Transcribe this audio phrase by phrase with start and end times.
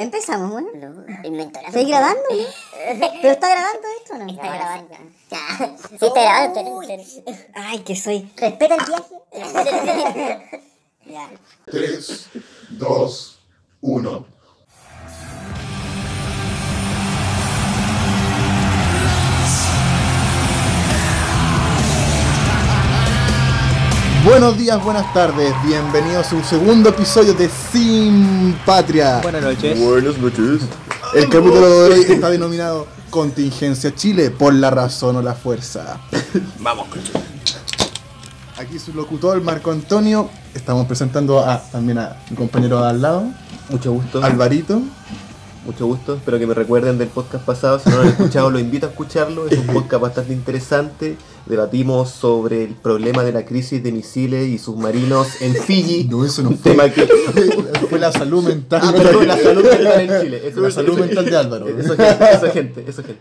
[0.00, 0.70] Empezamos, bueno.
[0.72, 2.22] No, inventó la ¿Estás grabando?
[3.20, 4.30] ¿Pero está grabando esto o no?
[4.30, 4.94] Está grabando.
[5.30, 5.76] Ya.
[5.90, 6.80] Sí, está grabando.
[7.52, 8.32] Ay, que soy.
[8.34, 10.62] Respeta el viaje.
[11.06, 11.28] Ya.
[11.66, 12.28] 3,
[12.70, 13.38] 2,
[13.80, 14.26] 1.
[24.24, 29.20] Buenos días, buenas tardes, bienvenidos a un segundo episodio de Sin Patria.
[29.22, 29.80] Buenas noches.
[29.80, 30.60] Buenas noches.
[31.14, 35.98] El capítulo de hoy está denominado Contingencia Chile por la razón o la fuerza.
[36.58, 37.12] Vamos, coche.
[38.58, 40.28] Aquí su locutor Marco Antonio.
[40.54, 43.24] Estamos presentando a, también a mi compañero de al lado,
[43.70, 44.22] Mucho gusto.
[44.22, 44.82] Alvarito.
[45.64, 46.14] Mucho gusto.
[46.14, 47.78] Espero que me recuerden del podcast pasado.
[47.78, 49.46] Si no lo han escuchado, los invito a escucharlo.
[49.46, 51.16] Es un podcast bastante interesante.
[51.46, 56.04] Debatimos sobre el problema de la crisis de misiles y submarinos en Fiji.
[56.08, 56.72] No, eso no Un fue.
[56.72, 57.06] tema que.
[57.90, 58.80] Fue la salud mental.
[58.84, 58.92] Ah,
[59.26, 60.42] la salud mental en Chile.
[60.44, 61.66] Eso, La salud mental de Álvaro.
[61.78, 63.20] Eso gente, eso gente, eso gente.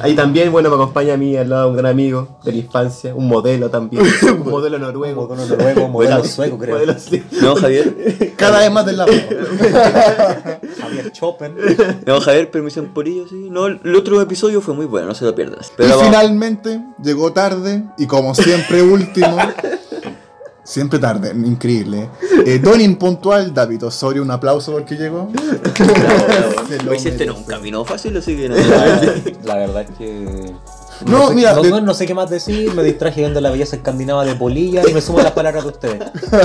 [0.00, 3.14] Ahí también, bueno, me acompaña a mí al lado un gran amigo de la infancia,
[3.14, 5.28] un modelo también, un modelo noruego.
[5.28, 6.74] Modelo noruego, modelo Modelo- sueco, creo.
[6.74, 7.22] modelo, sí.
[7.40, 8.32] No, Javier.
[8.36, 9.12] Cada vez más del lado.
[10.80, 11.54] Javier Chopin.
[12.06, 13.48] No, Javier, permisión por ello, sí.
[13.50, 15.68] No, el otro episodio fue muy bueno, no se lo pierdas.
[15.68, 19.36] Y Pero vamos- finalmente llegó tarde y como siempre último.
[20.64, 22.08] Siempre tarde, increíble.
[22.46, 25.28] Eh, don impuntual, David Osorio, un aplauso porque llegó.
[25.36, 27.30] Hiciste en merece.
[27.32, 28.54] un camino fácil, así que no.
[29.44, 30.52] La verdad es que.
[31.06, 33.50] No, sé, mira, no, de- no- no sé qué más decir, me distraje viendo la
[33.50, 36.00] belleza escandinava de Polilla y me sumo a las palabras de ustedes.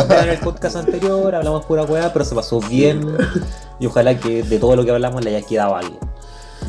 [0.09, 3.05] En el podcast anterior hablamos pura weá, pero se pasó bien
[3.79, 5.99] y ojalá que de todo lo que hablamos le haya quedado algo.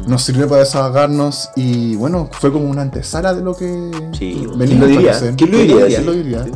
[0.06, 4.66] Nos sirvió para desahogarnos y bueno, fue como una antesala de lo que Sí, venimos
[4.66, 5.12] ¿quién lo diría?
[5.12, 5.36] a hacer.
[5.36, 5.86] ¿Quién lo diría?
[5.86, 6.46] ¿Quién lo diría?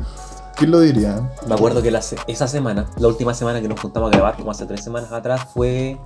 [0.57, 1.31] ¿Quién lo diría?
[1.49, 4.51] Me acuerdo que la esa semana, la última semana que nos juntamos a grabar, como
[4.51, 5.99] hace tres semanas atrás, fue.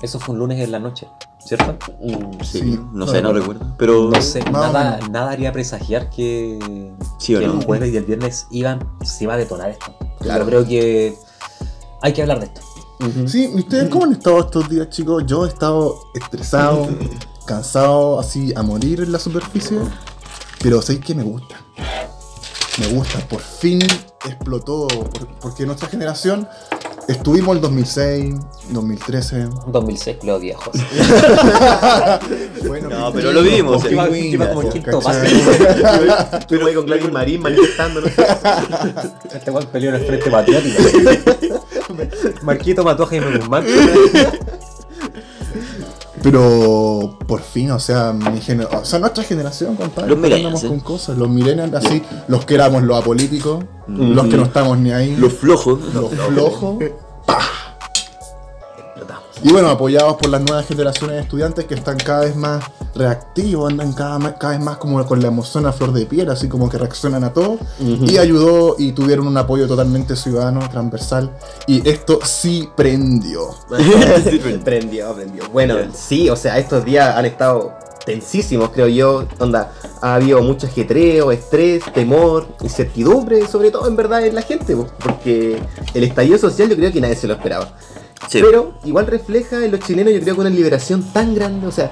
[0.00, 1.06] Eso fue un lunes en la noche,
[1.38, 1.76] ¿cierto?
[2.00, 3.74] Mm, sí, Sí, no no sé, no recuerdo.
[3.76, 4.10] Pero.
[4.10, 6.58] No sé, nada, nada haría presagiar que,
[7.18, 7.58] Sí o que no.
[7.60, 9.94] el jueves y el viernes iban, se iba a detonar esto.
[10.20, 10.44] Claro.
[10.44, 11.18] Yo creo que
[12.00, 12.62] hay que hablar de esto.
[13.26, 15.24] Sí, ¿y ¿ustedes cómo han estado estos días, chicos?
[15.26, 16.88] Yo he estado estresado,
[17.46, 19.78] cansado, así a morir en la superficie.
[20.62, 21.56] Pero sé que me gusta.
[22.78, 23.78] Me gusta, por fin
[24.26, 24.86] explotó.
[24.88, 26.48] por- porque nuestra generación
[27.08, 28.34] estuvimos en 2006,
[28.70, 29.48] 2013.
[29.68, 30.74] 2006, Leo Viejos.
[32.66, 33.84] Bueno, No, pero lo vimos.
[33.90, 34.98] Iba- iba como en quinto.
[36.38, 38.10] Estuve ahí con Gladys Marín manifestándonos.
[39.32, 40.82] Este weón peleó en el frente patriótico.
[42.42, 43.64] Marquito mató a Jaime Guzmán.
[46.22, 50.64] Pero por fin, o sea, mi gener- o sea, nuestra generación, compadre, Los andamos millennials,
[50.64, 50.68] ¿eh?
[50.68, 51.16] con cosas.
[51.18, 55.34] Los millennials, así, los que éramos los apolíticos, los que no estamos ni ahí, Los
[55.34, 55.78] flojos.
[55.94, 56.76] los flojos.
[59.46, 62.64] Y bueno, apoyados por las nuevas generaciones de estudiantes que están cada vez más
[62.96, 66.48] reactivos, andan cada, cada vez más como con la emoción a flor de piel, así
[66.48, 67.56] como que reaccionan a todo.
[67.78, 71.30] Y ayudó y tuvieron un apoyo totalmente ciudadano, transversal.
[71.68, 73.50] Y esto sí prendió.
[74.64, 75.44] prendió, prendió.
[75.52, 77.72] Bueno, sí, o sea, estos días han estado
[78.04, 79.28] tensísimos, creo yo.
[79.38, 79.70] Onda,
[80.02, 84.88] ha habido mucho ajetreo, estrés, temor, incertidumbre, sobre todo en verdad en la gente, po,
[84.98, 85.62] porque
[85.94, 87.76] el estallido social yo creo que nadie se lo esperaba.
[88.32, 91.90] Pero igual refleja en los chilenos, yo creo que una liberación tan grande, o sea,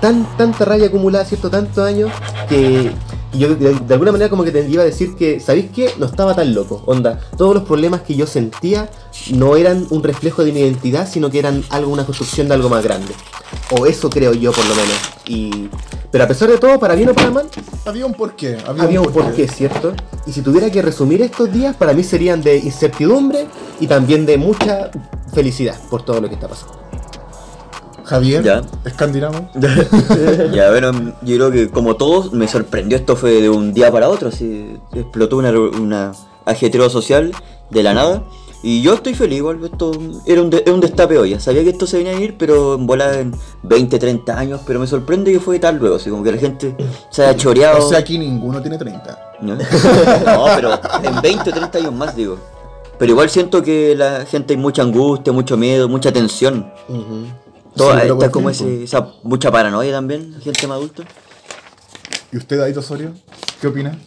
[0.00, 1.50] tan, tanta raya acumulada, ¿cierto?
[1.50, 2.10] Tantos años,
[2.48, 2.92] que
[3.34, 5.92] yo de, de alguna manera como que te iba a decir que, ¿sabéis qué?
[5.98, 6.82] No estaba tan loco.
[6.86, 8.88] Onda, todos los problemas que yo sentía
[9.32, 12.68] no eran un reflejo de mi identidad, sino que eran algo, una construcción de algo
[12.68, 13.12] más grande.
[13.78, 14.96] O eso creo yo por lo menos.
[15.26, 15.68] Y,
[16.10, 17.46] pero a pesar de todo, para bien o para mal,
[17.84, 18.56] Había un porqué.
[18.66, 19.92] había un porqué, ¿cierto?
[20.26, 23.46] Y si tuviera que resumir estos días, para mí serían de incertidumbre
[23.80, 24.90] y también de mucha
[25.34, 26.87] felicidad por todo lo que está pasando.
[28.08, 28.62] Javier, Ya.
[28.84, 29.48] escandinavo.
[30.52, 30.92] Ya, bueno,
[31.22, 34.76] yo creo que como todos, me sorprendió esto fue de un día para otro, así,
[34.94, 36.12] explotó una, una
[36.44, 37.32] ajetreo social
[37.70, 38.22] de la nada.
[38.60, 39.92] Y yo estoy feliz, igual, esto
[40.26, 42.36] era un, de- era un destape hoy, ya sabía que esto se venía a ir,
[42.36, 43.32] pero en volada en
[43.62, 46.74] 20, 30 años, pero me sorprende que fue tal luego, así como que la gente
[47.10, 47.86] se haya choreado.
[47.86, 49.18] O sea, aquí ninguno tiene 30.
[49.42, 49.54] ¿no?
[50.26, 50.70] No, pero
[51.04, 52.36] en 20 o 30 años más, digo.
[52.98, 56.68] Pero igual siento que la gente hay mucha angustia, mucho miedo, mucha tensión.
[57.78, 61.04] Toda, Sí, está como ese, esa mucha paranoia también, gente más adulta.
[62.32, 63.14] ¿Y usted, David Osorio?
[63.60, 63.98] ¿Qué opina?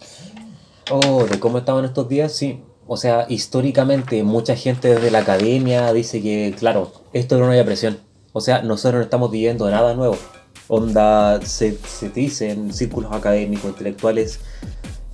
[0.90, 2.62] Oh, de cómo estaban estos días, sí.
[2.86, 7.98] O sea, históricamente mucha gente desde la academia dice que, claro, esto era una depresión.
[8.32, 10.16] O sea, nosotros no estamos viviendo nada nuevo.
[10.68, 14.40] Onda, se, se dice en círculos académicos, intelectuales,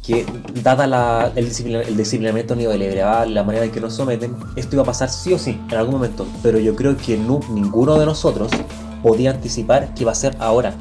[0.08, 0.25] que
[0.62, 4.82] dada la- el, disciplina- el disciplinamiento neoliberal, la manera en que nos someten, esto iba
[4.82, 6.26] a pasar sí o sí en algún momento.
[6.43, 8.50] Pero yo creo que nu- ninguno de nosotros
[9.02, 10.72] podía anticipar que iba a ser ahora.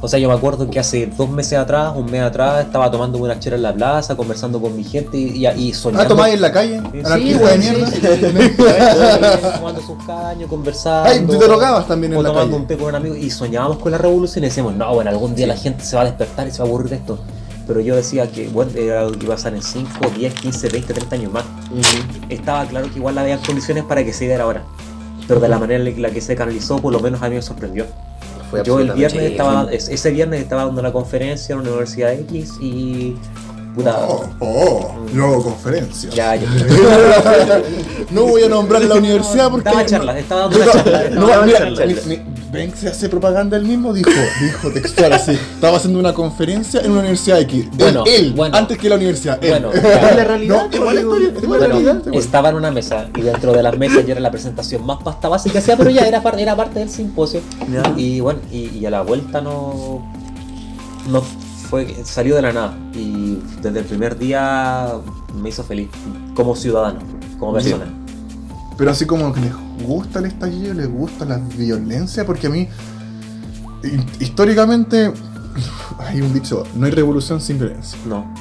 [0.00, 3.16] O sea, yo me acuerdo que hace dos meses atrás, un mes atrás, estaba tomando
[3.18, 6.04] una chela en la plaza, conversando con mi gente y, y, y soñando.
[6.04, 7.90] Ah, tomáis en la calle, Sí, anarquista weón, de sí, mierda.
[7.90, 9.52] sí.
[9.56, 11.08] tomando sus caños, conversando.
[11.08, 12.62] Ay, tú te drogabas también en la tomando calle.
[12.62, 15.34] un té con un amigo y soñábamos con la revolución y decíamos, no, bueno, algún
[15.34, 17.18] día la gente se va a despertar y se va a aburrir de esto.
[17.66, 20.68] Pero yo decía que, bueno, era algo que iba a pasar en 5, 10, 15,
[20.68, 21.44] 20, 30 años más.
[22.28, 24.62] Estaba claro que igual había condiciones para que se diera ahora.
[25.26, 27.42] Pero de la manera en la que se canalizó, por lo menos a mí me
[27.42, 27.86] sorprendió.
[28.50, 32.12] Fue Yo el viernes estaba, es- ese viernes estaba dando una conferencia en una universidad
[32.12, 33.16] X y...
[33.74, 36.08] Puta, Oh, oh, yo hago conferencia.
[36.10, 36.46] ya, ya.
[38.10, 39.68] No voy a nombrar la universidad porque.
[39.68, 40.92] Daba charlas, estaba dando una No, charla.
[40.92, 42.24] no, estaba dando mira, charla.
[42.52, 44.10] ven se hace propaganda él mismo, dijo,
[44.40, 45.32] dijo textual así.
[45.32, 47.66] Estaba haciendo una conferencia en una universidad X.
[47.72, 48.56] Bueno, él, bueno.
[48.56, 49.42] antes que la universidad.
[49.42, 49.50] él.
[49.50, 50.14] Bueno, Es ya.
[50.14, 52.14] la realidad, No, igual historia, es igual la Bueno, realidad.
[52.14, 55.28] estaba en una mesa y dentro de las mesas ya era la presentación más pasta
[55.28, 57.40] básica que hacía, pero ya era parte, era parte del simposio.
[57.72, 57.82] Ya.
[57.96, 60.06] Y bueno, y, y a la vuelta no,
[61.08, 61.22] no
[61.68, 62.74] fue, salió de la nada.
[62.94, 64.88] Y desde el primer día
[65.40, 65.88] me hizo feliz,
[66.34, 67.00] como ciudadano,
[67.38, 67.70] como Sí.
[67.70, 67.92] persona.
[68.76, 69.52] Pero así como que les
[69.86, 72.68] gusta el estallido, les gusta la violencia, porque a mí,
[73.82, 75.12] hi- históricamente,
[75.98, 77.98] hay un dicho, no hay revolución sin violencia.
[78.06, 78.32] No.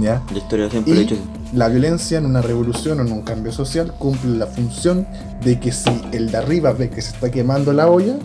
[0.00, 0.22] ¿Ya?
[0.32, 1.24] La historia siempre ha Y dicho eso.
[1.54, 5.06] la violencia en una revolución o en un cambio social cumple la función
[5.44, 8.16] de que si el de arriba ve que se está quemando la olla,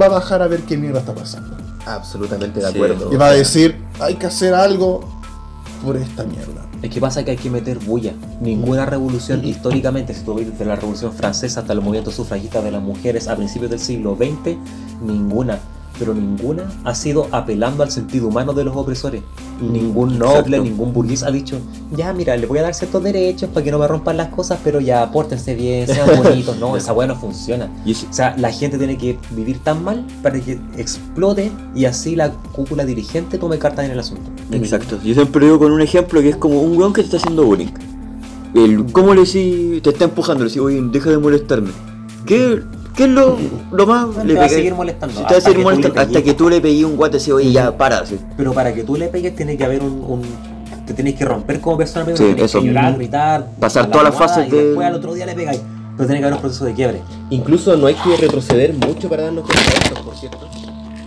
[0.00, 1.56] va a bajar a ver qué mierda está pasando.
[1.86, 2.74] Absolutamente de Sí.
[2.76, 3.12] acuerdo.
[3.12, 5.13] Y va a decir, hay que hacer algo
[5.84, 6.66] por esta mierda.
[6.82, 8.12] Es que pasa que hay que meter bulla.
[8.40, 12.70] Ninguna revolución históricamente, si tú ves desde la revolución francesa hasta los movimientos sufragistas de
[12.70, 14.56] las mujeres a principios del siglo XX,
[15.02, 15.58] ninguna,
[15.98, 19.22] pero ninguna ha sido apelando al sentido humano de los opresores.
[19.60, 20.62] Ningún noble, Exacto.
[20.64, 21.58] ningún burgués ha dicho,
[21.96, 24.58] ya mira, le voy a dar ciertos derechos para que no me rompan las cosas,
[24.64, 26.58] pero ya pórtense bien, sean bonitos.
[26.58, 27.70] No, esa weá no funciona.
[27.86, 32.30] O sea, la gente tiene que vivir tan mal para que explote y así la
[32.30, 34.30] cúpula dirigente tome cartas en el asunto.
[34.50, 34.98] Exacto.
[35.04, 37.44] Yo siempre digo con un ejemplo que es como un weón que te está haciendo
[37.44, 37.68] bullying.
[38.54, 39.82] El, ¿Cómo le decís?
[39.82, 41.70] Te está empujando, le decís, oye, deja de molestarme.
[42.24, 42.62] ¿Qué,
[42.96, 43.36] qué es lo,
[43.72, 44.08] lo más?
[44.24, 45.68] Le te va a pegué- seguir molestando, Sí, te va a hasta seguir que tú
[45.70, 46.24] le molestando hasta pegues.
[46.24, 47.98] que tú le pegué un guate así, oye, ya, para.
[47.98, 48.18] así.
[48.36, 49.92] Pero para que tú le pegues tiene que haber un...
[50.06, 50.54] un-
[50.86, 52.60] te tienes que romper como persona Sí, tienes eso.
[52.60, 55.34] que llorar, gritar, Pasar la todas las fases y de- después al otro día le
[55.34, 55.60] pegáis.
[55.96, 57.00] Pero tiene que haber un proceso de quiebre.
[57.30, 60.38] Incluso no hay que retroceder mucho para darnos cuenta de esto, por cierto.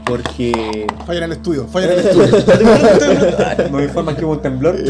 [0.07, 3.69] Porque Falla en el estudio, falla en el estudio.
[3.71, 4.75] ¿Me informan que hubo un temblor?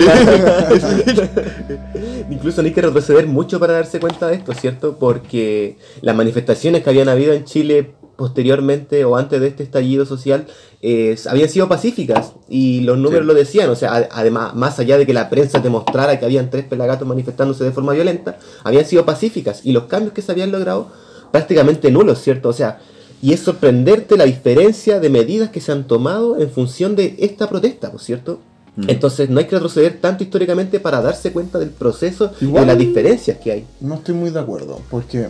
[2.29, 4.97] Incluso no hay que retroceder mucho para darse cuenta de esto, ¿cierto?
[4.99, 10.47] Porque las manifestaciones que habían habido en Chile posteriormente o antes de este estallido social
[10.81, 13.27] eh, habían sido pacíficas y los números Sí.
[13.27, 16.65] lo decían, o sea, además, más allá de que la prensa demostrara que habían tres
[16.65, 20.87] pelagatos manifestándose de forma violenta, habían sido pacíficas y los cambios que se habían logrado
[21.31, 22.49] prácticamente nulos, ¿cierto?
[22.49, 22.79] O sea,
[23.21, 27.49] y es sorprenderte la diferencia de medidas que se han tomado en función de esta
[27.49, 28.39] protesta, ¿por cierto?
[28.75, 28.89] Mm.
[28.89, 32.77] Entonces no hay que retroceder tanto históricamente para darse cuenta del proceso y de las
[32.77, 33.65] diferencias que hay.
[33.81, 35.29] No estoy muy de acuerdo, porque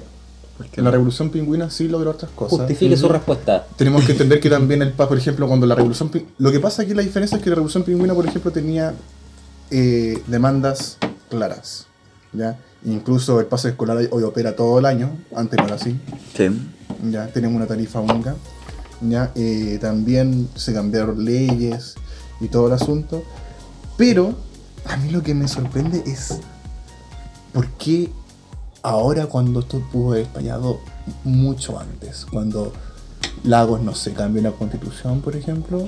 [0.76, 2.60] la revolución pingüina sí logró otras cosas.
[2.60, 3.66] Justifique su respuesta.
[3.78, 6.12] Tenemos que entender que también el PAS, por ejemplo, cuando la revolución...
[6.40, 8.94] Lo que pasa aquí, la diferencia es que la revolución pingüina, por ejemplo, tenía
[9.72, 10.98] eh, demandas
[11.30, 11.88] claras.
[12.34, 12.58] ¿ya?
[12.86, 16.00] Incluso el pase escolar hoy opera todo el año, antes no era así.
[16.36, 16.50] Sí.
[17.12, 18.36] Ya tenemos una tarifa única.
[19.02, 21.96] Ya Eh, también se cambiaron leyes
[22.40, 23.24] y todo el asunto.
[23.98, 24.34] Pero
[24.86, 26.40] a mí lo que me sorprende es
[27.54, 28.10] por qué
[28.84, 30.80] ahora cuando esto pudo haber estallado
[31.24, 32.74] mucho antes, cuando
[33.44, 35.88] Lagos, no sé, cambió la constitución, por ejemplo,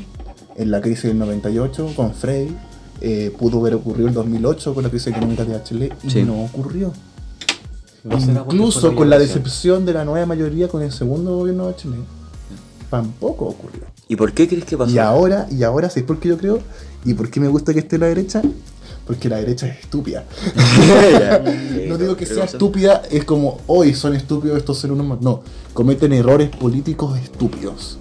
[0.55, 2.55] en la crisis del 98 con Frey,
[3.01, 6.23] eh, pudo haber ocurrido en 2008 con la crisis económica de Chile y Sí.
[6.23, 6.91] no ocurrió.
[8.03, 11.97] No Incluso con la decepción de la nueva mayoría con el segundo gobierno de Chile,
[12.89, 13.81] tampoco ocurrió.
[14.07, 14.91] ¿Y por qué crees que pasó?
[14.91, 16.59] Y ahora, y ahora, ¿sabes por qué yo creo?
[17.05, 18.41] ¿Y por qué me gusta que esté la derecha?
[19.05, 20.23] Porque la derecha es estúpida.
[21.87, 25.21] no digo que sea estúpida, es como hoy son estúpidos estos seres humanos.
[25.21, 25.41] No,
[25.73, 27.97] cometen errores políticos estúpidos.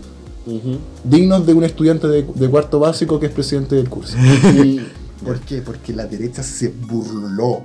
[1.04, 4.16] Dignos de un estudiante de, de cuarto básico que es presidente del curso.
[5.24, 5.60] ¿Por qué?
[5.60, 7.62] Porque la derecha se burló.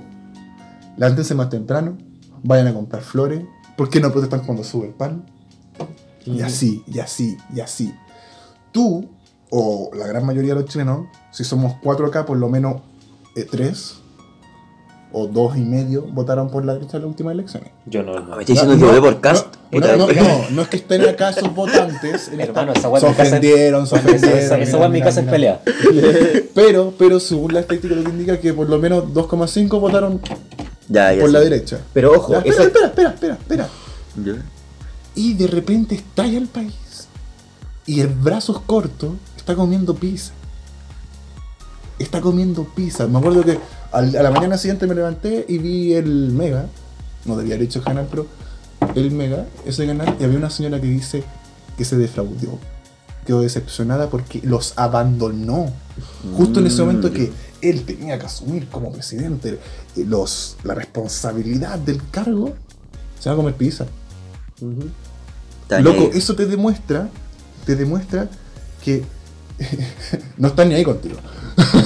[0.96, 1.96] Levántense más temprano,
[2.44, 3.42] vayan a comprar flores.
[3.76, 5.24] ¿Por qué no protestan cuando sube el pan?
[6.24, 7.92] Y así, y así, y así.
[8.70, 9.08] Tú,
[9.50, 12.76] o la gran mayoría de los chilenos, si somos cuatro acá, por lo menos
[13.36, 13.96] eh, tres
[15.16, 17.70] o dos y medio votaron por la derecha en las últimas elecciones.
[17.86, 18.36] Yo no, Ah, no.
[18.36, 19.54] ¿Me estás diciendo que No, voté por Cast?
[19.70, 22.28] No, no, no, no es que estén acá esos votantes.
[22.28, 24.38] en Hermano, esta- esa se en mi casa- ofendieron, se ofendieron.
[24.38, 25.60] esa- esa weá en mi mira, casa es mira, pelea.
[26.54, 30.20] Pero, pero según la estadística lo que indica que por lo menos 2,5 votaron
[30.88, 31.20] Ya, ya.
[31.20, 31.80] por la derecha.
[31.92, 33.68] Pero ojo, Ya, espera, esa- espera, espera, espera,
[34.16, 34.42] espera.
[35.14, 36.74] Y de repente estalla el país.
[37.86, 40.32] Y el brazos corto está comiendo pizza.
[41.98, 43.06] Está comiendo pizza.
[43.06, 43.58] Me acuerdo que
[43.92, 46.66] a la mañana siguiente me levanté y vi el Mega.
[47.24, 48.26] No debía haber hecho el canal, pero
[48.94, 51.22] el Mega, ese canal, y había una señora que dice
[51.78, 52.58] que se defraudó.
[53.26, 55.72] Quedó decepcionada porque los abandonó.
[56.36, 57.32] Justo en ese momento que
[57.64, 59.58] él tenía que asumir como presidente
[59.96, 62.54] eh, los, la responsabilidad del cargo,
[63.18, 63.86] se va a comer pizza.
[65.80, 67.08] Loco, eso te demuestra,
[67.64, 68.28] te demuestra
[68.84, 69.02] que
[70.36, 71.16] no están ni ahí contigo.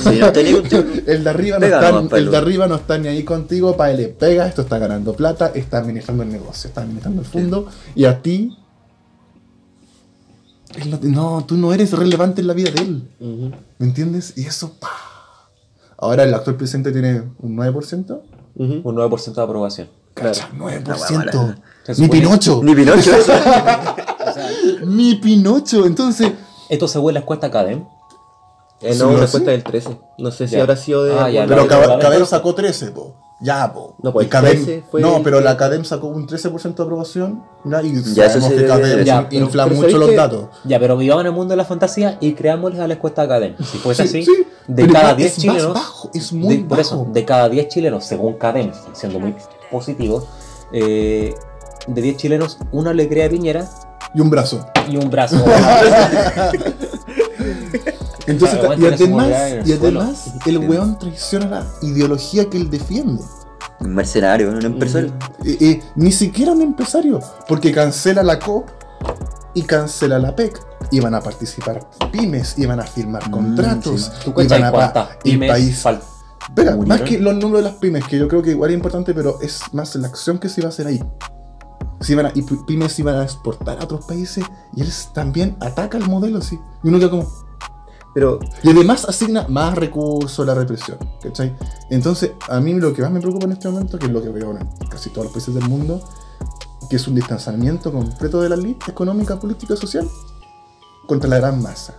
[0.02, 0.82] Sí, no tenía contigo.
[1.06, 3.98] El de arriba no está, el de arriba no está ni ahí contigo, para él
[3.98, 8.04] le pega, esto está ganando plata, está administrando el negocio, está administrando el fondo, y
[8.04, 8.56] a ti.
[11.02, 13.08] no, tú no eres relevante en la vida de él.
[13.78, 14.34] ¿Me entiendes?
[14.36, 14.74] Y eso.
[15.98, 18.20] Ahora el actual presidente tiene un 9%.
[18.56, 18.80] Ujú.
[18.88, 19.88] Un 9% de aprobación.
[20.14, 21.16] Cacha, La hueá 9%.
[21.34, 21.58] mala.
[21.84, 22.60] Se Ni Pinocho.
[22.62, 23.10] Ni Pinocho.
[24.86, 25.86] Ni Pinocho.
[25.86, 26.32] Entonces,
[26.68, 27.84] Esto según la encuesta Cadem.
[28.80, 29.20] Eh, no, una sí.
[29.22, 29.98] respuesta del 13.
[30.18, 30.60] No sé si Ya.
[30.62, 31.18] habrá sido de.
[31.18, 33.16] Ah, ya, Pero la- Cab- la- Cadem sacó 13, po.
[33.40, 33.94] Ya, po.
[34.02, 36.82] No, pues Y Cadem- 13 fue no, el pero la Cadem sacó un 13% de
[36.82, 37.44] aprobación.
[37.64, 37.80] ¿ya?
[37.82, 40.44] Y Ya, eso sabemos que Cadem Ya, pero- infla pero mucho ¿sabéis los que- datos.
[40.64, 43.54] Ya, pero vivamos en el mundo de la fantasía y creámosles a la encuesta Cadem.
[43.58, 45.74] Si fuese Sí, así, sí, de pero cada igual 10 es más chilenos.
[45.74, 47.12] bajo, es muy de, por eso, bajo.
[47.12, 49.36] de cada 10 chilenos, según Cadem, siendo muy
[49.70, 50.26] positivo,
[50.72, 51.32] eh,
[51.86, 53.68] de 10 chilenos, uno le cree a Piñera
[54.14, 54.66] Y un brazo.
[54.90, 55.36] y un brazo.
[58.32, 59.28] Entonces, Claro, y además,
[59.66, 63.22] y además el weón traiciona la ideología que él defiende.
[63.80, 65.12] Un mercenario, un empresario.
[65.44, 68.68] Eh, eh, ni siquiera un empresario, porque cancela la COP
[69.54, 70.60] y cancela la PEC.
[70.90, 74.10] Iban a participar pymes, iban a firmar Mm, contratos, sí.
[74.24, 75.82] ¿Tú iban a pa- el país.
[76.88, 79.38] más que los números de las pymes, que yo creo que igual es importante, pero
[79.42, 81.02] es más la acción que se iba a hacer ahí.
[82.00, 84.44] Se iban a- y py- pymes iban a exportar a otros países
[84.74, 86.58] y él también ataca el modelo así.
[86.82, 87.26] Y uno queda como.
[88.18, 90.98] Pero Y además asigna más recursos a la represión.
[91.22, 91.54] ¿Cachai?
[91.88, 94.28] Entonces, a mí lo que más me preocupa en este momento, que es lo que
[94.28, 96.02] veo en casi todos los países del mundo,
[96.90, 100.08] que es un distanciamiento completo de la élite económica, política y social
[101.06, 101.94] contra la gran masa.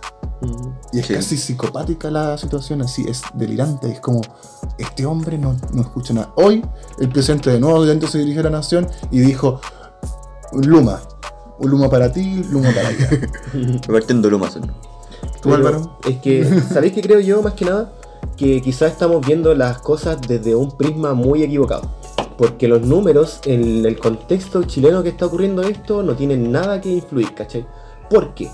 [0.92, 1.14] Y es Sí.
[1.14, 3.90] casi psicopática la situación, así es delirante.
[3.90, 4.20] Es como,
[4.76, 6.34] este hombre no, no escucha nada.
[6.36, 6.62] Hoy,
[6.98, 9.58] el presidente de nuevo de se dirigió a la nación y dijo:
[10.52, 11.00] Luma,
[11.60, 13.08] un Luma para ti, Luma para allá.
[13.86, 14.56] Repartiendo lumas.
[14.56, 14.89] ¿no?
[15.42, 15.96] ¿Tú, Álvaro?
[16.06, 17.92] Es que, ¿sabéis qué creo yo más que nada?
[18.36, 21.82] Que quizás estamos viendo las cosas desde un prisma muy equivocado.
[22.36, 26.90] Porque los números en el contexto chileno que está ocurriendo esto no tienen nada que
[26.90, 27.66] influir, ¿cachai?
[28.08, 28.50] ¿Por qué?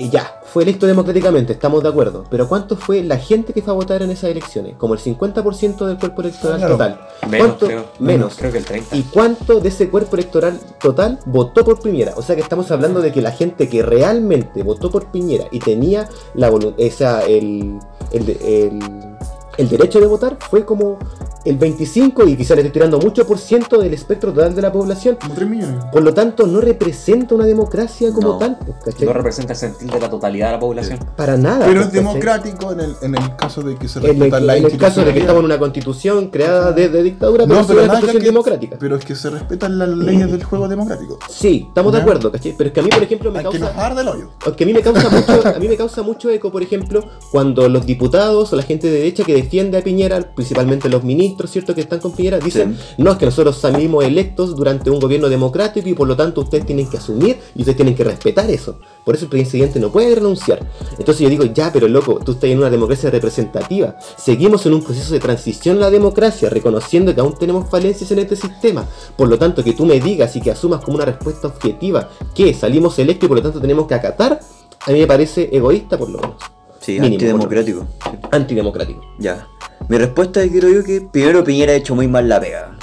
[0.00, 2.22] Y ya, fue electo democráticamente, estamos de acuerdo.
[2.30, 4.76] Pero ¿cuánto fue la gente que fue a votar en esas elecciones?
[4.76, 6.74] Como el 50% del cuerpo electoral Claro.
[6.74, 7.00] total.
[7.28, 7.66] Menos, ¿Cuánto?
[7.66, 7.84] creo.
[7.98, 8.36] Menos.
[8.38, 8.94] Creo que el 30.
[8.96, 12.12] ¿Y cuánto de ese cuerpo electoral total votó por Piñera?
[12.16, 15.58] O sea que estamos hablando de que la gente que realmente votó por Piñera y
[15.58, 17.80] tenía la esa, el,
[18.12, 19.16] el, el-
[19.56, 21.00] el derecho de votar fue como
[21.44, 24.72] el 25 y quizá le estoy tirando mucho por ciento del espectro total de la
[24.72, 25.16] población.
[25.20, 25.84] Como 3 millones.
[25.92, 28.38] Por lo tanto, no representa una democracia como No.
[28.38, 29.06] tal, pues, ¿cachai?
[29.06, 30.98] No representa el sentir de la totalidad de la población.
[31.16, 31.64] Para nada.
[31.66, 34.64] Pero pues, es democrático en el, en el caso de que se respetan las en
[34.66, 37.78] el caso de que estamos en una constitución creada desde dictadura, pero No, es pero
[37.80, 38.76] una nada constitución que- democrática.
[38.78, 41.18] Pero es que se respetan las leyes del juego democrático.
[41.30, 42.54] Sí, estamos de acuerdo, ¿cachai?
[42.56, 43.74] Pero es que a mí, por ejemplo, me Hay que causa...
[43.74, 44.30] nos arde el hoyo.
[44.44, 47.86] A mí me causa mucho, a mí me causa mucho eco, por ejemplo, cuando los
[47.86, 51.80] diputados o la gente de derecha que defiende a Piñera, principalmente los ministros, ¿cierto?, que
[51.80, 55.94] están con Piñera, dicen, no, es que nosotros salimos electos durante un gobierno democrático y
[55.94, 58.78] por lo tanto ustedes tienen que asumir y ustedes tienen que respetar eso.
[59.04, 60.60] Por eso el presidente no puede renunciar.
[60.98, 63.96] Entonces yo digo, ya, pero loco, tú estás en una democracia representativa.
[64.16, 68.18] Seguimos en un proceso de transición a la democracia, reconociendo que aún tenemos falencias en
[68.18, 68.86] este sistema.
[69.16, 72.52] Por lo tanto, que tú me digas y que asumas como una respuesta objetiva que
[72.54, 74.40] salimos electos y por lo tanto tenemos que acatar,
[74.86, 76.36] a mí me parece egoísta por lo menos.
[76.80, 77.86] Sí, Mínimo, antidemocrático.
[78.02, 78.10] Sí.
[78.30, 79.00] Antidemocrático.
[79.18, 79.46] Ya.
[79.88, 82.76] Mi respuesta es que creo yo que primero Piñera ha hecho muy mal la pega.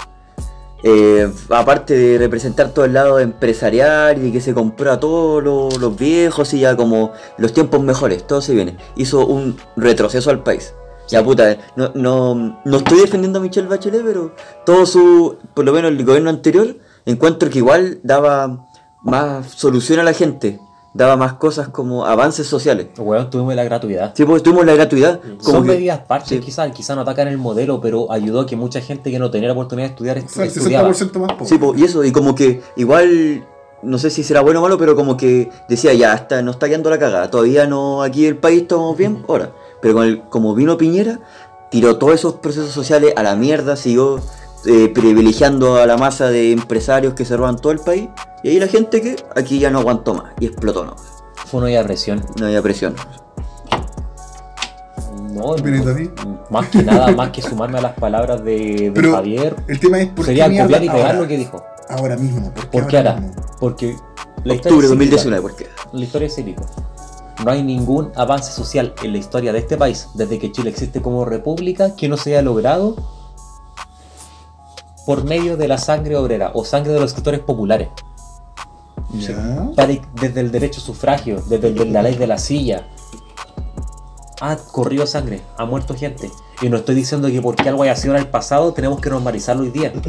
[0.83, 5.79] Eh, aparte de representar todo el lado empresarial y que se compró a todos los,
[5.79, 8.77] los viejos y ya como los tiempos mejores, todo se viene.
[8.95, 10.73] Hizo un retroceso al país.
[11.07, 14.33] Ya puta, no, no, no estoy defendiendo a Michelle Bachelet, pero
[14.65, 18.67] todo su, por lo menos el gobierno anterior, encuentro que igual daba
[19.03, 20.59] más solución a la gente,
[20.95, 22.87] daba más cosas como avances sociales.
[22.97, 24.13] Weón, tuvimos la gratuidad.
[24.15, 25.19] Sí, porque tuvimos la gratuidad.
[25.19, 26.39] Como Son que- medidas parches, sí.
[26.39, 29.47] quizás, quizás no atacan el modelo, pero ayudó a que mucha gente que no tenía
[29.49, 30.89] la oportunidad de estudiar O sea, el estudiaba.
[30.89, 31.45] 60% más pobre.
[31.45, 33.45] Sí, po, y eso, y como que igual
[33.83, 36.67] no sé si será bueno o malo, pero como que decía, ya, está, no está
[36.67, 39.51] quedando la cagada, todavía no, aquí el país estamos bien, ahora.
[39.81, 41.19] Pero con el, como vino Piñera,
[41.69, 44.21] tiró todos esos procesos sociales a la mierda, siguió
[44.65, 48.09] eh, privilegiando a la masa de empresarios que se roban todo el país,
[48.43, 50.95] y ahí la gente que aquí ya no aguantó más, y explotó, ¿no?
[51.45, 52.23] Fue una olla de presión.
[52.39, 52.95] No había presión.
[55.33, 55.53] No,
[56.49, 59.99] más que nada, más que sumarme a las palabras de, de Pero Javier, el tema
[59.99, 61.61] es por sería copiar y pegar ahora, lo que dijo.
[61.89, 62.53] ahora mismo.
[62.53, 63.21] ¿Por qué, ¿Por qué ahora ahora?
[63.21, 63.41] mismo?
[63.59, 63.95] Porque
[64.45, 65.15] la historia Octubre cíclica.
[65.15, 65.67] 2019, ¿por qué?
[65.91, 66.61] La historia es cíclica.
[67.43, 71.01] No hay ningún avance social en la historia de este país, desde que Chile existe
[71.01, 72.95] como república, que no se haya logrado
[75.05, 77.89] por medio de la sangre obrera o sangre de los sectores populares.
[79.75, 82.87] Para- Desde el derecho a sufragio, desde el de la ley de la silla.
[84.41, 86.29] Ha corrido sangre, ha muerto gente.
[86.61, 89.63] Y no estoy diciendo que porque algo haya sido en el pasado tenemos que normalizarlo
[89.63, 89.93] hoy día.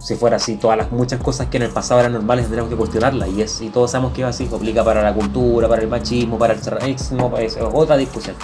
[0.00, 2.76] Si fuera así, todas las muchas cosas que en el pasado eran normales tendríamos que
[2.76, 3.28] cuestionarlas.
[3.30, 6.36] Y, es, y todos sabemos que es así, aplica para la cultura, para el machismo,
[6.38, 8.34] para el racismo, es otra discusión.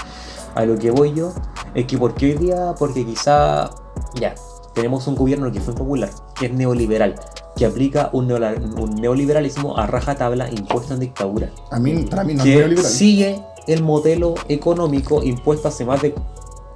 [0.54, 1.32] A lo que voy yo
[1.74, 3.70] es que porque hoy día, porque quizá
[4.14, 4.34] ya
[4.74, 7.14] tenemos un gobierno que fue popular, que es neoliberal,
[7.56, 12.44] que aplica un, neoliberalismo a rajatabla impuesto en dictadura A mí, para mí no es
[12.44, 12.90] que neoliberal.
[12.90, 16.14] sigue el modelo económico impuesto hace más de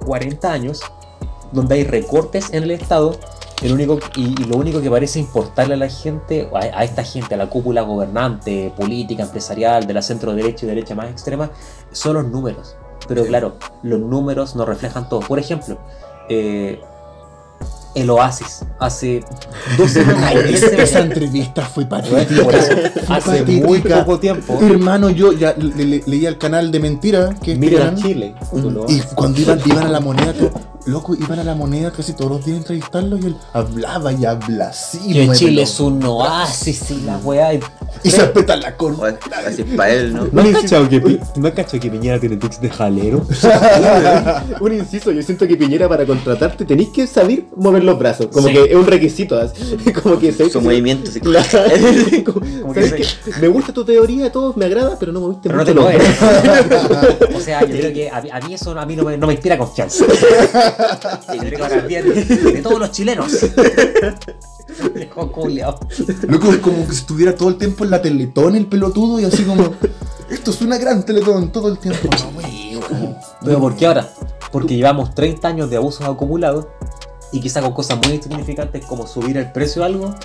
[0.05, 0.81] 40 años,
[1.51, 3.17] donde hay recortes en el Estado,
[3.61, 7.03] el único, y, y lo único que parece importarle a la gente, a, a esta
[7.03, 11.51] gente, a la cúpula gobernante, política, empresarial, de la centro derecha y derecha más extrema,
[11.91, 12.75] son los números.
[13.07, 15.19] Pero claro, los números nos reflejan todo.
[15.21, 15.77] Por ejemplo,
[16.29, 16.79] eh,
[17.95, 19.23] el Oasis, hace
[19.77, 22.57] dos semanas, esa, entrevista fue patética.
[23.09, 27.55] hace muy poco tiempo, Hermano, yo ya le- le- leía el canal de mentira que
[27.55, 28.35] miren a canal, Chile.
[28.87, 30.33] Y cuando iban, iban a la moneda,
[30.85, 34.25] loco, iban a la moneda casi todos los días a entrevistarlo y él hablaba y
[34.25, 35.11] habla así.
[35.13, 37.53] Que Chile es un oasis y la weá.
[37.55, 37.59] Y...
[38.03, 39.17] Y se aprieta la corona.
[39.45, 40.27] así es para él, ¿no?
[40.31, 43.25] ¿No has cachado que, Pi- ¿no has cachado que Piñera tiene tics de jalero?
[44.61, 48.27] Un inciso, yo siento que Piñera para contratarte tenéis que saber mover los brazos.
[48.27, 48.53] Como Sí.
[48.53, 49.37] que es un requisito.
[49.37, 49.75] así.
[50.03, 51.11] Como que se Su movimiento.
[51.21, 51.47] Claro.
[52.25, 53.31] Como- Como que ¿sabes qué?
[53.41, 55.83] Me gusta tu teoría, todo me agrada, pero no moviste Pero no mucho te los
[55.83, 57.35] mueves.
[57.35, 59.33] o sea, yo creo que a, a mí eso a mí no me, no me
[59.33, 60.05] inspira confianza.
[61.33, 63.31] Y yo creo que ahora bien de todos los chilenos.
[64.95, 65.79] Viejo culiao.
[66.27, 69.43] Loco, es como que estuviera todo el tiempo en la teletón el pelotudo y así
[69.43, 69.73] como.
[70.29, 72.09] Esto es una gran teletón todo el tiempo.
[72.89, 73.15] No.
[73.43, 74.09] Pero ¿por qué ahora?
[74.51, 76.65] Porque llevamos 30 años de abusos acumulados
[77.31, 80.15] y quizá con cosas muy insignificantes como subir el precio de algo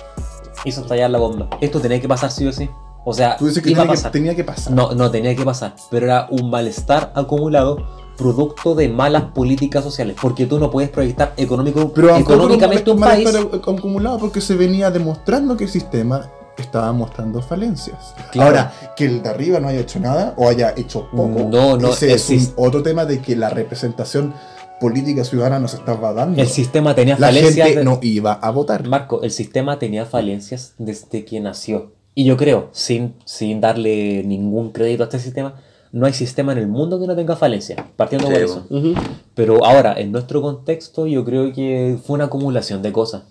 [0.65, 1.47] hizo estallar la bomba.
[1.61, 2.69] Esto tenía que pasar sí o sí.
[3.07, 4.11] O sea, Tú dices que iba a tenía, que pasar.
[4.11, 4.73] tenía que pasar.
[4.73, 7.77] No, no tenía que pasar, pero era un malestar acumulado
[8.17, 13.27] producto de malas políticas sociales, porque tú no puedes proyectar económico, Pero económicamente un país.
[13.53, 18.15] acumulado porque se venía demostrando que el sistema estaba mostrando falencias.
[18.31, 18.47] Claro.
[18.49, 21.89] Ahora, que el de arriba no haya hecho nada o haya hecho poco, No, no,
[21.89, 24.33] ese es un otro tema de que la representación
[24.79, 26.41] política ciudadana nos estaba dando.
[26.41, 27.67] El sistema tenía la falencias.
[27.67, 28.87] gente de- no iba a votar.
[28.87, 31.91] Marco, el sistema tenía falencias desde que nació.
[32.15, 35.55] Y yo creo, sin, sin darle ningún crédito a este sistema,
[35.91, 38.65] no hay sistema en el mundo que no tenga falencias, partiendo por Sí, eso.
[38.69, 38.93] Ujú.
[39.33, 43.23] Pero ahora, en nuestro contexto, yo creo que fue una acumulación de cosas.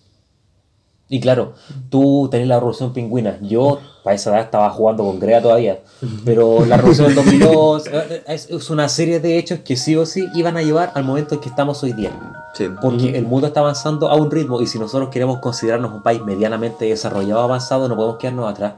[1.08, 1.52] Y claro,
[1.90, 3.38] tú tenés la revolución pingüina.
[3.42, 5.80] Yo, para esa edad, estaba jugando con Grea todavía.
[6.24, 10.06] Pero la revolución del 2002 eh, es, es una serie de hechos que sí o
[10.06, 12.10] sí iban a llevar al momento en que estamos hoy día.
[12.54, 12.68] Sí.
[12.80, 16.22] Porque el mundo está avanzando a un ritmo y si nosotros queremos considerarnos un país
[16.24, 18.74] medianamente desarrollado, avanzado, no podemos quedarnos atrás.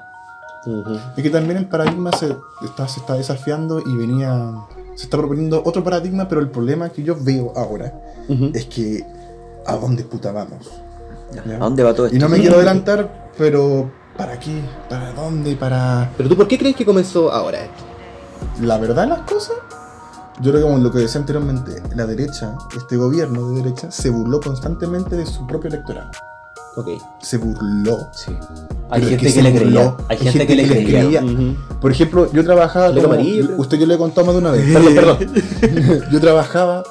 [1.17, 4.53] Es que también el paradigma se está, se está desafiando y venía.
[4.97, 7.93] Se está proponiendo otro paradigma, pero el problema que yo veo ahora
[8.53, 9.05] es que.
[9.69, 10.71] ¿A dónde puta vamos?
[11.33, 11.57] ¿Ya?
[11.57, 12.21] ¿A dónde va todo Y esto?
[12.21, 14.61] no me quiero adelantar, pero ¿para qué?
[14.89, 15.57] ¿Para dónde?
[15.57, 17.85] ¿Para Pero tú, ¿por qué crees que comenzó ahora esto?
[18.61, 19.57] la verdad las cosas?
[20.41, 24.11] Yo creo que como lo que decía anteriormente, la derecha, este gobierno de derecha, se
[24.11, 26.11] burló constantemente de su propio electorado.
[26.77, 26.89] Ok.
[27.23, 28.11] Se burló.
[28.13, 28.37] Sí.
[28.91, 29.97] Hay gente que, se le creía.
[30.09, 31.25] Hay gente, que le les creía.
[31.25, 31.57] Ujú.
[31.81, 33.17] Por ejemplo, yo trabajaba como-.
[33.57, 34.71] Usted yo le he contado más de una vez.
[34.71, 36.03] Perdón, perdón.
[36.13, 36.83] yo trabajaba,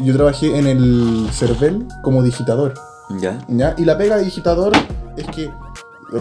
[0.00, 2.74] yo trabajé en el CERVEL como digitador.
[3.20, 3.44] Ya.
[3.48, 3.74] ¿ya?
[3.78, 4.72] Y la pega de digitador
[5.16, 5.50] es que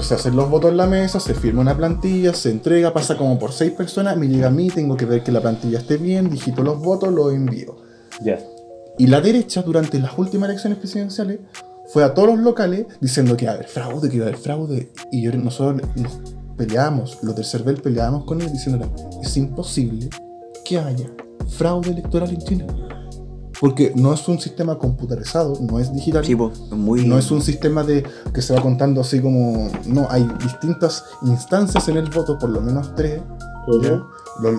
[0.02, 3.38] se hacen los votos en la mesa, se firma una plantilla, se entrega, pasa como
[3.38, 6.30] por seis personas, me llega a mí, tengo que ver que la plantilla esté bien,
[6.30, 7.78] digito los votos, los envío.
[8.22, 8.40] Ya.
[8.98, 11.40] Y la derecha, durante las últimas elecciones presidenciales,
[11.92, 14.40] fue a todos los locales diciendo que iba a haber fraude, que iba a haber
[14.40, 14.92] fraude.
[15.12, 16.20] Y yo, nosotros nos
[16.58, 18.92] peleábamos, los del CERVEL peleábamos con ellos diciéndole,
[19.22, 20.10] es imposible
[20.64, 21.08] que haya
[21.48, 22.68] fraude electoral en Chile.
[23.64, 26.26] Porque no es un sistema computarizado, no es digital.
[26.26, 27.08] Sí, muy.
[27.08, 29.72] No es un sistema de que se va contando así como.
[29.86, 33.22] No, hay distintas instancias en el voto, por lo menos tres.
[33.68, 34.02] Los,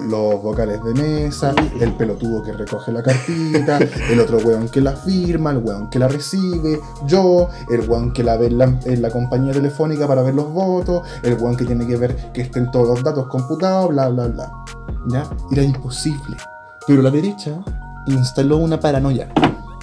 [0.08, 3.78] los vocales de mesa, el pelotudo que recoge la cartita,
[4.10, 8.24] el otro weón que la firma, el weón que la recibe, yo, el weón que
[8.24, 11.66] la ve en la, en la compañía telefónica para ver los votos, el weón que
[11.66, 14.50] tiene que ver que estén todos los datos computados, bla, bla, bla.
[15.08, 15.28] ¿Ya?
[15.52, 16.38] Era imposible.
[16.86, 17.62] Pero la derecha
[18.06, 19.28] instaló una paranoia,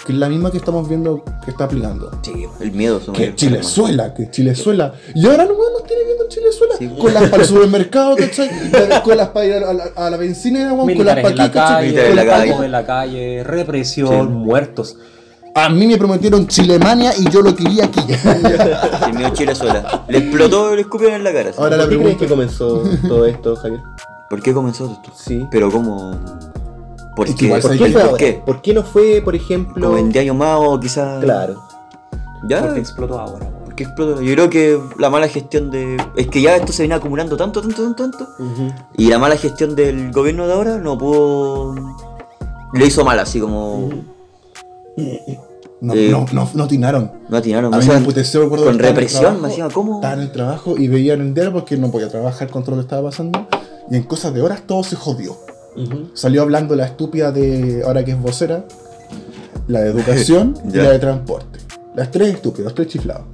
[0.05, 2.11] que es la misma que estamos viendo que está aplicando.
[2.21, 2.97] Sí, el miedo.
[2.99, 4.93] es Que Chilezuela, que Chilezuela.
[5.15, 6.75] Y ahora los weón nos tiene viendo en Chilezuela.
[6.77, 6.89] Sí.
[6.99, 8.49] Colas para el supermercado, ¿cachai?
[9.03, 10.71] Colas para ir a la, a la bencinera.
[10.71, 11.43] Colas Militares para en la
[11.77, 12.65] aquí, en la calle.
[12.65, 14.33] en la calle, represión, Sí.
[14.33, 14.97] muertos.
[15.53, 17.99] A mí me prometieron Chilemania y yo lo quería aquí.
[18.07, 18.33] tema.
[19.07, 20.05] El mío Chile sola.
[20.07, 21.51] Le explotó, le escupieron en la cara.
[21.51, 21.57] sí.
[21.59, 23.81] Ahora la ¿Por qué crees pregunta que comenzó todo esto, Javier?
[24.29, 25.11] ¿Por qué comenzó esto?
[25.13, 25.45] Sí.
[25.51, 26.17] Pero ¿cómo?
[27.27, 27.45] ¿Por que qué?
[27.45, 27.91] igual ¿Por ¿Sabes qué qué?
[27.93, 28.17] fue ¿Por ahora?
[28.25, 28.41] qué?
[28.45, 29.85] ¿Por qué no fue, por ejemplo...
[29.87, 31.23] Como en 10 años más o quizás.
[31.23, 31.61] Claro.
[32.47, 32.61] Ya.
[32.61, 33.33] Porque explotó ahora.
[33.45, 33.53] weón.
[33.65, 34.21] ¿Por qué explotó?
[34.21, 35.97] Yo creo que la mala gestión de.
[36.17, 38.27] Es que ya esto se viene acumulando tanto, tanto, tanto, tanto.
[38.97, 41.75] Y la mala gestión del gobierno de ahora no pudo.
[42.73, 43.89] Lo hizo mal, así como.
[45.81, 47.11] No, Eh, no, no, no atinaron.
[47.29, 47.73] No atinaron.
[47.73, 49.95] A o mí sea, me recuerdo con el represión, trabajo, me decía, ¿cómo?
[49.95, 52.75] Estaba en el trabajo y veía en el diario porque no podía trabajar con todo
[52.75, 53.47] lo que estaba pasando.
[53.89, 55.35] Y en cosas de horas todo se jodió.
[56.13, 58.65] Salió hablando la estúpida de, ahora que es vocera,
[59.67, 61.59] la de educación y la de transporte.
[61.95, 63.25] Las tres estúpidas, los tres chiflados.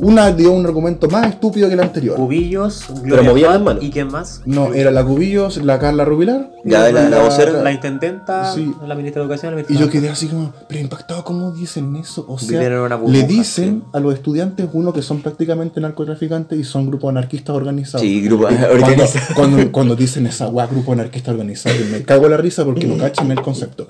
[0.00, 2.14] Una dio un argumento más estúpido que el anterior.
[2.16, 3.84] Cubillos, Pero Gloria movía las Juan, manos.
[3.84, 4.42] ¿Y quién más?
[4.46, 6.50] No, era la Cubillos, la Carla Rubilar.
[6.64, 7.50] Ya, la- la vocera.
[7.62, 8.72] La intendenta, Sí.
[8.86, 11.50] la ministra de Educación, la Y ministra yo de quedé así como, pero impactado, ¿cómo
[11.52, 12.24] dicen eso?
[12.28, 12.60] O sea,
[12.96, 17.56] burbuja, le dicen a los estudiantes, uno, que son prácticamente narcotraficantes y son grupos anarquistas
[17.56, 18.02] organizados.
[18.02, 19.24] Sí, grupo Cuando, organizado.
[19.34, 22.86] cuando, cuando dicen esa weá, grupo anarquista organizado, y me cago en la risa porque
[22.86, 23.88] no cachan el concepto.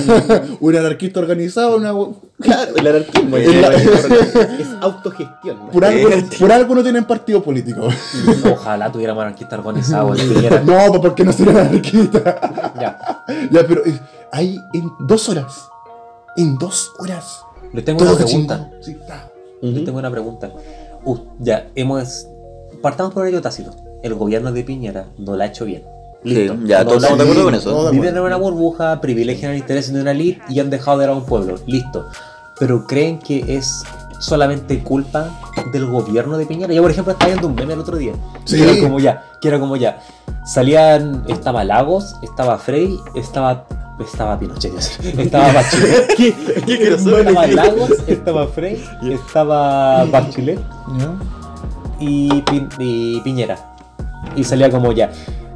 [0.60, 1.92] un anarquista organizado, una
[2.40, 3.74] Claro, el anarquismo es, Es la-
[4.58, 5.58] es autogestión.
[5.58, 5.70] ¿no?
[5.70, 7.88] por, algo, no- por algo no tienen partido político.
[8.52, 10.14] Ojalá tuviéramos anarquista organizado.
[10.14, 12.22] no, pues porque no serían anarquistas.
[12.80, 12.98] Ya.
[13.50, 14.00] ya, pero eh,
[14.32, 15.52] hay en dos horas.
[16.36, 17.40] En dos horas.
[17.72, 18.70] Les tengo una pregunta.
[18.80, 19.30] Sí, está.
[19.60, 20.50] Les tengo una pregunta.
[21.04, 22.26] Uh, ya, hemos.
[22.82, 23.74] Partamos por ello tácito.
[24.02, 25.84] El gobierno de Piñera no lo ha hecho bien.
[26.22, 26.54] Listo.
[26.54, 27.90] Sí, ya, No todos estamos de acuerdo con eso.
[27.90, 31.18] Viven en una burbuja, privilegian el interés de una elite y han dejado de lado
[31.18, 31.56] a un pueblo.
[31.66, 32.06] Listo.
[32.60, 33.82] Pero creen que es
[34.20, 35.30] solamente culpa
[35.72, 36.72] del gobierno de Piñera.
[36.72, 38.12] Yo, por ejemplo, estaba viendo un meme el otro día.
[38.44, 38.56] Sí.
[38.58, 39.98] Que era como ya, que era como ya.
[40.46, 43.64] Salían, estaba Lagos, estaba Frey, estaba.
[44.00, 44.72] Estaba Pinochet,
[45.18, 46.14] estaba Bachelet.
[46.16, 50.58] ¿Qué, qué estaba Lagos, estaba Frey, estaba Bachelet
[51.98, 53.58] y, Pi- y Piñera.
[54.36, 55.10] Y salía como ya.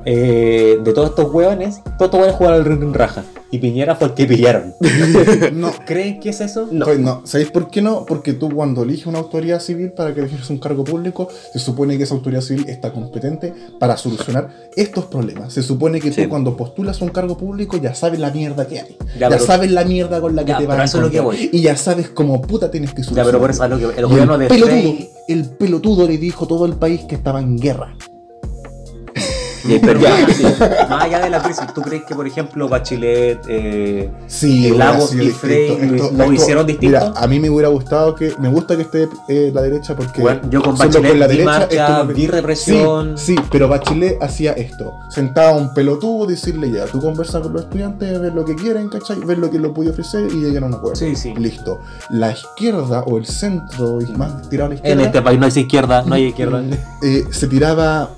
[0.07, 3.25] Eh, de todos estos hueones, todos estos hueones jugaron al ring raja.
[3.51, 4.75] Y Piñera fue el que pillaron.
[5.53, 6.67] No, ¿Creen que es eso?
[6.73, 6.85] No.
[6.87, 8.05] Pues no, ¿sabéis por qué no?
[8.05, 11.97] Porque tú cuando eliges una autoridad civil para que ejerza un cargo público, se supone
[11.97, 15.53] que esa autoridad civil está competente para solucionar estos problemas.
[15.53, 16.25] Se supone que Sí.
[16.25, 18.97] tú cuando postulas un cargo público ya sabes la mierda que hay.
[19.15, 21.05] Ya, Ya, pero- sabes la mierda con la que Ya, te vas a eso es
[21.05, 21.47] lo que encontrar.
[21.49, 21.51] voy.
[21.53, 23.27] Y ya sabes cómo puta tienes que Ya, solucionar.
[23.27, 25.11] pero por eso es lo que el gobierno de pelotudo, Frey.
[25.29, 27.95] el pelotudo le dijo a todo el país que estaba en guerra.
[29.67, 30.43] Y pero Ya, sí.
[30.89, 35.15] Más allá de la crisis, ¿tú crees que, por ejemplo, Bachelet, eh, Sí, hubiera Lagos
[35.15, 35.39] y distinto.
[35.39, 36.99] Frey lo- hicieron distinto?
[36.99, 38.35] Mira, a mí me hubiera gustado que.
[38.39, 40.21] Me gusta que esté eh, la derecha porque.
[40.21, 43.19] Bueno, yo con Bachelet vi marcha, esto no- vi represión.
[43.19, 44.93] Sí, sí, pero Bachelet hacía esto.
[45.11, 49.19] Sentaba un pelotudo, decirle ya, tú conversas con los estudiantes, ves lo que quieren, ¿cachai?
[49.25, 50.97] Ves lo que lo puede ofrecer y llegan a un acuerdo.
[50.97, 51.35] Sí, sí.
[51.37, 51.81] Listo.
[52.11, 55.47] La izquierda o el centro, y más tirado a la en izquierda, este país no
[55.47, 56.63] hay izquierda, no hay izquierda.
[57.03, 58.11] eh, se tiraba.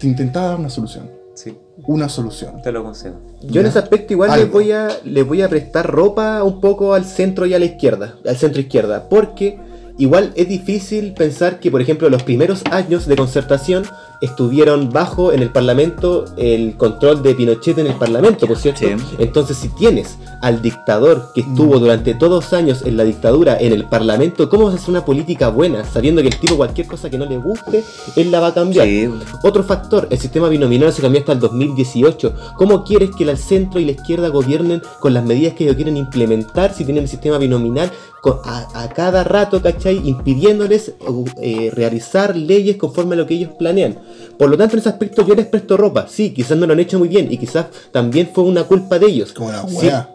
[0.00, 1.10] Se intentaba dar una solución.
[1.34, 2.60] Sí, Una solución.
[2.62, 3.20] te lo concedo.
[3.42, 6.92] Yo en ese aspecto igual les voy, a, les voy a prestar ropa un poco
[6.92, 9.58] al centro y a la izquierda, al centro izquierda, porque
[9.96, 13.84] igual es difícil pensar que, por ejemplo, los primeros años de concertación
[14.20, 18.80] estuvieron bajo en el Parlamento el control de Pinochet en el Parlamento, por cierto.
[18.80, 18.94] Sí.
[19.18, 21.80] Entonces, si tienes al dictador que estuvo Mm.
[21.80, 25.48] durante todos años en la dictadura en el Parlamento, ¿cómo vas a hacer una política
[25.48, 27.82] buena sabiendo que el tipo cualquier cosa que no le guste,
[28.16, 28.86] él la va a cambiar?
[28.86, 29.08] Sí,
[29.42, 32.34] Otro factor, el sistema binominal se cambió hasta el 2018.
[32.56, 35.96] ¿Cómo quieres que el centro y la izquierda gobiernen con las medidas que ellos quieren
[35.96, 37.90] implementar si tienen el sistema binominal
[38.22, 40.00] con- a, a cada rato, ¿cachai?
[40.06, 40.94] Impidiéndoles
[41.40, 43.98] eh, realizar leyes conforme a lo que ellos planean.
[44.38, 46.06] Por lo tanto, en ese aspecto yo les presto ropa.
[46.08, 49.06] Sí, quizás no lo han hecho muy bien y quizás también fue una culpa de
[49.06, 49.32] ellos.
[49.32, 50.10] Como Sí, wea.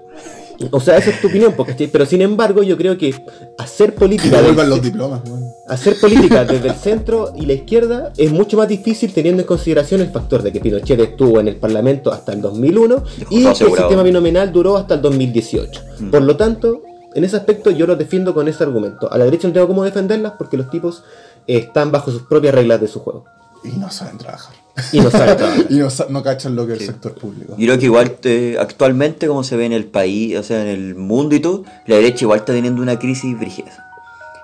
[0.71, 1.87] O sea, esa es tu opinión, po, ¿cachai?
[1.87, 3.13] Pero sin embargo, yo creo que
[3.57, 4.37] hacer Que política.
[4.37, 5.21] devuelvan desde- los diplomas.
[5.67, 9.99] Hacer política desde el centro y la izquierda es mucho más difícil teniendo en consideración
[9.99, 13.55] el factor de que Pinochet estuvo en el Parlamento hasta el 2001 y que el
[13.55, 15.81] sistema binominal duró hasta el 2018.
[16.09, 19.11] Por lo tanto, en ese aspecto yo los defiendo con ese argumento.
[19.11, 21.03] A la derecha no tengo cómo defenderlas porque los tipos
[21.47, 23.25] eh, están bajo sus propias reglas de su juego.
[23.73, 24.53] Y no saben trabajar.
[24.91, 25.65] Y no saben trabajar.
[25.69, 27.55] Y no, sa- no cachan lo que es el sector público.
[27.57, 30.67] Yo creo que igual eh, actualmente como se ve en el país, o sea, en
[30.67, 33.71] el mundo y todo, la derecha igual está teniendo una crisis brígida.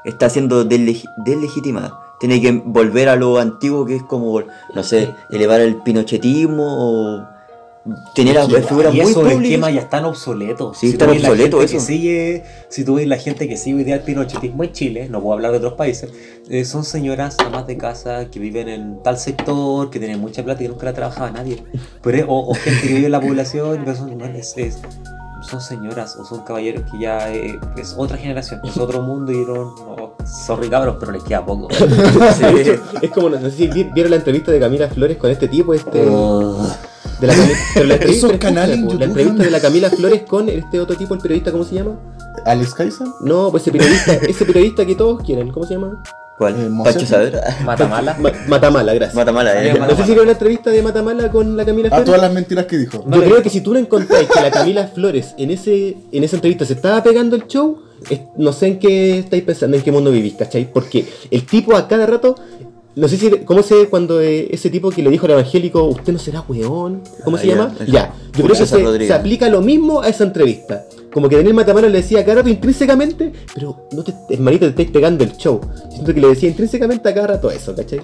[0.06, 2.00] Está siendo desleg- deslegitimada.
[2.20, 4.42] Tiene que volver a lo antiguo que es como,
[4.76, 6.66] no sé, elevar el pinochetismo
[7.18, 7.28] o
[8.14, 9.42] tener a figuras muy públicas.
[9.44, 10.78] esquemas ya están obsoletos.
[10.78, 11.80] Sí, tú están obsoletos, eso.
[11.80, 15.22] sigue, si tú ves la gente que sigue hoy día el pinochetismo en Chile, no
[15.22, 16.12] puedo hablar de otros países,
[16.50, 20.64] eh, son señoras amas de casa que viven en tal sector, que tienen mucha plata
[20.64, 21.64] y nunca la trabajaba nadie.
[22.04, 24.78] Pero, o, o gente que vive en la población, pero son, bueno, es- es-
[25.52, 29.38] son señoras o son caballeros que ya eh, es otra generación, es otro mundo y
[29.46, 31.68] no, no sorry cabros, pero les queda poco.
[32.38, 32.72] Sí.
[33.02, 35.74] Es como, no sé si vi- vieron la entrevista de Camila Flores con este tipo,
[35.74, 36.08] este...
[36.10, 36.68] Oh.
[37.20, 37.34] De la,
[37.76, 40.96] pero la entrevista, Esos canales en la entrevista de la Camila Flores con este otro
[40.96, 41.92] tipo, el periodista, ¿cómo se llama?
[42.46, 43.08] ¿Alex Kaiser?
[43.22, 46.02] No, pues ese periodista, ese periodista que todos quieren, ¿cómo se llama?
[46.42, 46.56] ¿Cuál?
[46.60, 46.92] Eh, Mosé.
[46.94, 47.58] Pancho Saavedra.
[47.64, 48.18] Matamala.
[48.20, 49.14] Ma- Matamala, gracias.
[49.16, 49.78] Matamala, eh.
[49.78, 52.06] No sé si vieron la entrevista de Matamala con la Camila A Flores.
[52.06, 53.06] todas las mentiras que dijo.
[53.08, 56.38] Yo creo que si tú no encontrás que la Camila Flores en ese en esa
[56.38, 57.78] entrevista se estaba pegando el show,
[58.10, 60.68] es- no sé en qué estáis pensando, en qué mundo vivís, ¿cachai?
[60.74, 62.34] Porque el tipo a cada rato,
[62.96, 66.12] no sé si, ¿cómo se cuando eh, ese tipo que le dijo al evangélico, usted
[66.12, 67.04] no será weón?
[67.24, 67.76] ¿Cómo Ah, se ya, llama?
[67.86, 68.66] Ya, yo creo que
[69.06, 70.86] se aplica lo mismo a esa entrevista.
[71.14, 74.70] Como que Daniel Matamala le decía a cada rato intrínsecamente, pero no te, hermanito, te
[74.70, 75.60] estáis pegando el show.
[75.90, 78.02] Siento que le decía intrínsecamente a cada rato eso, ¿cachai?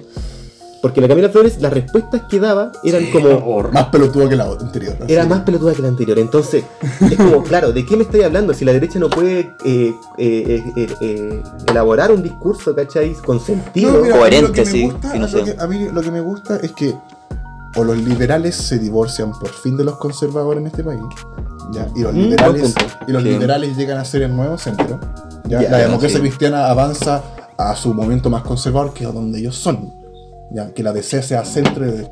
[0.80, 3.62] Porque la Camila Flores, las respuestas que daba eran como...
[3.72, 4.94] Más pelotudo que la otra anterior.
[5.02, 5.12] así.
[5.12, 6.18] Era más pelotuda que la anterior.
[6.20, 6.62] Entonces,
[7.10, 8.54] es como, claro, ¿de qué me estoy hablando?
[8.54, 13.12] Si la derecha no puede eh, eh, eh, eh, elaborar un discurso, ¿cachai?
[13.14, 13.90] Con sentido.
[13.90, 15.42] No, mira, a mí Coherente, lo que me sí, gusta- sí, no sé.
[15.44, 16.94] que- a mí lo que me gusta es que
[17.74, 21.00] o los liberales se divorcian por fin de los conservadores en este país,
[21.72, 21.86] ¿ya?
[21.94, 22.74] y los Mm, liberales
[23.06, 23.28] y los Sí.
[23.28, 24.98] liberales llegan a ser el nuevo centro.
[25.48, 25.62] ¿ya?
[25.62, 26.22] Ya, la democracia sí.
[26.22, 27.22] cristiana avanza
[27.56, 29.92] a su momento más conservador, que es donde ellos son.
[30.52, 30.72] ¿ya?
[30.72, 32.10] Que la DC sea centro de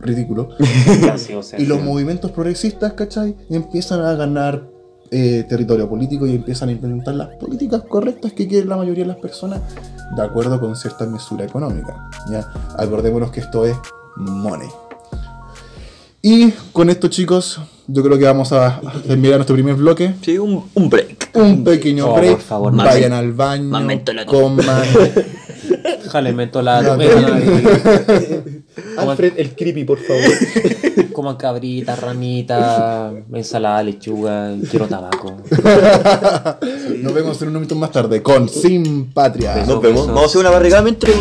[0.00, 0.48] ridículo.
[1.16, 3.36] Sí, o sea, Y los movimientos progresistas, ¿cachai?
[3.50, 4.68] Empiezan a ganar
[5.10, 9.08] eh, territorio político y empiezan a implementar las políticas correctas que quieren la mayoría de
[9.08, 9.60] las personas
[10.16, 12.08] de acuerdo con cierta mesura económica.
[12.30, 12.48] ¿ya?
[12.78, 13.76] Acordémonos que esto es
[14.16, 14.68] money.
[16.26, 20.14] Y con esto, chicos, yo creo que vamos a terminar nuestro primer bloque.
[20.22, 21.28] Sí, un, un break.
[21.34, 22.30] Un pequeño Oh, break.
[22.32, 24.30] por favor, más vayan al baño, más mentolato.
[24.32, 24.64] coman.
[26.14, 26.94] La Ya,
[28.96, 30.22] Alfred, el creepy, por favor.
[31.12, 35.36] Coman cabrita, ranita, ensalada, lechuga, quiero tabaco.
[37.02, 39.56] Nos vemos en un momento más tarde con Sin Patria.
[39.66, 40.06] Nos vemos.
[40.06, 41.12] Vamos a hacer una barrigada mientras.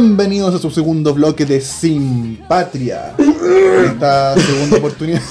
[0.00, 3.16] Bienvenidos a su segundo bloque de Sin Patria.
[3.84, 5.20] Esta segunda oportunidad.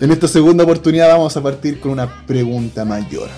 [0.00, 3.30] En esta segunda oportunidad vamos a partir con una pregunta mayor.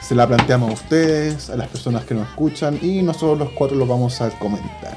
[0.00, 3.76] Se la planteamos a ustedes, a las personas que nos escuchan y nosotros los cuatro
[3.76, 4.96] lo vamos a comentar.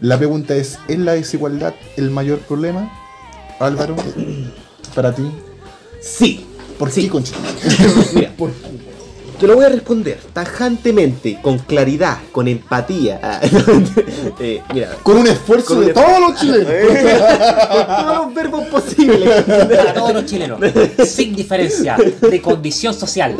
[0.00, 2.90] La pregunta es, ¿es la desigualdad el mayor problema?
[3.60, 3.94] Álvaro,
[4.94, 5.30] para ti.
[6.02, 6.44] Sí.
[6.80, 7.08] ¿Por Sí.
[7.08, 7.20] qué?
[8.14, 8.32] Mira,
[9.38, 13.20] te lo voy a responder tajantemente, con claridad, con empatía.
[13.26, 13.40] Ah,
[14.40, 16.12] eh, mira, Con un esfuerzo Con un de esfuerzo.
[16.12, 16.66] todos los chilenos.
[17.68, 19.42] con todos los verbos posibles.
[19.44, 20.60] Para todos los chilenos,
[21.04, 23.36] sin diferencia de condición social.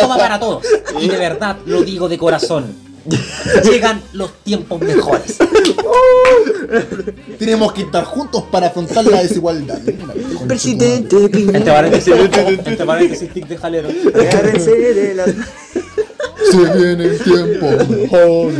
[0.00, 0.64] Toma para todos.
[1.00, 2.91] Y de verdad lo digo de corazón.
[3.64, 5.38] Llegan los tiempos mejores.
[7.38, 9.80] Tenemos que estar juntos para afrontar la desigualdad.
[10.48, 11.74] Presidente Entre Piñera.
[11.74, 13.88] paréntesis, entre paréntesis, tic de jalero.
[14.14, 15.26] Agárrense de la.
[15.26, 17.66] Se viene el tiempo.
[17.88, 18.52] mejor.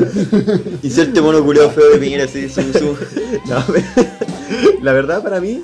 [0.83, 2.97] Inserte mono feo de Piñera así, su, su.
[3.47, 3.65] No,
[4.83, 5.63] la verdad para mí,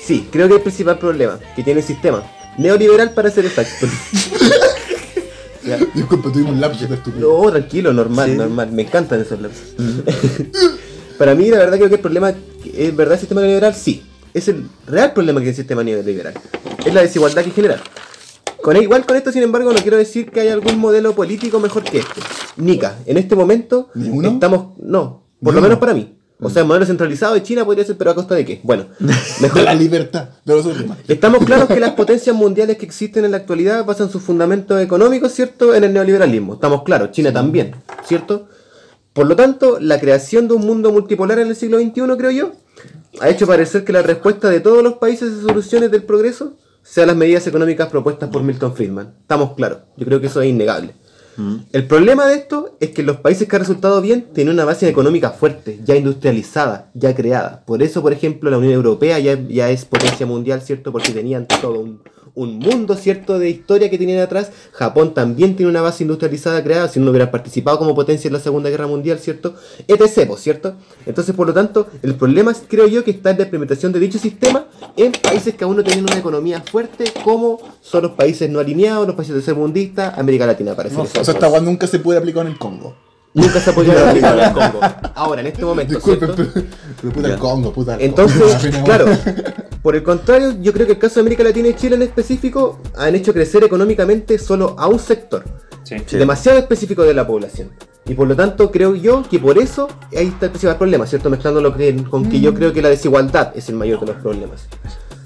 [0.00, 2.22] sí, creo que el principal problema que tiene el sistema
[2.58, 3.86] neoliberal para ser exacto.
[5.66, 5.78] Ya.
[5.94, 7.20] Disculpa, tuvimos un lapso de estupidez.
[7.26, 8.36] No, tranquilo, normal, Sí.
[8.36, 8.72] normal.
[8.72, 9.74] Me encantan esos lapsos.
[11.18, 12.32] Para mí, la verdad, creo que el problema,
[12.74, 13.74] ¿es verdad el sistema neoliberal?
[13.74, 14.02] Sí.
[14.34, 16.34] Es el real problema que tiene el sistema neoliberal.
[16.84, 17.80] Es la desigualdad que genera.
[18.62, 21.84] Con, igual con esto, sin embargo, no quiero decir que hay algún modelo político mejor
[21.84, 22.20] que este.
[22.56, 24.76] Nica, en este momento estamos.
[24.78, 26.15] No, por lo menos para mí.
[26.40, 28.60] O sea, el modelo centralizado de China podría ser, pero a costa de qué?
[28.62, 28.86] Bueno,
[29.40, 29.60] mejor.
[29.60, 30.98] De la libertad de los últimos.
[31.08, 35.32] Estamos claros que las potencias mundiales que existen en la actualidad basan sus fundamentos económicos,
[35.32, 36.54] ¿cierto?, en el neoliberalismo.
[36.54, 38.48] Estamos claros, China también, ¿cierto?
[39.14, 42.52] Por lo tanto, la creación de un mundo multipolar en el siglo XXI, creo yo,
[43.20, 47.06] ha hecho parecer que la respuesta de todos los países a soluciones del progreso sean
[47.06, 49.14] las medidas económicas propuestas por Milton Friedman.
[49.22, 50.94] Estamos claros, yo creo que eso es innegable.
[51.72, 54.88] El problema de esto es que los países que han resultado bien tienen una base
[54.88, 57.62] económica fuerte, ya industrializada, ya creada.
[57.66, 60.92] Por eso, por ejemplo, la Unión Europea ya, ya es potencia mundial, ¿cierto?
[60.92, 62.00] Porque tenían todo un,
[62.36, 64.52] un mundo, ¿cierto?, de historia que tenían atrás.
[64.72, 68.40] Japón también tiene una base industrializada creada, si no hubiera participado como potencia en la
[68.40, 69.54] Segunda Guerra Mundial, ¿cierto?
[69.88, 70.74] etc., pues, ¿cierto?
[71.06, 74.18] Entonces, por lo tanto, el problema creo yo que está en la implementación de dicho
[74.18, 78.60] sistema en países que aún no tienen una economía fuerte, como son los países no
[78.60, 80.96] alineados, los países tercermundistas, América Latina, parece.
[80.96, 83.05] No, o sea, esta nunca se puede aplicar en el Congo.
[83.36, 84.80] Nunca se ha podido en el Congo.
[85.14, 86.50] Ahora, en este momento, Disculpen, ¿cierto?
[86.54, 86.66] pero,
[87.02, 87.38] pero puta el.
[87.38, 88.84] Congo, puta el Entonces, Congo.
[88.84, 89.06] Claro,
[89.82, 92.80] por el contrario, yo creo que el caso de América Latina y Chile en específico
[92.96, 95.44] han hecho crecer económicamente solo a un sector,
[95.84, 95.96] Sí.
[96.06, 96.16] Sí.
[96.16, 97.70] demasiado específico de la población.
[98.06, 101.28] Y por lo tanto, creo yo que por eso ahí está el principal problema, ¿cierto?
[101.28, 104.16] Mezclando lo que, con que yo creo que la desigualdad es el mayor de los
[104.16, 104.66] problemas.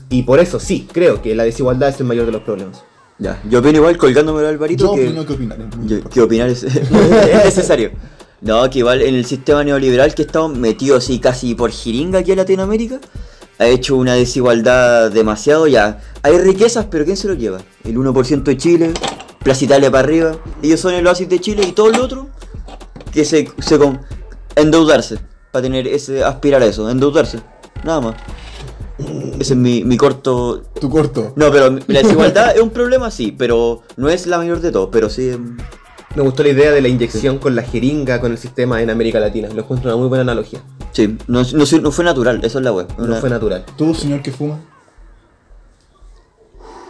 [0.08, 2.82] Y por eso sí, creo que la desigualdad es el mayor de los problemas.
[3.20, 5.06] Ya, yo opino igual colgándome al Alvarito Yo que.
[5.08, 5.58] opino que opinar.
[5.90, 7.90] es que opinar es, es necesario.
[8.40, 12.32] No, que igual en el sistema neoliberal que estamos metidos así casi por jiringa aquí
[12.32, 12.98] en Latinoamérica,
[13.58, 16.00] ha hecho una desigualdad demasiado ya.
[16.22, 17.60] Hay riquezas, pero ¿quién se lo lleva?
[17.84, 18.94] El 1% de Chile,
[19.42, 22.28] Plaza Italia para arriba, ellos son el oasis de Chile y todo lo otro
[23.12, 24.00] que se, se con,
[24.56, 25.18] endeudarse
[25.52, 27.40] para tener ese aspirar a eso, endeudarse,
[27.84, 28.16] nada más.
[29.40, 31.32] Ese es mi, mi corto Tu corto.
[31.34, 34.90] no, pero la desigualdad es un problema, sí, pero no es la mayor de todos,
[34.92, 35.30] pero sí.
[35.30, 35.56] em,
[36.14, 39.18] Me gustó la idea de la inyección con la jeringa, con el sistema en América
[39.18, 39.48] Latina.
[39.48, 40.60] Lo encuentro una muy buena analogía.
[40.92, 42.86] Sí, no, no, fue natural, eso es la web.
[42.98, 43.64] No fue natural.
[43.78, 44.60] Tú, señor que fuma.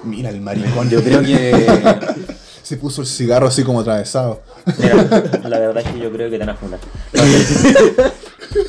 [0.03, 0.91] Mira el maricón.
[0.91, 1.55] Yo creo que.
[2.65, 4.43] Se puso el cigarro así como atravesado.
[4.79, 4.95] Mira,
[5.49, 6.81] la verdad es que yo creo que te van a fundar.
[7.13, 8.05] No, yo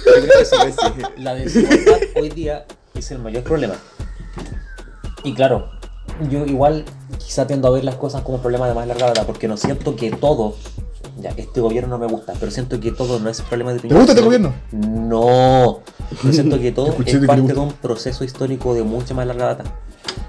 [0.04, 2.66] creo que sí, La desigualdad hoy día
[2.96, 3.76] es el mayor problema.
[5.24, 5.70] Y claro,
[6.30, 6.86] yo igual
[7.18, 9.96] quizá tiendo a ver las cosas como problema de más larga data, porque no siento
[9.96, 10.56] que todo.
[11.20, 13.94] Ya, este gobierno no me gusta, pero siento que todo no es problema de ¿Te
[13.94, 14.54] gusta este gobierno?
[14.72, 15.82] No,
[16.24, 19.46] yo siento que todo es que parte de un proceso histórico de mucha más larga
[19.48, 19.64] data.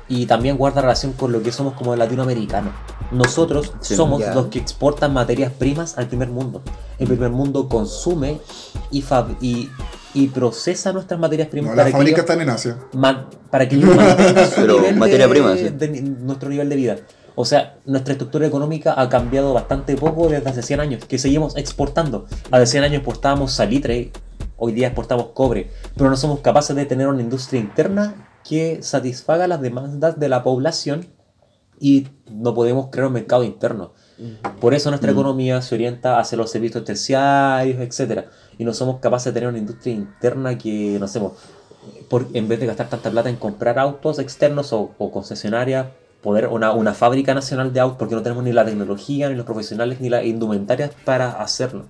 [0.09, 2.75] Y también guarda relación con lo que somos como latinoamericanos.
[3.13, 4.35] Nosotros Sí, somos ya.
[4.35, 6.61] los que exportan materias primas al primer mundo.
[6.99, 8.41] El primer mundo consume
[8.91, 9.71] y, fab- y,
[10.15, 12.77] y procesa nuestras materias primas No, para, las que fábricas ellos, están en Asia.
[12.93, 15.69] man- para que ellos mantengan su Pero nivel materia de, prima, sí.
[15.71, 16.97] de ni- nuestro nivel de vida.
[17.35, 21.57] O sea, nuestra estructura económica ha cambiado bastante poco desde hace 100 años, que seguimos
[21.57, 22.27] exportando.
[22.51, 24.13] Hace 100 años exportábamos salitre,
[24.59, 29.47] hoy día exportamos cobre, pero no somos capaces de tener una industria interna que satisfaga
[29.49, 31.07] las demandas de la población
[31.81, 33.93] y no podemos crear un mercado interno.
[34.61, 38.27] Por eso nuestra economía se orienta hacia los servicios terciarios, etc.
[38.59, 41.37] Y no somos capaces de tener una industria interna que, no sé, po,
[42.09, 45.87] por, en vez de gastar tanta plata en comprar autos externos o, o concesionarias,
[46.23, 49.45] poder una, una fábrica nacional de autos, porque no tenemos ni la tecnología, ni los
[49.45, 51.87] profesionales, ni las indumentarias para hacerlo.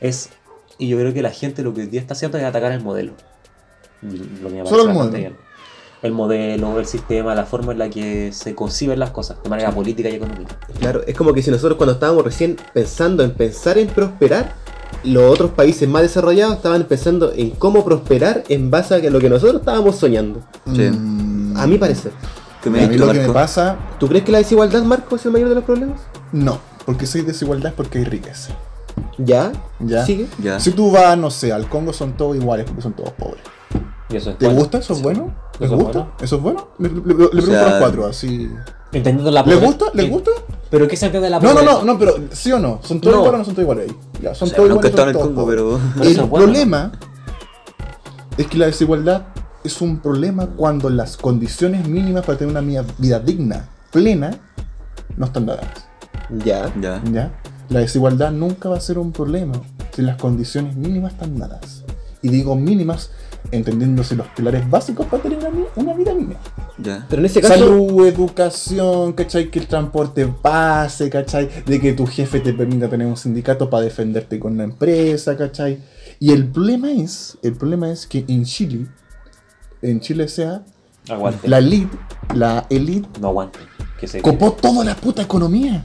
[0.00, 0.30] Es,
[0.78, 2.82] y yo creo que la gente lo que hoy día está haciendo es atacar el
[2.82, 3.12] modelo.
[4.02, 5.16] Lo que me Solo el modelo.
[5.16, 5.36] bien.
[6.02, 9.70] El modelo, el sistema, la forma en la que se conciben las cosas, de manera
[9.70, 10.58] política y económica.
[10.78, 14.52] Claro, es como que si nosotros cuando estábamos recién pensando en pensar en prosperar,
[15.02, 19.28] los otros países más desarrollados estaban pensando en cómo prosperar en base a lo que
[19.28, 20.40] nosotros estábamos soñando.
[20.72, 20.90] Sí.
[20.90, 22.12] Mm, A mi parecer.
[22.62, 25.16] ¿Qué me a mí dices, lo que me pasa, ¿Tú crees que la desigualdad, Marco,
[25.16, 26.00] es el mayor de los problemas?
[26.32, 26.58] no.
[26.86, 28.52] Porque si hay desigualdad es porque hay riqueza.
[29.16, 29.52] ¿Ya?
[29.80, 30.04] ¿Ya?
[30.04, 30.26] ¿Sigue?
[30.42, 30.60] Ya.
[30.60, 33.40] Si tú vas, no sé, al Congo son todos iguales porque son todos pobres.
[34.10, 34.60] Y eso es ¿Te bueno.
[34.60, 34.78] gusta?
[34.80, 35.34] ¿Eso es bueno?
[35.58, 35.98] ¿Les ¿Eso es gusta?
[36.00, 36.14] bueno?
[36.20, 36.68] ¿Eso es bueno?
[36.78, 38.50] Le, le- le- le pregunto sea, a los cuatro, así.
[38.92, 39.86] Entendiendo la ¿Les gusta?
[39.94, 40.30] ¿Les gusta?
[40.74, 42.80] ¿Pero qué se entiende de la No, no, no, no, pero ¿sí o no?
[42.82, 43.20] ¿Son todos No.
[43.22, 43.96] iguales o no son todos iguales ahí?
[44.22, 44.92] Ya, son O sea, todos iguales.
[44.92, 45.80] en el todos Congo, pero.
[45.96, 46.44] Pero El bueno.
[46.46, 46.92] problema
[48.36, 49.22] es que la desigualdad
[49.62, 54.32] es un problema cuando las condiciones mínimas para tener una vida digna, plena,
[55.16, 55.68] no están dadas.
[56.44, 56.72] Ya.
[56.80, 57.00] Ya.
[57.12, 57.32] ¿Ya?
[57.68, 59.54] La desigualdad nunca va a ser un problema
[59.94, 61.84] si las condiciones mínimas están dadas.
[62.20, 63.10] Y digo mínimas
[63.54, 66.40] entendiéndose los pilares básicos para tener una, una vida mínima.
[66.78, 67.06] Ya.
[67.08, 69.50] Pero en ese caso, Salud, educación, ¿cachai?
[69.50, 71.48] Que el transporte pase, ¿cachai?
[71.64, 75.78] De que tu jefe te permita tener un sindicato para defenderte con la empresa, ¿cachai?
[76.20, 78.86] Y el problema es, el problema es que en Chile,
[79.82, 80.62] en Chile sea
[81.08, 81.48] Aguante.
[81.48, 81.96] la elite,
[82.34, 83.58] la elite No aguante.
[84.00, 85.84] Que se Copó toda la puta economía.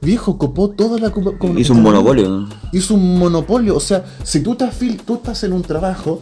[0.00, 2.28] Viejo, copó toda la co- co- Hizo un monopolio.
[2.28, 2.48] ¿no?
[2.72, 3.74] Hizo un monopolio.
[3.74, 6.20] O sea, si tú estás, fil- tú estás en un trabajo,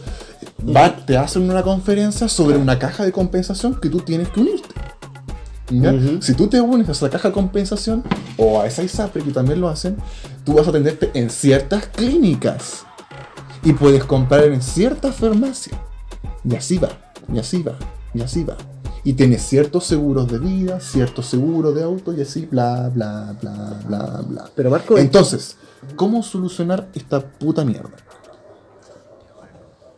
[0.75, 4.69] va- te hacen una conferencia sobre una caja de compensación que tú tienes que unirte.
[5.71, 5.95] ¿Ya?
[6.21, 8.03] Si tú te unes a esa caja de compensación
[8.37, 9.97] o a esa ISAPRE, que también lo hacen,
[10.45, 12.85] tú vas a atenderte en ciertas clínicas.
[13.65, 15.79] Y puedes comprar en ciertas farmacias.
[16.45, 16.89] Y así va,
[17.33, 17.75] y así va,
[18.13, 18.57] y así va.
[19.05, 23.81] Y tienes ciertos seguros de vida, ciertos seguros de auto y así, bla, bla, bla,
[23.87, 24.45] bla, bla.
[24.55, 25.57] Pero Marco, Entonces,
[25.97, 27.97] ¿cómo solucionar esta puta mierda?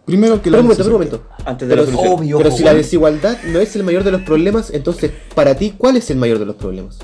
[0.04, 1.22] Primero que la Pero un momento, pero un momento.
[1.46, 2.18] Antes de Pero, la solución.
[2.18, 5.74] Obvio, pero si la desigualdad no es el mayor de los problemas, entonces, para ti,
[5.78, 6.98] ¿cuál es el mayor de los problemas?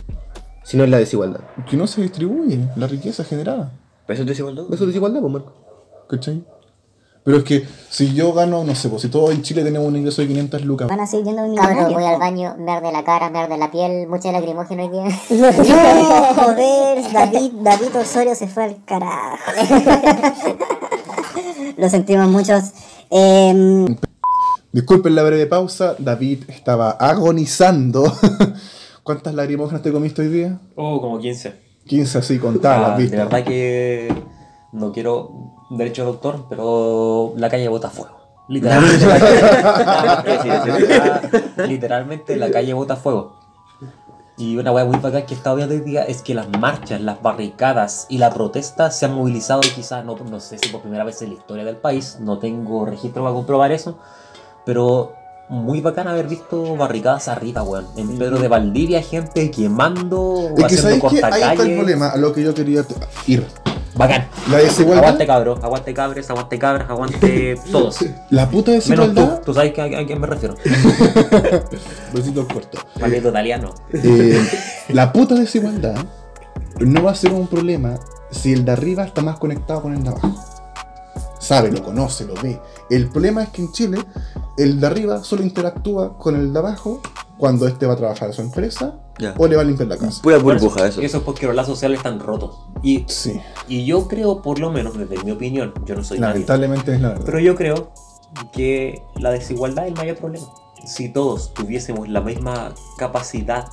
[0.65, 1.41] Si no es la desigualdad.
[1.69, 3.73] Que no se distribuye la riqueza generada.
[4.07, 4.65] ¿Pero eso es desigualdad?
[4.71, 5.53] Eso es desigualdad, pues, Marco.
[6.09, 6.45] ¿Cachai?
[7.23, 9.95] Pero es que si yo gano, no sé, pues si todos en Chile tenemos un
[9.95, 11.99] ingreso de 500 lucas, Van a seguir yendo a un Cabro, millonario.
[11.99, 15.05] voy al baño, me arde la cara, me arde la piel, mucha lacrimógena hoy día.
[15.05, 15.53] No,
[16.35, 19.37] joder, David, David Osorio se fue al carajo.
[21.77, 22.73] Lo sentimos muchos.
[23.11, 23.87] Eh,
[24.73, 28.05] Disculpen la breve pausa, David estaba agonizando.
[29.03, 30.59] ¿Cuántas lagrimógenas te comiste hoy día?
[30.77, 31.55] Oh, como 15.
[31.87, 33.17] 15 así contadas, Ah, ¿viste?
[33.17, 34.15] de verdad que
[34.73, 38.17] no quiero derecho de doctor, pero la calle bota fuego.
[38.49, 39.07] Literalmente.
[39.07, 43.40] la calle- literalmente la calle bota fuego.
[44.41, 46.99] Y una weá muy bacán que he estado viendo hoy día es que las marchas,
[47.03, 51.05] las barricadas y la protesta se han movilizado quizás, no, no sé si por primera
[51.05, 53.99] vez en la historia del país, no tengo registro para comprobar eso,
[54.65, 55.13] pero
[55.51, 57.87] muy bacán haber visto barricadas arriba, weón.
[57.97, 61.77] En Pedro de Valdivia, gente quemando, Es que haciendo que ahí está el cortacalles.
[61.77, 62.83] problema, a lo que yo quería
[63.27, 63.47] ir.
[64.01, 64.27] Bacán.
[64.51, 67.99] La desigualdad, Aguante cabros, aguante cabres, aguante cabras, aguante todos.
[68.31, 70.55] la puta Menos tú, desigualdad, tú sabes que a, a quién me refiero.
[72.15, 72.79] besito corto.
[72.99, 73.75] Maldito italiano.
[73.93, 74.41] Eh,
[74.89, 76.03] la puta desigualdad
[76.79, 77.99] no va a ser un problema
[78.31, 80.35] si el de arriba está más conectado con el de abajo.
[81.39, 82.59] Sabe, lo conoce, lo ve.
[82.89, 83.99] El problema es que en Chile
[84.57, 87.03] el de arriba solo interactúa con el de abajo
[87.37, 89.35] cuando este va a trabajar a su empresa Ya.
[89.37, 90.23] o le va a limpiar la casa.
[90.23, 91.01] Pura burbuja, eso.
[91.03, 92.59] Eso es porque los lazos sociales están rotos.
[92.83, 96.33] Y, Sí, y yo creo, por lo menos desde mi opinión, yo no soy nadie,
[96.33, 97.25] lamentablemente es la verdad.
[97.27, 97.93] pero yo creo
[98.53, 100.47] que la desigualdad es el mayor problema.
[100.87, 103.67] Si todos tuviésemos la misma capacidad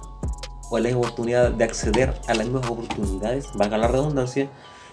[0.70, 4.50] o la misma oportunidad de acceder a las mismas oportunidades, valga la redundancia,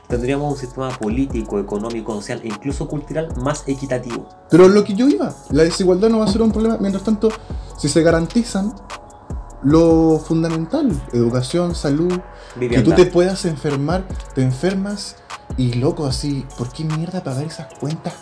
[0.06, 4.28] tendríamos un sistema político, económico, social e incluso cultural más equitativo.
[4.50, 6.76] Pero lo que yo iba, la desigualdad no va a ser un problema.
[6.78, 7.30] Mientras tanto,
[7.76, 8.72] si se garantizan
[9.64, 12.12] lo fundamental, educación, salud,
[12.58, 14.04] que tú te puedas enfermar,
[14.34, 15.16] te enfermas
[15.56, 18.14] y loco así, ¿por qué mierda pagar esas cuentas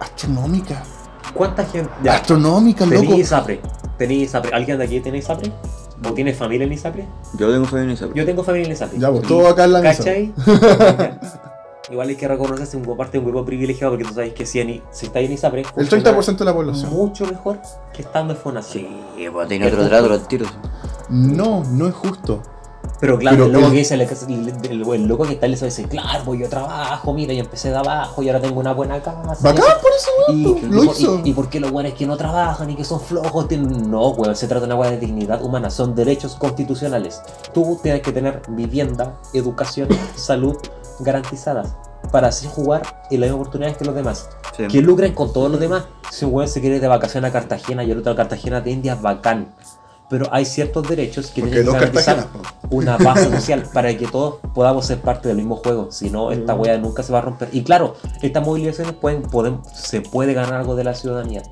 [0.00, 0.86] astronómicas?
[1.34, 1.90] ¿Cuánta gente?
[2.02, 3.02] Ya, Astronómicas, loco.
[3.02, 3.60] Tenéis ISAPRE.
[3.98, 4.50] Tenéis ISAPRE.
[4.54, 5.52] ¿Alguien de aquí tiene ISAPRE?
[6.08, 7.06] ¿O tiene familia en ISAPRE?
[7.34, 8.08] Yo tengo fe en esa.
[8.14, 8.98] Yo tengo familia en ISAPRE.
[8.98, 10.04] Ya, pues, todo acá en la mesa.
[10.04, 10.32] ¿Cachai?
[11.90, 14.60] Igual hay que reconocerse un parte de un grupo privilegiado porque tú sabes que si,
[14.60, 16.90] en si estáis en ISAPRE, El funciona 30% de la población.
[16.92, 17.58] mucho mejor
[17.94, 18.78] que estando en FONASA.
[19.32, 20.48] pues tiene otro trato los tiros.
[21.08, 22.42] No, no es justo.
[23.00, 25.52] Pero claro, Pero el loco que dice, el, el- el- el loco que está en
[25.52, 28.72] ISAPRE dice, claro, pues yo trabajo, mira, yo empecé de abajo y ahora tengo una
[28.74, 29.22] buena casa.
[29.40, 30.42] Bacán por eso, Y.
[30.68, 31.20] Lo y- hizo.
[31.24, 33.90] y, y por qué los buenos que no trabajan y que son flojos tienen...
[33.90, 37.22] No, weón, se trata de una weá de dignidad humana, son derechos constitucionales.
[37.54, 40.56] Tú tienes que tener vivienda, educación, salud
[41.00, 41.74] garantizadas
[42.12, 44.28] para así jugar en las mismas oportunidades que los demás.
[44.56, 44.66] Sí.
[44.68, 45.84] Que lucren con todos los demás.
[46.10, 48.60] Si un weón se quiere ir de vacaciones a Cartagena y el otro a Cartagena
[48.60, 49.54] de India, bacán.
[50.08, 52.26] Pero hay ciertos derechos que Porque tienen que garantizar
[52.70, 55.92] una base social para que todos podamos ser parte del mismo juego.
[55.92, 56.80] Si no, esta Mm.
[56.80, 57.50] nunca se va a romper.
[57.52, 61.42] Y claro, estas movilizaciones pueden, pueden, se puede ganar algo de la ciudadanía.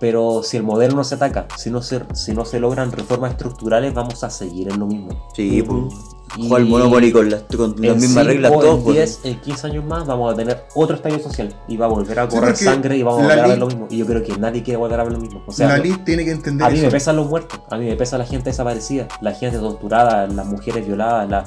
[0.00, 3.32] Pero si el modelo no se ataca, si no se, si no se logran reformas
[3.32, 5.28] estructurales, vamos a seguir en lo mismo.
[5.34, 5.94] Sí, pues.
[6.36, 8.80] Y Jugar Monopoly con las, con las En mismas cinco, reglas, en todos.
[8.82, 8.96] pues.
[8.96, 12.18] 10, en 15 años más vamos a tener otro estallido social y va a volver
[12.18, 13.86] a correr sangre y vamos a volver a ver lo mismo.
[13.88, 15.42] Y yo creo que nadie quiere volver a ver lo mismo.
[15.46, 17.94] O sea, la tiene que entender a mí me pesan los muertos, a mí me
[17.94, 21.46] pesa la gente desaparecida, la gente torturada, las mujeres violadas, la...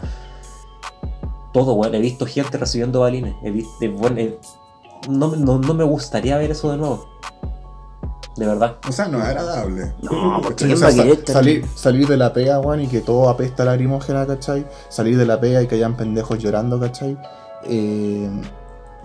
[1.51, 1.93] todo, weón.
[1.93, 3.35] He visto gente recibiendo balines.
[3.43, 4.21] He visto, bueno,
[5.09, 7.09] no, no, no me gustaría ver eso de nuevo.
[8.37, 8.75] De verdad.
[8.87, 9.93] O sea, no es agradable.
[10.03, 10.55] No, ¿Cachai?
[10.55, 12.87] ¿quién O sea, va a sa- querer tan- salir, salir de la pega, Juan, y
[12.87, 14.65] que todo apesta lacrimógena, ¿cachai?
[14.89, 17.17] Salir de la pega y que hayan pendejos llorando, ¿cachai?
[17.65, 18.29] Eh,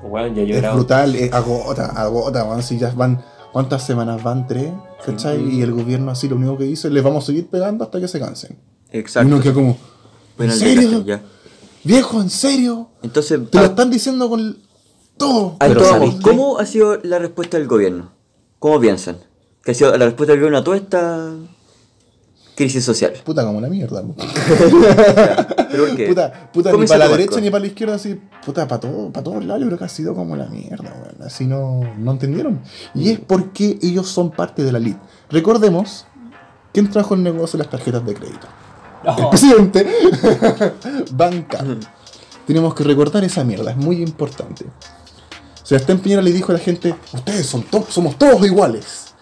[0.02, 2.62] Weón, yo he es brutal, es agota, agota, Juan.
[2.62, 3.22] Si ya van,
[3.52, 4.46] ¿cuántas semanas van?
[4.46, 4.70] Tres,
[5.06, 5.40] ¿cachai?
[5.48, 8.08] Y el gobierno así lo único que dice, les vamos a seguir pegando hasta que
[8.08, 8.58] se cansen.
[8.92, 9.28] Y Exacto.
[9.32, 9.76] uno queda como, ¿en
[10.36, 11.02] Bueno, serio?
[11.04, 11.22] ya.
[11.84, 12.90] Viejo, ¿en serio?
[13.02, 14.58] Entonces, Te lo están diciendo con
[15.16, 15.56] todo.
[16.22, 18.10] ¿cómo ha sido la respuesta del gobierno?
[18.62, 19.16] ¿Cómo piensan?
[19.64, 21.32] ¿Que ha sido la respuesta del gobierno a toda esta
[22.54, 23.12] crisis social.
[23.24, 24.04] Puta como la mierda.
[25.72, 26.06] ¿Pero por qué?
[26.06, 29.24] Puta, puta ni para la derecha ni para la izquierda, así, puta, para todo, para
[29.24, 31.26] todos lados, yo creo que ha sido como la mierda, weón.
[31.26, 32.60] Así no, no entendieron.
[32.94, 35.00] Y es porque ellos son parte de la elite.
[35.28, 36.06] Recordemos,
[36.72, 38.46] ¿quién trajo el negocio de las tarjetas de crédito?
[39.02, 39.84] El Oh, presidente
[41.14, 41.64] banca.
[42.46, 44.66] Tenemos que recordar esa mierda, es muy importante.
[45.72, 49.14] Sebastián Piñera le dijo a la gente, ustedes son to- somos todos iguales.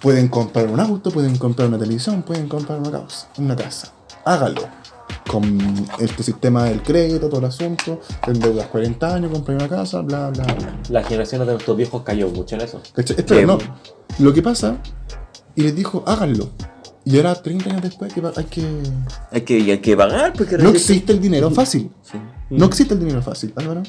[0.00, 3.28] Pueden comprar un auto, pueden comprar una televisión, pueden comprar una casa.
[3.36, 3.92] Una casa.
[4.24, 4.62] Hágalo.
[5.30, 5.58] Con
[5.98, 10.30] este sistema del crédito, todo el asunto, te endeudas 40 años, compras una casa, bla,
[10.30, 10.78] bla, bla.
[10.88, 12.80] la generación de nuestros viejos cayó mucho en eso.
[12.96, 13.58] Espera, no.
[14.20, 14.78] Lo que pasa,
[15.54, 16.48] y les dijo, háganlo.
[17.04, 18.82] Y ahora, 30 años después, que hay que...
[19.32, 21.90] Hay que, hay que pagar porque No existe el dinero fácil.
[22.02, 22.18] Sí.
[22.48, 23.82] No existe el dinero fácil, Álvaro.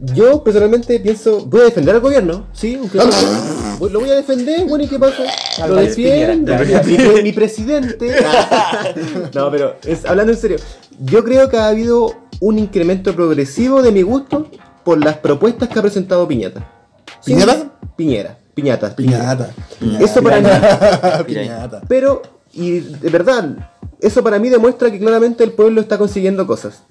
[0.00, 2.98] Yo personalmente pienso, voy a defender al gobierno, sí, aunque
[3.78, 5.24] voy- lo voy a defender, bueno, ¿y qué pasa?
[5.58, 6.52] Lo Álvarez defiendo,
[7.22, 8.14] mi, presidente.
[9.34, 10.58] no, pero es, hablando en serio,
[11.00, 14.48] yo creo que ha habido un incremento progresivo de mi gusto
[14.84, 16.64] por las propuestas que ha presentado Piñata.
[17.20, 17.72] Sí, ¿Piñata?
[17.96, 18.94] Piñera, Piñata.
[18.94, 19.50] Piñata.
[19.98, 20.48] Eso para mí.
[21.26, 21.82] Piñata.
[21.88, 22.22] Pero,
[22.52, 26.84] y de verdad, eso para mí demuestra que claramente el pueblo está consiguiendo cosas.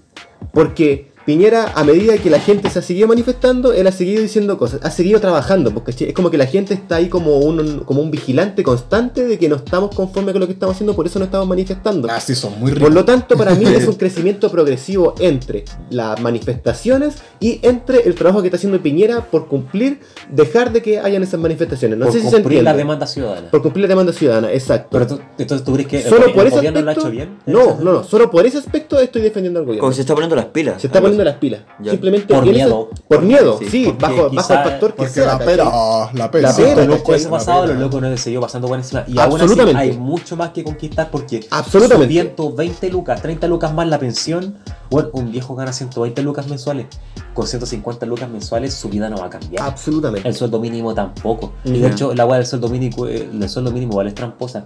[0.53, 4.57] Porque Piñera, a medida que la gente se ha seguido manifestando, él ha seguido diciendo
[4.57, 8.01] cosas, ha seguido trabajando, porque es como que la gente está ahí como un, como
[8.01, 11.19] un vigilante constante de que no estamos conformes con lo que estamos haciendo, por eso
[11.19, 12.07] no estamos manifestando.
[12.09, 12.93] Ah, sí, son muy Por ricos.
[12.93, 18.39] lo tanto, para mí es un crecimiento progresivo entre las manifestaciones y entre el trabajo
[18.41, 19.99] que está haciendo Piñera por cumplir,
[20.31, 21.97] dejar de que hayan esas manifestaciones.
[21.97, 22.71] No por sé si se cumplir entiende.
[22.71, 23.51] la demanda ciudadana.
[23.51, 24.87] Por cumplir la demanda ciudadana, exacto.
[24.91, 27.01] Pero tú- entonces tú crees que el, solo gobi- por el ese gobierno aspecto.
[27.01, 27.37] lo ha hecho bien.
[27.47, 28.03] No, no, no.
[28.05, 29.81] Solo por ese aspecto estoy defendiendo al gobierno.
[29.81, 30.81] Como se está poniendo las pilas.
[30.81, 31.61] Se está poniendo las pilas.
[31.79, 31.91] Ya.
[31.91, 32.89] Simplemente Por miedo.
[33.07, 35.25] por miedo, Sí, sí, porque bajo, bajo el factor que Porque sea.
[35.27, 36.49] la pera, oh, la pera.
[36.49, 39.03] La pera, Los lo jueces que- pasados, la los locos no se pasando por encima.
[39.07, 42.13] Y aún así hay mucho más que conquistar porque Absolutamente.
[42.13, 44.55] 120 lucas, 30 lucas más la pensión.
[44.89, 46.87] Bueno, un viejo gana 120 lucas mensuales.
[47.33, 49.63] Con 150 lucas mensuales su vida no va a cambiar.
[49.67, 50.27] Absolutamente.
[50.27, 51.53] El sueldo mínimo tampoco.
[51.65, 54.63] Y de hecho, la weá del sueldo mínimo, eh, el sueldo mínimo igual es tramposa.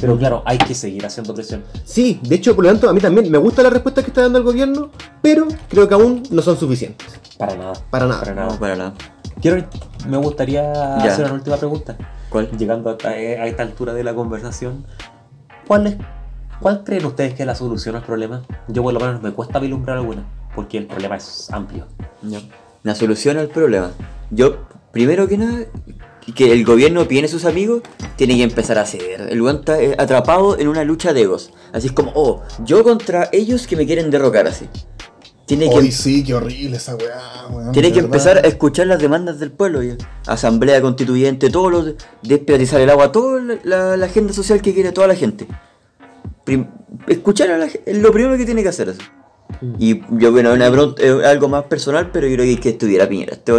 [0.00, 1.62] Pero claro, hay que seguir haciendo presión.
[1.84, 4.22] Sí, de hecho, por lo tanto, a mí también me gusta la respuesta que está
[4.22, 4.90] dando el gobierno,
[5.20, 7.06] pero creo que aún no son suficientes.
[7.38, 7.72] Para nada.
[7.90, 8.20] Para nada.
[8.20, 8.58] Para No, nada.
[8.58, 8.94] para nada.
[9.40, 9.64] Quiero,
[10.08, 10.96] me gustaría Ya.
[11.04, 11.96] hacer una última pregunta.
[12.28, 12.50] ¿Cuál?
[12.52, 14.84] Llegando a, a esta altura de la conversación,
[15.66, 15.96] ¿cuál, es,
[16.60, 18.42] ¿cuál creen ustedes que es la solución al problema?
[18.68, 20.24] Yo por lo menos me cuesta vislumbrar alguna,
[20.54, 21.86] porque el problema es amplio.
[22.22, 22.40] Ya.
[22.82, 23.90] La solución al problema.
[24.30, 24.58] Yo,
[24.92, 25.64] primero que nada,
[26.34, 27.82] que el gobierno tiene sus amigos,
[28.16, 29.28] tiene que empezar a ceder.
[29.30, 31.52] El weón está eh, atrapado en una lucha de egos.
[31.72, 34.66] Así es como, oh, yo contra ellos que me quieren derrocar así.
[35.46, 37.72] Tiene que, Hoy sí, qué horrible esa weá, weón.
[37.72, 38.04] tiene que verdad.
[38.16, 39.82] empezar a escuchar las demandas del pueblo.
[39.82, 39.96] ya.
[40.26, 44.72] Asamblea constituyente, todo lo de desprivatizar el agua, toda la, la- la agenda social que
[44.72, 45.48] quiere toda la gente.
[46.44, 46.68] Prim-
[47.08, 49.00] escuchar a la gente es lo primero que tiene que hacer eso.
[49.80, 53.08] Y yo, bueno, una algo más personal, pero yo creo que hay que estudiar a
[53.08, 53.32] Piñera.
[53.32, 53.52] Este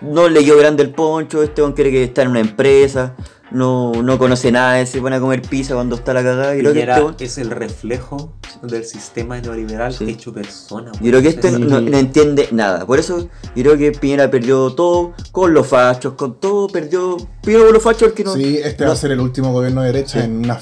[0.00, 3.14] no leyó grande el poncho, este weón quiere que está en una empresa,
[3.50, 6.56] no, no conoce nada, se pone a comer pizza cuando está la cagada.
[6.56, 8.32] Y creo que Piñera este es el reflejo
[8.62, 10.08] del sistema neoliberal Sí.
[10.10, 10.90] hecho persona.
[11.00, 12.86] yo creo que este Es- no, no entiende nada.
[12.86, 17.16] Por eso yo creo que Piñera perdió todo con los fachos, con todo, perdió.
[17.42, 18.34] Primero con los fachos el que no.
[18.34, 20.60] Sí, este va a ser el último gobierno de derecha en una,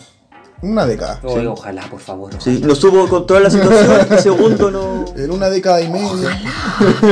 [0.63, 1.21] una década.
[1.25, 2.33] Oye, Ojalá, por favor.
[2.39, 5.05] Sí, no supo controlar la situación y segundo no.
[5.17, 6.41] En una década y media.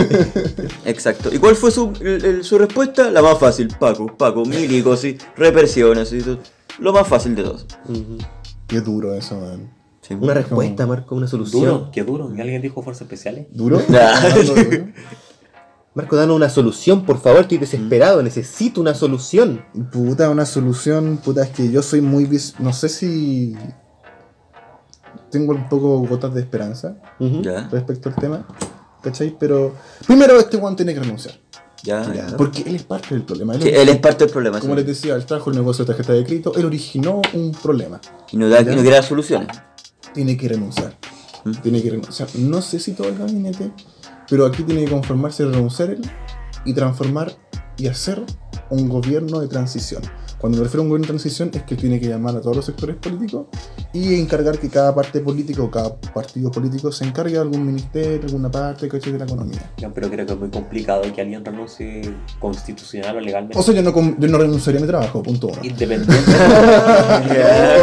[0.85, 1.31] Exacto.
[1.33, 3.11] ¿Y cuál fue su, el- el- su respuesta?
[3.11, 6.39] La más fácil, Paco, Paco, milico, sí, represión, así, todo.
[6.79, 7.67] lo más fácil de todos.
[8.67, 9.41] Qué duro eso.
[10.03, 10.15] Sí.
[10.15, 11.63] Una respuesta, Marco, una solución.
[11.63, 12.33] Duro, qué duro.
[12.35, 13.47] ¿Y alguien dijo fuerzas especiales?
[13.53, 13.81] ¿Duro?
[13.89, 14.11] Nah.
[15.95, 19.65] Marco, danos una solución, por favor, estoy desesperado, necesito una solución.
[19.91, 22.27] Puta, una solución, puta, es que yo soy muy...
[22.27, 23.57] vis- No sé si...
[25.31, 26.97] Tengo un poco gotas de esperanza.
[27.19, 28.47] Ya, respecto al tema,
[29.03, 29.37] ¿cachai?
[29.39, 29.75] Pero
[30.07, 31.35] primero este one tiene que renunciar.
[31.85, 32.13] ya.
[32.13, 32.37] Ya.
[32.37, 33.55] Porque él es parte del problema.
[33.55, 34.59] Él, Sí, él es parte del problema.
[34.61, 34.79] como sí.
[34.79, 38.01] les decía, él trajo el negocio de tarjeta de crédito, él originó un problema.
[38.33, 39.49] Y no, da, y no crea soluciones.
[40.15, 40.97] Tiene que renunciar.
[41.45, 41.53] ¿Mm?
[41.63, 42.29] Tiene que renunciar.
[42.37, 43.71] No sé si todo el gabinete,
[44.31, 45.97] pero aquí tiene que conformarse, renunciar
[46.65, 47.33] y transformar
[47.77, 48.25] y hacer
[48.71, 50.03] un gobierno de transición.
[50.41, 52.57] Cuando me refiero a un gobierno de transición es que tiene que llamar a todos
[52.57, 53.47] los sectores políticos
[53.93, 58.23] y encargar que cada parte política o cada partido político se encargue de algún ministerio,
[58.25, 59.13] alguna parte ¿cachai?
[59.13, 59.71] de la economía.
[59.83, 63.59] No, pero creo que es muy complicado que alguien renuncie constitucional o legalmente.
[63.59, 65.59] O sea, yo no, com- yo no renunciaría a mi trabajo, punto uno.
[65.63, 66.15] Independiente.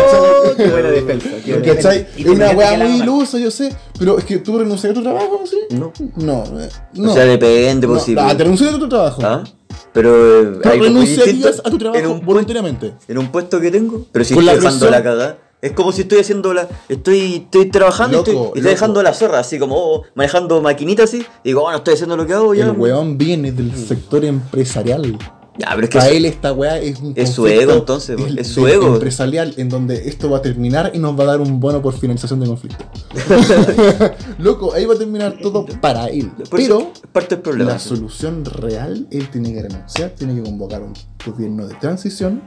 [0.10, 1.30] Oh, qué buena defensa.
[1.44, 1.90] qué buena defensa.
[1.90, 2.08] ¿Cachai?
[2.18, 5.04] Y Es una weá muy ilusa, yo sé, pero es que tú renunciarías a tu
[5.04, 5.58] trabajo, ¿sí?
[5.76, 5.92] No.
[6.16, 7.12] No, eh, no.
[7.12, 8.22] O sea, depende, No, posible.
[8.24, 9.22] ah, te renunciarías a tu trabajo.
[9.24, 9.44] ¿Ah?
[9.94, 10.60] Pero.
[10.64, 12.94] Hay como renunciarías a tu trabajo en un, voluntariamente.
[13.08, 14.06] en un puesto que tengo.
[14.12, 15.38] Pero si estoy dejando la cagada.
[15.60, 16.68] Es como si estoy haciendo la.
[16.88, 18.70] Estoy, estoy trabajando y Loco, estoy, estoy loco.
[18.70, 21.26] dejando la zorra, así como oh, manejando maquinitas así.
[21.44, 22.66] Y digo, bueno, estoy haciendo lo que hago ya.
[22.66, 25.18] El weón viene del sector empresarial.
[25.60, 28.20] Ya, pero es que Para eso- él esta weá es un Es su ego, entonces,
[28.20, 28.94] el- es su ego.
[28.94, 31.94] empresarial en donde esto va a terminar y nos va a dar un bono por
[31.98, 32.86] finalización de conflicto.
[34.40, 36.30] Loco, ahí va a terminar todo para él.
[36.50, 37.72] por Pero parte del problema.
[37.72, 40.94] la solución real, él tiene que renunciar, tiene que convocar un
[41.26, 42.42] gobierno de transición,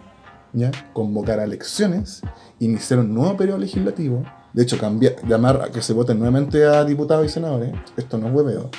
[0.52, 0.70] ¿ya?
[0.92, 2.20] convocar a elecciones,
[2.58, 6.84] iniciar un nuevo periodo legislativo, de hecho cambiar, llamar a que se voten nuevamente a
[6.84, 8.70] diputados y senadores, esto no es hueveo,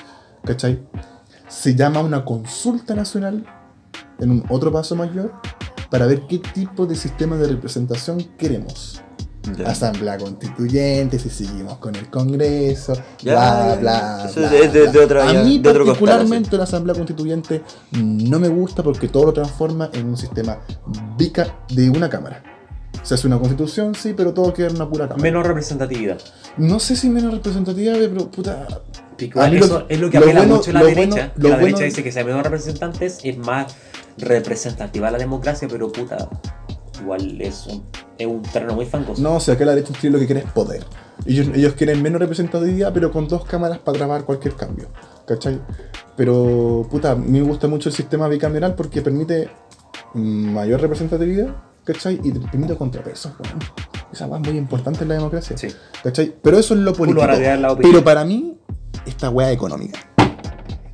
[0.46, 0.80] ¿cachai?
[1.48, 3.46] Se llama una consulta nacional
[4.20, 5.32] en un otro paso mayor
[5.90, 9.02] para ver qué tipo de sistema de representación queremos.
[9.58, 9.70] Ya.
[9.70, 12.94] Asamblea constituyente, si seguimos con el Congreso,
[13.24, 14.92] Ya, bla, bla, eso bla, es de- bla.
[14.92, 17.64] de otra- A mí de particularmente la Asamblea Constituyente
[18.00, 20.60] no me gusta porque todo lo transforma en un sistema
[21.18, 22.44] bica de una cámara.
[23.02, 25.24] Se hace una constitución, sí, pero todo queda en una pura cámara.
[25.24, 26.20] Menos representatividad.
[26.58, 28.68] No sé si menos representativa, pero puta...
[29.18, 31.10] Pico, eso lo- es lo que apela bueno- mucho la derecha.
[31.10, 33.74] bueno- la bueno- derecha dice que sea menos representantes es más
[34.18, 36.30] representativa la democracia, pero puta,
[37.02, 37.84] igual es un,
[38.18, 39.22] es un terreno muy fangoso.
[39.22, 40.86] No, o sea, que la derecha en lo que quiere es poder.
[41.26, 44.88] Ellos, ellos quieren menos representatividad, pero con dos cámaras para grabar cualquier cambio.
[45.28, 45.62] ¿Cachai?
[46.18, 49.50] Pero, puta, a mí me gusta mucho el sistema bicameral porque permite
[50.14, 52.20] mayor representatividad, ¿cachai?
[52.24, 53.32] Y te permite contrapesos.
[54.12, 55.58] Esa weá es muy importante en la democracia.
[55.58, 55.70] Sí.
[56.04, 56.36] ¿Cachai?
[56.42, 57.26] Pero eso es lo político.
[57.82, 58.58] Pero para mí,
[59.06, 60.00] esta weá económica.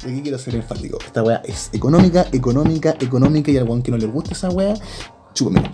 [0.08, 0.98] Aquí quiero ser enfático.
[1.06, 4.74] Esta weá es económica, económica, económica, y al weón que no le gusta esa weá,
[5.34, 5.70] chúpamelo.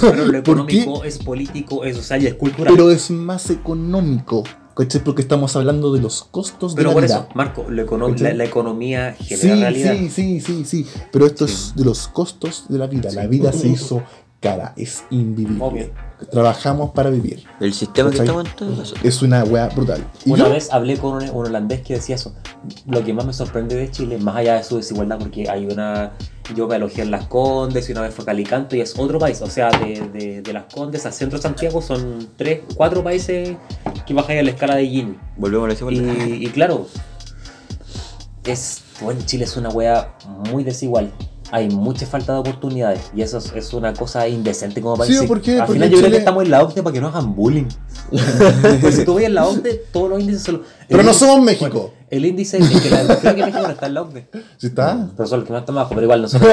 [0.00, 2.72] Pero lo económico es político, es social y es cultural.
[2.74, 4.44] Pero es más económico.
[4.74, 5.04] ¿Cachai?
[5.04, 7.14] Porque estamos hablando de los costos de Pero la por vida.
[7.16, 9.92] eso, Marco, lo econo- la, la economía genera Sí, realidad.
[9.98, 10.86] sí, sí, sí, sí.
[11.12, 13.10] Pero esto es de los costos de la vida.
[13.12, 14.02] La vida se hizo
[14.40, 15.62] cara, es invivible.
[15.62, 15.90] Obvio.
[16.30, 17.44] Trabajamos para vivir.
[17.60, 18.94] El sistema que estamos en todo eso.
[19.02, 20.04] Es una weá brutal.
[20.24, 22.34] Y Una yo- vez hablé con un, un holandés que decía eso.
[22.86, 26.12] Lo que más me sorprende de Chile, más allá de su desigualdad, porque hay una.
[26.56, 29.18] Yo me alojé en Las Condes y una vez fue a Calicanto y es otro
[29.18, 29.40] país.
[29.42, 33.56] O sea, de, de, de Las Condes al centro de Santiago son tres, cuatro países
[34.06, 35.16] que bajan a la escala de Gini.
[35.36, 36.26] Volvemos a la desigualdad.
[36.26, 36.86] Y, y claro,
[38.44, 38.82] es.
[39.00, 40.14] Bueno, Chile es una wea
[40.50, 41.10] muy desigual.
[41.52, 45.18] Hay mucha falta de oportunidades y eso es, es una cosa indecente como país.
[45.18, 45.52] Sí, ¿por qué?
[45.52, 47.66] Al Porque final yo creo que estamos en la OCDE para que no hagan bullying.
[48.80, 50.62] Pues si tú ves en la OCDE, todos los índices son...
[50.88, 51.68] Pero no somos México.
[51.70, 54.28] bueno, el índice es que la, creo que México no está en la OCDE.
[54.56, 55.08] ¿Sí está?
[55.16, 56.50] Pero son los que más están abajo, pero igual nosotros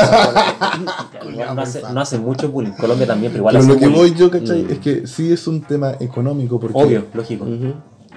[1.36, 2.72] no, no, hace, no hacen mucho bullying.
[2.74, 4.00] Colombia también, pero igual Pero hace lo que bullying.
[4.12, 4.64] voy yo, ¿cachai?
[4.64, 4.72] Mm.
[4.72, 6.60] Es que sí es un tema económico.
[6.60, 7.46] Porque Obvio, lógico.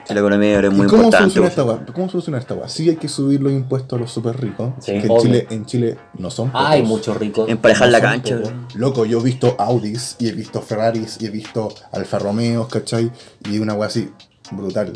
[0.09, 1.47] La economía ahora es ¿Y muy cómo importante.
[1.47, 1.87] esta weá?
[1.87, 2.69] ¿Cómo solucionar esta weá?
[2.69, 4.73] Sí hay que subir los impuestos a los super ricos.
[4.81, 5.19] Sí, que en.
[5.19, 6.67] Chile, en Chile no son pocos.
[6.67, 7.49] Hay muchos ricos.
[7.49, 8.53] Emparejar no la cancha, pocos.
[8.75, 13.11] Loco, yo he visto Audis y he visto Ferraris y he visto Alfa Romeos, ¿cachai?
[13.49, 14.11] Y una weá así
[14.51, 14.93] brutal.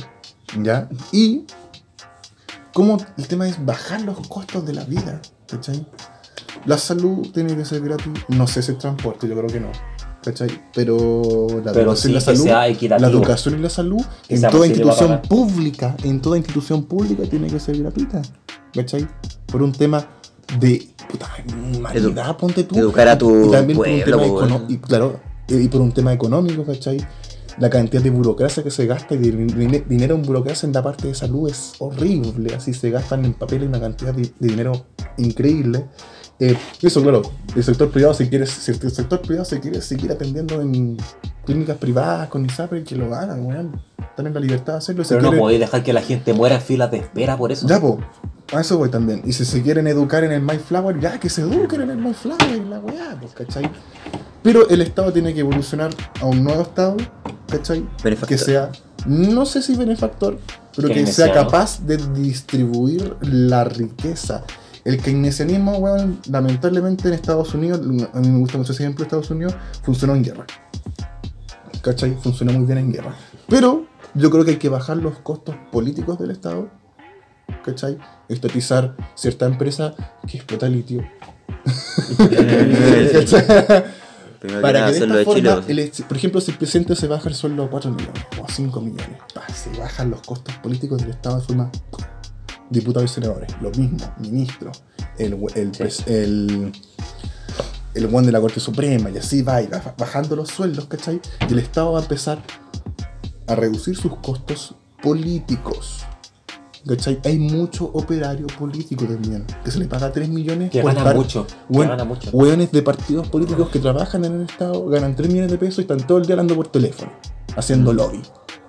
[0.62, 0.88] ¿Ya?
[1.12, 1.44] Y
[2.72, 5.86] como el tema es bajar los costos de la vida, ¿cachai?
[6.66, 8.12] La salud tiene que ser gratis.
[8.28, 9.70] No sé si el transporte, yo creo que no.
[10.26, 10.48] ¿Cachai?
[10.74, 12.44] Pero la Pero educación y la sí salud.
[13.00, 17.60] La educación y la salud en toda institución pública, en toda institución pública tiene que
[17.60, 18.22] ser gratuita.
[18.74, 19.06] ¿Cachai?
[19.46, 20.04] Por un tema
[20.58, 21.26] de puta
[21.76, 22.76] humanidad, ponte tú.
[22.76, 26.12] educar a tu y también por un pueblo, tema y claro, y por un tema
[26.12, 26.98] económico, ¿cachai?
[27.58, 30.82] La cantidad de burocracia que se gasta y de din- dinero en burocracia en la
[30.82, 32.54] parte de salud es horrible.
[32.54, 34.72] Así se gastan en papel una cantidad de, de dinero
[35.18, 35.86] increíble.
[36.38, 37.22] Eh, eso, claro,
[37.54, 40.98] el sector privado, si quieres, si el sector privado se quiere seguir atendiendo en
[41.46, 43.80] clínicas privadas con ISAPRE, que lo hagan, weón.
[44.18, 45.02] En la libertad de hacerlo.
[45.06, 47.66] Pero no quiere- podéis dejar que la gente muera en filas de espera por eso.
[47.68, 47.98] ya, po.
[48.54, 49.22] A eso voy también.
[49.26, 52.58] Y si se quieren educar en el MyFlower, ya que se eduquen en el MyFlower,
[52.70, 53.68] la weá, pues, ¿cachai?
[54.42, 56.96] Pero el Estado tiene que evolucionar a un nuevo Estado,
[57.48, 57.84] ¿cachai?
[58.02, 58.28] Benefactor.
[58.28, 58.70] Que sea,
[59.04, 60.38] no sé si benefactor,
[60.76, 64.44] pero que sea capaz de distribuir la riqueza.
[64.86, 69.08] El keynesianismo, weón, lamentablemente en Estados Unidos, a mí me gusta mucho ese ejemplo de
[69.08, 70.46] Estados Unidos, funcionó en guerra.
[71.82, 72.16] ¿Cachai?
[72.22, 73.16] Funcionó muy bien en guerra.
[73.48, 76.68] Pero yo creo que hay que bajar los costos políticos del Estado.
[77.64, 77.98] ¿Cachai?
[78.28, 79.92] Estatizar cierta empresa
[80.24, 81.02] que explota litio.
[84.62, 87.64] Para que de esta forma, el por ejemplo, si el presidente se baja el sueldo
[87.64, 91.40] a 4 millones o a 5 millones, pa, se bajan los costos políticos del Estado
[91.40, 91.72] de forma
[92.70, 94.82] diputados y senadores, lo mismo, ministros,
[95.18, 96.72] el, el, pres- el,
[97.94, 101.20] el buen de la Corte Suprema, y así va, y va bajando los sueldos, ¿cachai?
[101.48, 102.38] Y el Estado va a empezar
[103.46, 106.00] a reducir sus costos políticos.
[106.86, 107.18] ¿cachai?
[107.24, 111.16] Hay mucho operario político también, que se le paga 3 millones Que por gana estar-
[111.16, 112.30] mucho, que Hue- gana mucho.
[112.32, 115.80] Hueones de partidos políticos que trabajan en el Estado, ganan 3 millones de pesos y
[115.82, 117.10] están todo el día hablando por teléfono,
[117.56, 117.96] haciendo Mm.
[117.96, 118.22] lobby.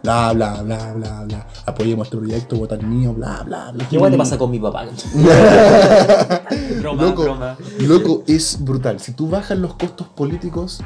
[0.04, 1.48] Bla, bla, bla, bla, bla.
[1.66, 3.88] Apoyemos este proyecto, votar mío, bla, bla, bla.
[3.90, 4.86] ¿Qué igual te pasa con mi papá?
[6.80, 7.58] broma, Loco, broma.
[7.80, 9.00] loco, es brutal.
[9.00, 10.82] Si tú bajas los costos políticos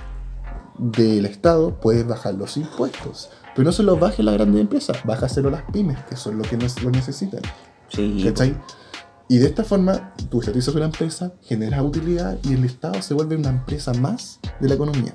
[0.77, 3.29] del Estado, puedes bajar los impuestos.
[3.55, 6.47] Pero no se los bajes las grandes empresas, bájaselo a las pymes, que son los
[6.47, 7.41] que lo necesitan.
[7.89, 8.23] Sí.
[8.25, 8.55] ¿Cachai?
[9.27, 13.35] Y de esta forma, tú estatizas una empresa, generas utilidad y el Estado se vuelve
[13.35, 15.13] una empresa más de la economía.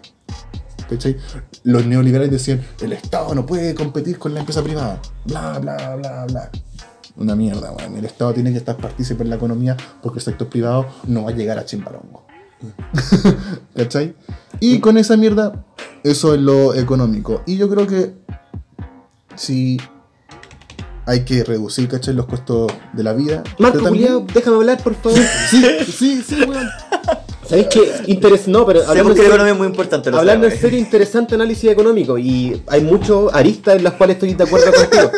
[0.89, 1.17] ¿Cachai?
[1.65, 5.01] Los neoliberales decían, el Estado no puede competir con la empresa privada.
[5.25, 6.51] Bla, bla, bla, bla.
[7.17, 7.97] Una mierda, weón.
[7.97, 11.31] El Estado tiene que estar partícipe en la economía porque el sector privado no va
[11.31, 12.27] a llegar a Chimbarongo.
[13.77, 14.15] ¿Cachai?
[14.61, 15.65] Y con esa mierda,
[16.05, 17.43] eso es lo económico.
[17.47, 18.15] Y yo creo que
[19.35, 19.79] si
[21.07, 22.15] hay que reducir, ¿cachai?
[22.15, 23.45] Los costos de la vida.
[23.59, 25.19] Marco Juliado, déjame hablar, por favor.
[25.51, 26.69] Sí, sí, sí, weón.
[27.49, 27.93] ¿Sabéis qué?
[28.07, 30.11] Interés, no, pero Sabemos que serio- es muy importante.
[30.11, 34.45] Hablando en serio, interesante análisis económico y hay muchos aristas en las cuales estoy de
[34.45, 35.11] acuerdo contigo.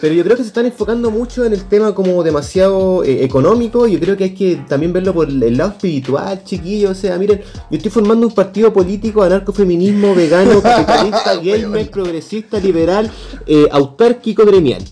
[0.00, 3.86] Pero yo creo que se están enfocando mucho en el tema como demasiado eh, económico.
[3.86, 6.90] Yo creo que hay que también verlo por el lado espiritual, chiquillo.
[6.90, 13.10] O sea, miren, yo estoy formando un partido político anarcofeminismo, vegano, capitalista, gamer, progresista, liberal,
[13.46, 14.82] eh, autárquico, gremial.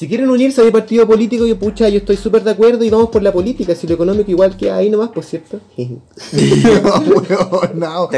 [0.00, 2.88] Si quieren unirse a mi partido político, yo pucha, yo estoy súper de acuerdo y
[2.88, 3.74] vamos por la política.
[3.74, 5.60] Si lo económico igual que ahí nomás, pues cierto.
[5.76, 6.00] Weón,
[7.74, 8.08] no.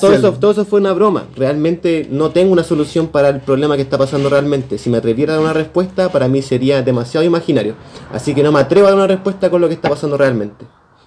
[0.00, 1.26] Todo eso, todo eso fue una broma.
[1.36, 4.78] Realmente no tengo una solución para el problema que está pasando realmente.
[4.78, 7.74] Si me atreviera a dar una respuesta, para mí sería demasiado imaginario.
[8.10, 10.64] Así que no me atrevo a dar una respuesta con lo que está pasando realmente.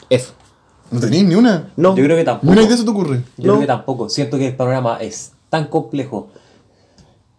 [0.08, 0.34] Eso.
[0.92, 1.74] ¿No tenéis ni una?
[1.78, 1.96] No.
[1.96, 2.52] Yo creo que ¿Ni tampoco.
[2.54, 3.24] una idea se te ocurre?
[3.38, 3.54] Yo No.
[3.54, 4.08] creo que tampoco.
[4.08, 6.28] Siento que el panorama es tan complejo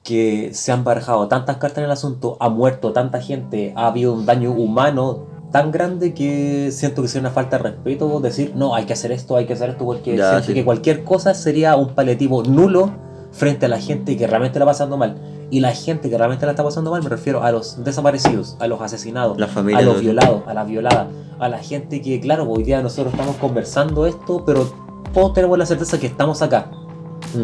[0.06, 4.12] que se han barajado tantas cartas en el asunto, ha muerto tanta gente, ha habido
[4.12, 8.76] un daño humano tan grande que siento que sería una falta de respeto decir, no,
[8.76, 10.54] hay que hacer esto, hay que hacer esto, porque Ya, siento sí.
[10.54, 12.92] que cualquier cosa sería un paliativo nulo
[13.32, 15.16] frente a la gente que realmente la está pasando mal.
[15.50, 18.68] Y la gente que realmente la está pasando mal me refiero a los desaparecidos, a
[18.68, 21.08] los asesinados, La familia, a los violados, a las violadas,
[21.40, 24.68] a la gente que, claro, hoy día nosotros estamos conversando esto, pero
[25.12, 26.70] todos tenemos la certeza que estamos acá.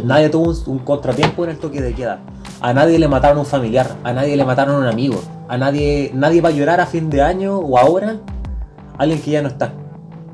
[0.05, 2.21] Nadie tuvo un, un contratiempo en el toque de queda.
[2.63, 6.41] A nadie le mataron un familiar, a nadie le mataron un amigo, a nadie, nadie
[6.41, 8.19] va a llorar a fin de año o ahora
[8.99, 9.73] alguien que ya no está.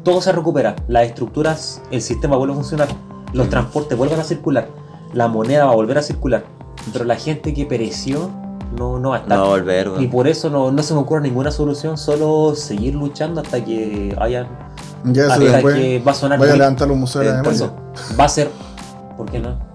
[0.02, 2.88] Todo se recupera, las estructuras, el sistema vuelve a funcionar,
[3.32, 4.68] los transportes vuelven a circular,
[5.14, 6.44] la moneda va a volver a circular,
[6.92, 8.30] pero la gente que pereció
[8.76, 9.38] no, no va a estar.
[9.38, 12.54] No va a volver, Y por eso no, no se me ocurre ninguna solución, solo
[12.54, 14.48] seguir luchando hasta que hayan.
[15.04, 15.76] Ya eso hasta después.
[15.76, 16.38] que va a sonar.
[16.38, 17.70] Vaya a levantar los museos de
[18.20, 18.50] va a ser.
[19.16, 19.67] ¿Por qué no?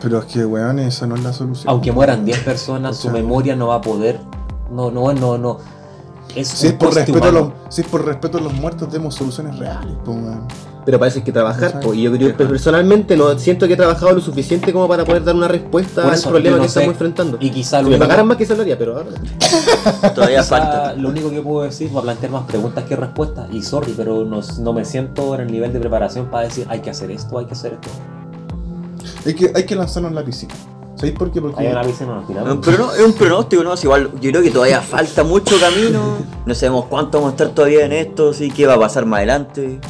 [0.00, 1.68] Pero es que, weón, esa no es la solución.
[1.70, 4.18] Aunque mueran 10 personas, su O sea, memoria no va a poder.
[4.72, 5.58] No, no, no, no.
[6.36, 8.90] Es Si un es, por respeto a los, si es por respeto a los muertos,
[8.92, 10.46] demos soluciones reales, weón.
[10.84, 11.78] Pero parece que trabajar.
[11.80, 15.22] po, y yo creo personalmente no siento que he trabajado lo suficiente como para poder
[15.24, 16.78] dar una respuesta Por al eso, problema no que sé.
[16.80, 17.36] estamos enfrentando.
[17.38, 19.10] Y quizá si lo me único- pagaran más que salaria, pero ahora.
[20.14, 20.94] Todavía falta.
[20.94, 23.48] Lo único que puedo decir va a plantear más preguntas que respuestas.
[23.52, 26.80] Y sorry, pero no, no me siento en el nivel de preparación para decir hay
[26.80, 27.88] que hacer esto, hay que hacer esto.
[29.26, 30.54] Hay que, hay que lanzarnos en la piscina.
[30.96, 31.40] ¿Sabéis por qué?
[31.40, 32.52] Porque una piscina, tiramos.
[32.54, 33.72] un, prono- es un pronóstico, ¿no?
[33.72, 36.16] Es igual, yo creo que todavía falta mucho camino.
[36.44, 39.18] No sabemos cuánto vamos a estar todavía en esto, sí, qué va a pasar más
[39.18, 39.80] adelante.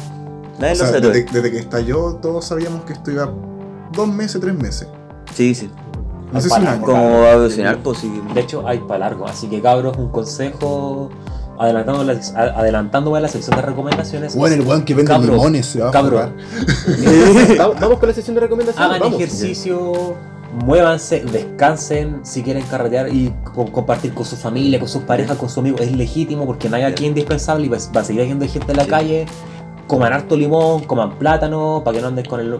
[0.59, 1.07] Nadie o sea, lo sabe.
[1.09, 3.29] desde, desde que estalló, todos sabíamos que esto iba
[3.93, 4.87] dos meses, tres meses.
[5.33, 5.69] Sí, sí.
[6.31, 6.65] No sé si.
[6.81, 7.79] ¿Cómo va a evolucionar?
[7.83, 8.21] Pues sí.
[8.33, 9.25] De hecho, hay para largo.
[9.27, 11.09] Así que, cabros, un consejo.
[11.61, 14.35] Adelantando la, a- adelantándome a la sección de recomendaciones.
[14.35, 16.17] Bueno, el weón que vende Cabro, limones se va cabro.
[17.57, 18.89] vamos, vamos con la sesión de recomendaciones.
[18.89, 19.19] Hagan vamos.
[19.19, 20.15] ejercicio,
[20.65, 25.49] muévanse, descansen, si quieren carretear y co- compartir con su familia, con sus parejas, con
[25.49, 28.47] sus amigos, es legítimo porque no hay aquí indispensable y va, va a seguir habiendo
[28.47, 28.89] gente en la Sí.
[28.89, 29.25] calle.
[29.91, 32.57] Coman harto limón, coman plátano, para que no anden con el,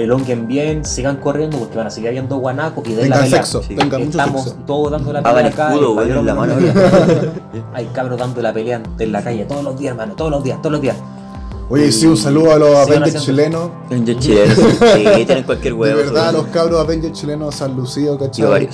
[0.00, 3.30] elonguen bien, sigan corriendo porque van a seguir habiendo guanacos y den la pelea.
[3.36, 3.76] sexo, Sí.
[3.76, 4.58] tengan mucho Estamos sexo.
[4.66, 5.72] todos dando la pelea acá.
[5.72, 6.54] la mano.
[7.72, 10.58] Hay cabros dando la pelea en la calle todos los días, hermano, todos los días,
[10.60, 10.96] todos los días.
[11.70, 13.70] Oye, sí, un saludo a los Avengers chilenos.
[13.88, 15.96] En chileno, sí, tienen cualquier De huevo.
[15.98, 18.68] verdad, sobre- los cabros Avengers chilenos San Lucido, ¿cachai?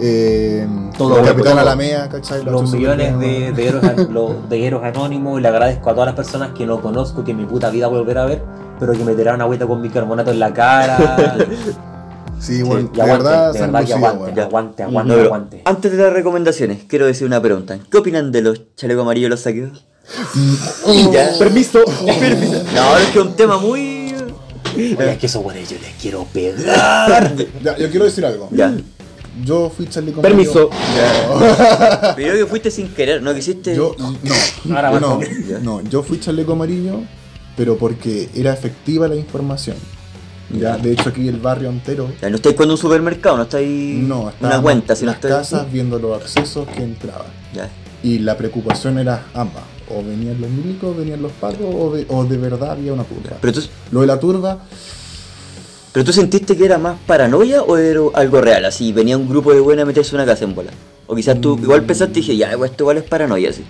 [0.00, 1.60] Eh, Todo, el Capitán todo.
[1.60, 2.44] Alamea, ¿cachai?
[2.44, 6.06] los millones de, de, héroes, an- lo- de héroes anónimos y le agradezco a todas
[6.06, 8.42] las personas que no conozco, que en mi puta vida volver a ver,
[8.78, 11.36] pero que me tiraron agüita con bicarbonato en la cara.
[12.40, 14.46] Sí, bueno, y de aguante, verdad, de San verdad que Lucido, aguante, weón.
[14.46, 15.62] aguante, No, aguante, aguante.
[15.64, 17.76] Antes de las recomendaciones, quiero decir una pregunta.
[17.90, 19.84] ¿Qué opinan de los chalecos amarillos y los saqueos?
[21.12, 21.30] ya.
[21.36, 21.80] Permiso.
[21.84, 24.14] No, es que es un tema muy.
[24.76, 27.34] Oye, es que esos güeyes yo les quiero pegar.
[27.60, 28.48] Ya, yo quiero decir algo.
[28.52, 28.72] Ya.
[29.44, 30.70] Yo fui chaleco Permiso.
[30.70, 32.12] amarillo.
[32.16, 33.74] Pero yo que fuiste sin querer, no quisiste.
[33.74, 34.14] Yo, no,
[34.76, 35.20] Ahora no,
[35.62, 37.00] no, yo fui chaleco amarillo,
[37.56, 39.76] pero porque era efectiva la información.
[40.50, 44.02] Ya, de hecho aquí el barrio entero, Ya, no estáis con un supermercado, no estáis
[44.02, 45.34] no, una cuenta, en sino las estáis.
[45.34, 47.26] casas viendo los accesos que entraban.
[47.52, 47.68] Ya.
[48.02, 52.24] Y la preocupación era ambas, o venían los milicos, venían los pacos, o de, o
[52.24, 53.36] de verdad había una turba.
[53.40, 54.60] Pero tú, Lo de la turba,
[55.92, 59.52] pero tú sentiste que era más paranoia o era algo real, así venía un grupo
[59.54, 60.70] de buenas a meterse en una casa en bola.
[61.06, 63.64] O quizás tú igual pensaste y dije, ya, esto igual es paranoia, así.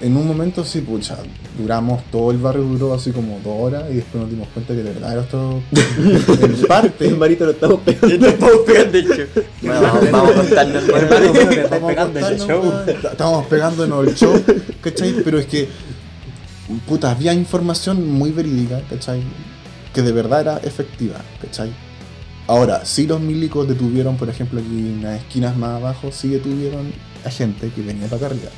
[0.00, 1.16] en un momento sí, pucha,
[1.56, 4.82] duramos, todo el barrio duró así como dos horas y después nos dimos cuenta que
[4.82, 5.62] de verdad era esto
[6.42, 7.06] en parte.
[7.06, 8.26] Hermanito, lo estamos pegando.
[8.26, 9.26] Estamos pegando el show.
[9.62, 10.78] Bueno, vamos, vamos hermano.
[10.78, 13.10] Estás Estamos pegando acostarnos, show.
[13.12, 14.44] Estamos pegándonos el show,
[14.80, 15.14] ¿cachai?
[15.24, 15.68] Pero es que,
[16.86, 19.22] puta, había información muy verídica, ¿cachai?
[19.96, 21.70] Que de verdad era efectiva, ¿cachai?
[22.48, 26.92] Ahora, si los milicos detuvieron, por ejemplo, aquí en las esquinas más abajo, sí detuvieron
[27.24, 28.50] a gente que venía para acá arriba.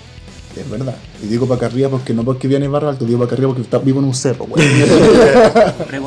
[0.56, 0.96] Es verdad.
[1.22, 3.50] Y digo para acá arriba porque no porque viene barrio alto, digo para acá arriba
[3.50, 4.68] porque está vivo en un cerro, weón.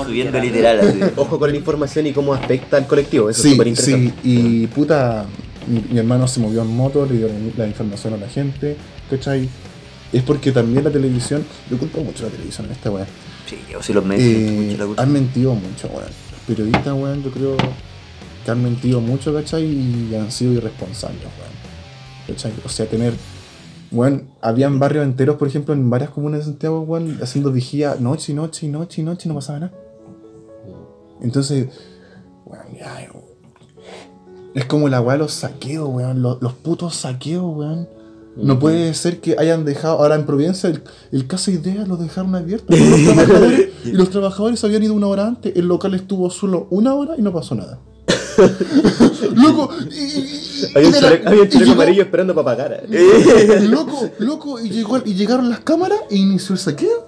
[0.06, 1.00] Subiendo literal, así.
[1.16, 3.30] Ojo con la información y cómo afecta al colectivo.
[3.30, 4.20] Eso es Sí, súper sí, interesante.
[4.28, 5.26] y puta,
[5.66, 8.76] mi, mi hermano se movió en moto, le dio la información a la gente,
[9.10, 9.48] ¿cachai?
[10.12, 13.08] Es porque también la televisión, yo culpo mucho la televisión en esta weá.
[13.52, 16.06] Sí, o si los medios Eh, han mentido mucho, weón.
[16.06, 17.58] Los periodistas, weón, yo creo
[18.46, 19.66] que han mentido mucho, ¿cachai?
[19.66, 21.52] Y han sido irresponsables, weón.
[22.28, 22.54] ¿Cachai?
[22.64, 23.14] O sea, tener,
[23.92, 28.32] weón, habían barrios enteros, por ejemplo, en varias comunas de Santiago, weón, haciendo vigía noche
[28.32, 29.74] y noche y noche y noche y no pasaba nada.
[31.22, 31.68] Entonces,
[32.46, 33.26] weón, ya, weón.
[34.54, 36.22] Es como la weá de los saqueos, weón.
[36.22, 37.90] Los, los putos saqueos, weón.
[38.36, 40.00] No puede ser que hayan dejado.
[40.00, 42.66] Ahora en Providencia, el, el Casa Idea lo dejaron abierto.
[42.70, 45.54] los trabajadores, y los trabajadores habían ido una hora antes.
[45.56, 47.80] El local estuvo solo una hora y no pasó nada.
[49.36, 52.84] loco, y, Había un chaleco, amarillo esperando para pagar.
[52.90, 53.60] ¿eh?
[53.70, 57.08] Loco, loco, y, llegó, y llegaron las cámaras e inició el saqueo.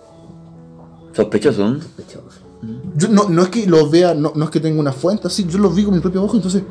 [1.14, 1.80] Sospechoso, ¿no?
[2.96, 5.46] Yo no, no es que lo vea, no, no es que tenga una fuente así,
[5.48, 6.64] yo lo vi con mi propio ojo, entonces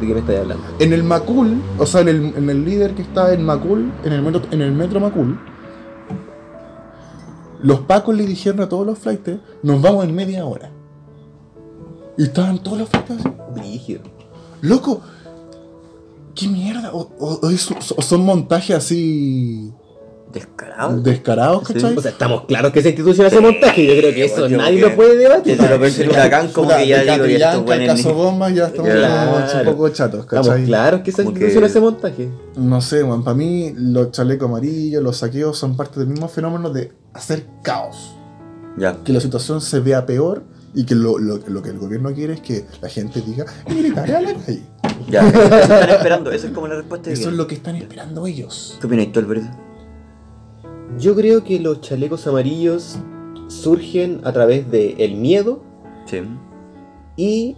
[0.00, 0.64] ¿De qué me estás hablando?
[0.78, 4.12] En el Macul, o sea, en el, en el líder que está en Macul, en
[4.12, 5.38] el metro, en el metro Macul,
[7.62, 10.70] los pacos le dijeron a todos los flights, nos vamos en media hora.
[12.16, 13.28] Y estaban todos los flights así.
[13.54, 14.02] Brígido.
[14.60, 15.00] Loco,
[16.34, 16.92] ¿qué mierda?
[16.92, 19.72] O, o- o es- o son montajes así
[20.32, 21.00] Descarado.
[21.00, 21.74] descarados, Sí.
[21.74, 21.96] ¿cachai?
[21.96, 23.86] O sea, estamos claros que esa institución hace montaje.
[23.86, 25.56] Yo creo que eso Yo nadie lo puede debatir.
[25.60, 28.90] Lo que el huracán, como que ya digo, ya el buenos caso bomba, ya estamos
[28.92, 29.58] Claro.
[29.60, 30.64] un poco chatos, Estamos ¿cachai?
[30.66, 32.28] claros que esa Como que- institución hace montaje.
[32.56, 36.70] No sé, weón, para mí los chalecos amarillos, los saqueos son parte del mismo fenómeno
[36.70, 38.14] de hacer caos.
[38.76, 38.96] Ya.
[39.04, 42.34] Que la situación se vea peor y que lo, lo- lo que el gobierno quiere
[42.34, 44.62] es que la gente diga, militar a la calle.
[45.10, 45.20] Ya.
[45.28, 46.30] Eso están esperando.
[46.30, 48.76] Esa es como la respuesta de Eso es lo que están esperando ellos.
[48.80, 49.48] ¿Qué opinas tú, Alberto?
[50.96, 52.96] Yo creo que los chalecos amarillos
[53.48, 55.62] surgen a través del miedo
[56.06, 56.22] Sí.
[57.16, 57.56] y.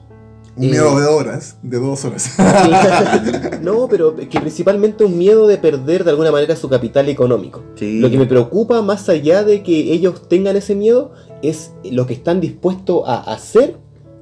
[0.56, 2.36] Un eh, miedo de horas, de dos horas.
[3.62, 7.62] no, pero que principalmente un miedo de perder de alguna manera su capital económico.
[7.76, 8.00] Sí.
[8.00, 11.12] Lo que me preocupa, más allá de que ellos tengan ese miedo,
[11.42, 13.76] es lo que están dispuestos a hacer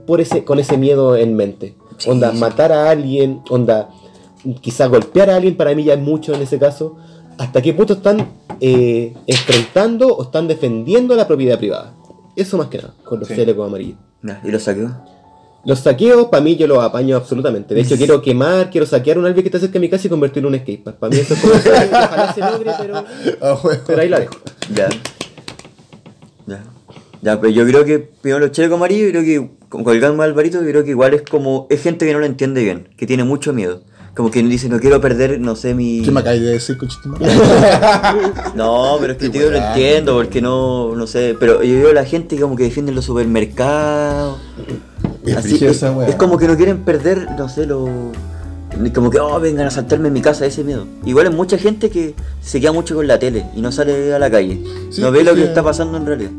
[0.06, 1.76] por ese, con ese miedo en mente.
[1.96, 2.38] Sí, onda, sí.
[2.38, 3.88] matar a alguien, onda,
[4.60, 6.96] quizá golpear a alguien, para mí ya es mucho en ese caso.
[7.38, 8.28] ¿Hasta qué punto están
[8.60, 11.94] eh, enfrentando o están defendiendo la propiedad privada?
[12.36, 13.36] Eso más que nada, con los Sí.
[13.36, 13.96] chalecos amarillos.
[14.44, 14.92] ¿Y los saqueos?
[15.64, 17.74] Los saqueos, para mí, yo los apaño absolutamente.
[17.74, 20.10] De hecho, quiero quemar, quiero saquear un árbol que está cerca de mi casa y
[20.10, 20.96] convertirlo en un skatepark.
[20.98, 21.54] Para mí eso es como...
[21.54, 23.04] Ojalá se logre, pero,
[23.40, 24.34] Ah, pero ahí la dejo.
[24.74, 24.88] Ya.
[26.46, 26.62] Ya.
[27.20, 30.68] Ya, pero yo creo que primero los chalecos amarillos, creo que, como colgando Alvarito, yo
[30.68, 33.52] creo que igual es como, es gente que no lo entiende bien, que tiene mucho
[33.52, 33.82] miedo.
[34.18, 36.02] Como que dice, no quiero perder, no sé, mi...
[36.02, 37.10] ¿Qué me acabas de decir, cochito?
[38.56, 39.68] No, pero es que tío, lo weá.
[39.68, 43.04] entiendo, porque no, no sé, pero yo veo a la gente como que defiende los
[43.04, 44.38] supermercados.
[45.24, 48.10] Es Así, es, es como que no quieren perder, no sé, lo...
[48.92, 50.84] Como que, oh, vengan a saltarme en mi casa, ese miedo.
[51.04, 54.18] Igual hay mucha gente que se queda mucho con la tele y no sale a
[54.18, 54.60] la calle.
[54.90, 56.32] Sí, no ve lo que está pasando en realidad.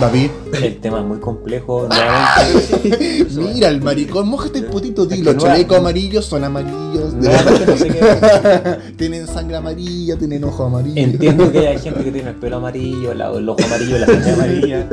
[0.00, 0.30] David,
[0.62, 1.88] El tema es muy complejo.
[3.36, 7.76] Mira el maricón, mojate el potito, di, los no- chalecos amarillos son amarillos, nuevamente no
[7.76, 8.78] sé qué.
[8.96, 10.96] tienen sangre amarilla, tienen ojo amarillo.
[11.00, 14.32] Entiendo que hay gente que tiene el pelo amarillo, la- el ojo amarillo, la sangre
[14.32, 14.88] amarilla.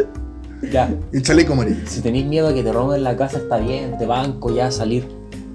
[0.71, 1.81] Ya, El chaleco amarillo.
[1.85, 4.71] si tenéis miedo a que te roben la casa, está bien, te banco ya a
[4.71, 5.07] salir.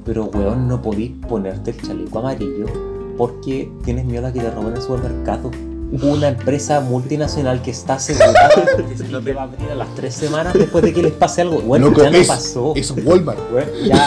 [0.04, 2.66] Pero, weón, no podís ponerte el chaleco amarillo
[3.16, 5.50] porque tienes miedo a que te roben el supermercado.
[5.92, 10.54] Una empresa multinacional que está asegurada que que va a abrir a las tres semanas
[10.54, 11.60] después de que les pase algo.
[11.60, 12.72] Bueno, Loco, ya no es, pasó.
[12.76, 13.38] es Walmart.
[13.50, 14.06] Bueno, ya,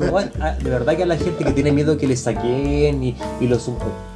[0.10, 3.16] bueno, ah, de verdad que a la gente que tiene miedo que le saquen y,
[3.40, 3.70] y los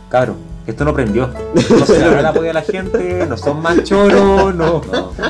[0.09, 1.29] cabro, esto no prendió.
[1.55, 4.83] No se le da el apoyo a la gente, no son más choros, no.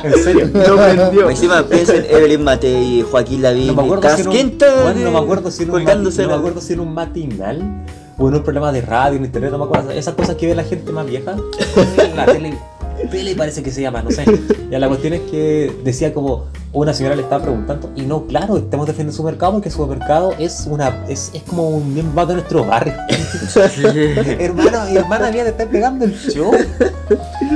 [0.03, 0.49] En serio.
[0.53, 1.29] No prendió.
[1.29, 5.11] Encima piensen Evelyn Matei, Joaquín Lavín, No me acuerdo si era un, Casquenta, bueno, no
[5.11, 7.85] me acuerdo si era un, no me acuerdo si era un matinal
[8.23, 9.91] o en un programa de radio, en internet, no me acuerdo.
[9.91, 11.35] Esas cosas que ve la gente más vieja.
[12.15, 12.57] La tele,
[13.11, 14.23] tele parece que se llama, no sé.
[14.71, 18.57] Ya la cuestión es que decía como una señora le estaba preguntando y no, claro,
[18.57, 22.27] estamos defendiendo su mercado porque su mercado es una es, es como un miembro más
[22.27, 22.93] de nuestro barrio.
[24.39, 26.51] hermano y hermana mía te está pegando el show.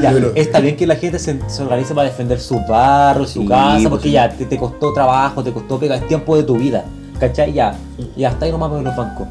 [0.01, 3.41] Ya, Pero- está bien que la gente se, se organice para defender su barrio, su
[3.41, 4.11] Sí, casa, pues porque sí.
[4.13, 6.83] ya te, te costó trabajo, te costó pega, es tiempo de tu vida.
[7.19, 7.53] ¿Cachai?
[7.53, 7.75] Ya,
[8.15, 9.27] ya está ahí nomás en los bancos.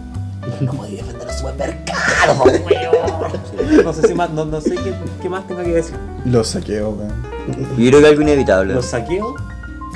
[0.61, 3.85] No podía defender los supermercados, weón.
[3.85, 5.95] No sé si más, no, no sé qué, qué más tengo que decir.
[6.25, 7.13] Los saqueos, weón.
[7.79, 8.75] Yo creo que algo inevitable.
[8.75, 9.35] Los saqueos,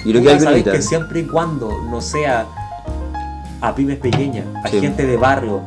[0.05, 0.79] Yo creo que algo inevitable.
[0.79, 2.47] que siempre y cuando no sea
[3.61, 4.81] a pymes pequeñas, a Sí.
[4.81, 5.61] gente de barrio,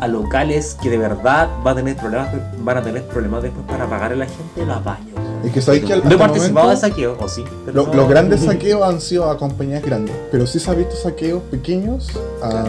[0.00, 2.28] a locales que de verdad va a tener problemas,
[2.58, 5.10] van a tener problemas después para pagar a la gente, lo apaño.
[5.44, 7.44] Es que sabéis que al No he participado de momento, saqueo, o sí.
[7.64, 10.14] pero lo- no- los grandes saqueos han sido a compañías grandes.
[10.30, 12.08] Pero sí se ha visto saqueos pequeños
[12.42, 12.64] a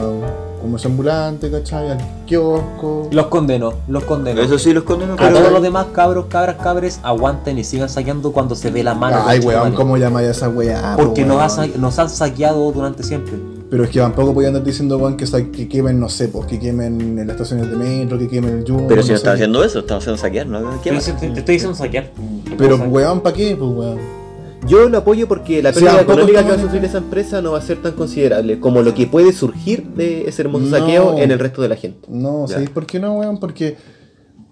[0.62, 1.92] comercio ambulante, ¿cachai?
[1.92, 3.10] Al kiosco.
[3.12, 4.42] Los condeno, los condeno.
[4.42, 5.38] Eso sí los condeno, A pero...
[5.40, 9.18] todos los demás cabros, cabras, cabres, aguanten y sigan saqueando cuando se ve la mano.
[9.26, 9.74] Ay, weón.
[9.74, 10.96] ¿cómo llamáis a esa weá?
[10.98, 11.46] Porque po, nos, weón?
[11.46, 13.34] ha sa- nos han saqueado durante siempre.
[13.70, 16.60] Pero es que tampoco podían andar diciendo, weón, que, que quemen, no sé, pues, que
[16.60, 18.88] quemen en las estaciones de metro, que quemen el Jumbo.
[18.88, 20.82] Pero si no están haciendo eso, están haciendo saquear, ¿no?
[20.82, 22.12] ¿Qué Te, estoy diciendo saquear.
[22.58, 23.56] Pero, weón, ¿para qué?
[23.56, 24.21] Pues, weón.
[24.68, 27.54] Yo lo apoyo porque la pérdida tampoco económica que va a sufrir esa empresa no
[27.54, 30.78] va a ser tan considerable como lo que puede surgir de ese hermoso No.
[30.78, 32.08] saqueo en el resto de la gente.
[32.10, 32.48] No.
[32.48, 33.40] ¿sabéis por qué no, weón?
[33.40, 33.78] Porque,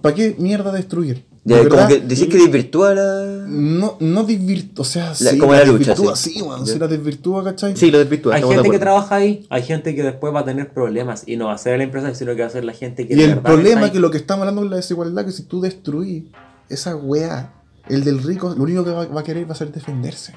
[0.02, 1.26] ¿para qué mierda destruir?
[1.46, 3.46] Ya, como que decís que desvirtúa la...
[3.48, 6.32] No, no desvirtúa, o sea, sí, como la lucha, desvirtúa, sí.
[6.32, 7.76] sí, sí la desvirtúa, ¿cachai?
[7.76, 8.36] Sí, lo desvirtúa.
[8.36, 11.48] Hay gente que trabaja ahí, hay gente que después va a tener problemas y no
[11.48, 13.40] va a ser la empresa, sino que va a ser la gente que Y el
[13.40, 16.26] problema es que lo que estamos hablando es la desigualdad, que si tú destruís
[16.68, 17.54] esa weá,
[17.90, 20.34] el del rico, lo único que va, va a querer va a ser defenderse.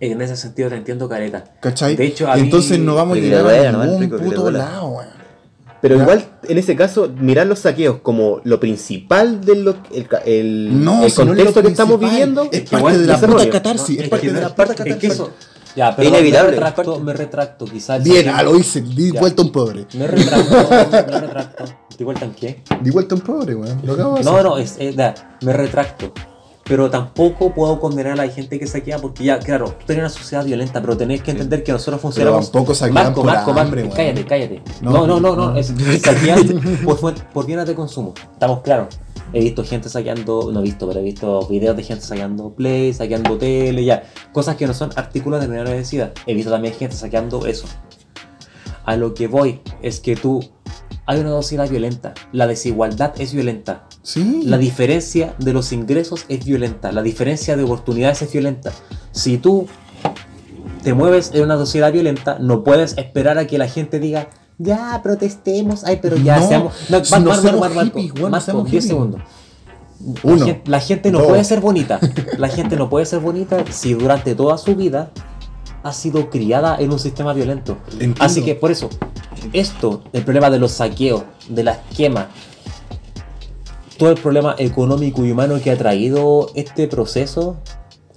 [0.00, 1.44] En ese sentido te entiendo, careta.
[1.60, 1.94] ¿Cachai?
[1.94, 5.22] De hecho, a mí- Entonces no vamos a llegar a ningún rico puto lado, weón.
[5.80, 6.02] Pero ¿Ya?
[6.02, 11.02] igual, en ese caso, mirar los saqueos como lo principal del lo- el, el, No,
[11.04, 12.42] el si no contexto que estamos viviendo.
[12.52, 14.84] es parte igual de la puta catarsis, No, es parte de la puta es que
[14.84, 15.10] catarsis.
[15.10, 15.30] eso.
[15.74, 18.04] Ya, pero Inevitable, me retracto, me retracto, quizás.
[18.04, 19.20] Bien, ah, lo hice, di Ya.
[19.20, 19.86] vuelta a un pobre.
[19.94, 20.68] Me retracto,
[21.10, 21.64] me retracto.
[21.98, 22.62] ¿Di vuelta en qué?
[22.82, 23.80] Di vuelta a un pobre, weón.
[23.84, 24.32] Lo acabo de hacer.
[24.32, 26.12] No, no, es, es- da, me retracto.
[26.72, 30.08] Pero tampoco puedo condenar a la gente que saquea porque ya, claro, tú tenés una
[30.08, 32.50] sociedad violenta, pero tenés que entender que nosotros funcionamos.
[32.50, 33.94] tampoco saquean Marco, por Marco, Marco, hambre, weón.
[33.94, 34.62] cállate, cállate.
[34.80, 35.70] No, No, no, no, es
[36.82, 38.14] por, por bienes de consumo.
[38.32, 38.98] Estamos claros.
[39.34, 42.94] He visto gente saqueando, no he visto, pero he visto videos de gente saqueando play,
[42.94, 44.04] saqueando tele, ya.
[44.32, 46.14] Cosas que no son artículos de primera necesidad.
[46.24, 47.66] He visto también gente saqueando eso.
[48.86, 50.42] A lo que voy es que tú.
[51.06, 52.14] Hay una sociedad violenta.
[52.32, 53.84] La desigualdad es violenta.
[54.02, 54.42] Sí.
[54.44, 58.72] La diferencia de los ingresos es violenta, la diferencia de oportunidades es violenta.
[59.12, 59.66] Si tú
[60.82, 64.28] te mueves en una sociedad violenta, no puedes esperar a que la gente diga,
[64.58, 66.74] ya protestemos, ay, pero ya No, seamos.
[66.88, 68.88] No, Mar- no Marco, seamos Marco, Marco, hippies, weón, no Marco, seamos 10 hippies.
[68.88, 69.20] segundos.
[70.24, 71.28] Uno, La gente, la gente no dos.
[71.28, 72.00] puede ser bonita.
[72.38, 75.12] La gente no puede ser bonita si durante toda su vida
[75.82, 77.78] ha sido criada en un sistema violento.
[77.92, 78.16] Entiendo.
[78.20, 78.88] Así que por eso,
[79.52, 82.28] esto, el problema de los saqueos, de la esquema,
[83.98, 87.58] todo el problema económico y humano que ha traído este proceso,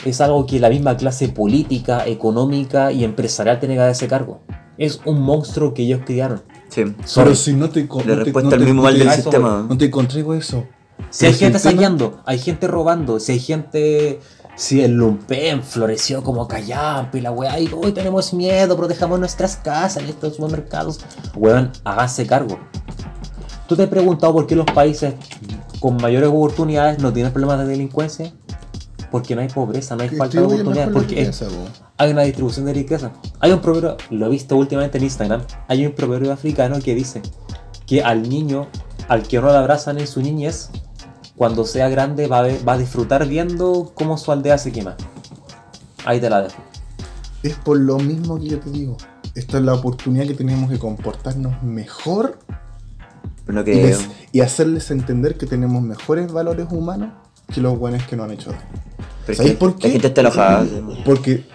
[0.04, 4.42] es algo que la misma clase política, económica y empresarial tiene que hacerse cargo.
[4.78, 6.44] Es un monstruo que ellos criaron.
[6.70, 6.84] Sí.
[7.16, 7.82] Pero si no te.
[7.82, 9.66] La no te- respuesta no al mismo mal del sistema.
[9.68, 10.66] No te encontré eso.
[11.10, 14.20] Si hay gente saqueando, hay gente robando, si hay gente.
[14.56, 19.58] Si el lumpen floreció como callampa y la weá, y hoy tenemos miedo, protejamos nuestras
[19.58, 21.02] casas en estos supermercados.
[21.36, 22.58] Weón, hágase cargo.
[23.68, 25.14] ¿Tú te has preguntado por qué los países
[25.82, 28.32] con mayores oportunidades no tienen problemas de delincuencia?
[29.12, 31.48] Porque no hay pobreza, no hay falta de oportunidades, porque riqueza,
[31.98, 33.12] hay una distribución de riqueza.
[33.40, 37.22] Hay un proverbio, lo he visto últimamente en Instagram, hay un proverbio africano que dice
[37.86, 38.68] que al niño,
[39.10, 40.70] al que no le abrazan en su niñez,
[41.36, 44.96] cuando sea grande va a, ver- va a disfrutar viendo cómo su aldea se quema.
[46.06, 46.56] Ahí te la dejo.
[47.44, 48.98] Es por lo mismo que yo te digo.
[49.36, 52.38] Esta es la oportunidad que tenemos de comportarnos mejor
[53.48, 57.10] no y, les- y hacerles entender que tenemos mejores valores humanos
[57.54, 58.64] que los buenos que nos han hecho daño.
[59.26, 59.88] pero es ¿Sabes que por qué?
[59.88, 60.66] La gente está enojada.
[61.06, 61.46] Porque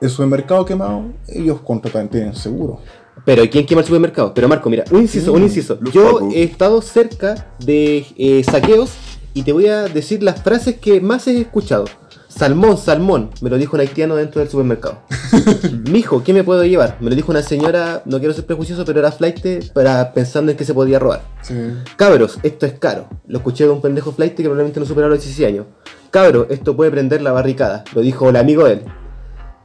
[0.00, 2.80] el supermercado quemado, ellos contratan, tienen seguro.
[3.24, 4.34] Pero ¿quién quema el supermercado?
[4.34, 5.78] Pero Marco, mira, un inciso, un inciso.
[5.92, 8.90] Yo he estado cerca de eh, saqueos
[9.34, 11.86] y te voy a decir las frases que más he escuchado.
[12.28, 15.02] Salmón, salmón, me lo dijo un haitiano dentro del supermercado.
[15.90, 16.96] Mijo, ¿qué me puedo llevar?
[17.00, 20.56] Me lo dijo una señora, no quiero ser prejuicioso, pero era flight para pensando en
[20.56, 21.22] que se podía robar.
[21.42, 21.54] Sí.
[21.96, 23.08] Cabros, esto es caro.
[23.26, 25.66] Lo escuché de un pendejo flight que probablemente no superaba los 16 años.
[26.10, 27.84] Cabros, esto puede prender la barricada.
[27.94, 28.82] Lo dijo el amigo de él.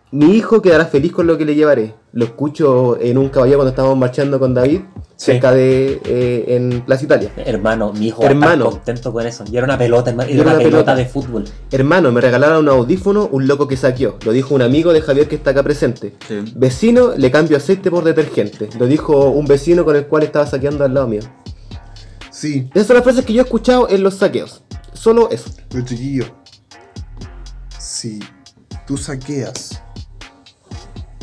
[0.10, 1.94] Mi hijo quedará feliz con lo que le llevaré.
[2.14, 4.82] Lo escucho en un caballero cuando estábamos marchando con David,
[5.18, 5.32] Sí.
[5.34, 6.00] cerca de.
[6.06, 7.32] eh, en Plaza Italia.
[7.38, 8.70] Hermano, mi hijo va a estar Hermano.
[8.72, 9.44] contento con eso.
[9.52, 10.30] Y era una pelota, hermano.
[10.30, 10.96] Y Y era era una una pelota, pelota.
[10.96, 11.44] de fútbol.
[11.72, 14.18] Hermano, me regalaron un audífono, un loco que saqueó.
[14.24, 16.16] Lo dijo un amigo de Javier que está acá presente.
[16.28, 16.54] Sí.
[16.56, 18.70] Vecino, le cambio aceite por detergente.
[18.80, 21.22] Lo dijo un vecino con el cual estaba saqueando al lado mío.
[22.32, 24.64] Sí, Esas son las frases que yo he escuchado en los saqueos.
[24.94, 25.50] Solo eso.
[25.70, 26.26] pero chiquillo,
[27.80, 28.20] si
[28.86, 29.82] tú saqueas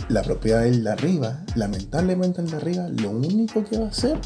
[0.09, 4.19] la propiedad del de arriba, lamentablemente el de arriba, lo único que va a hacer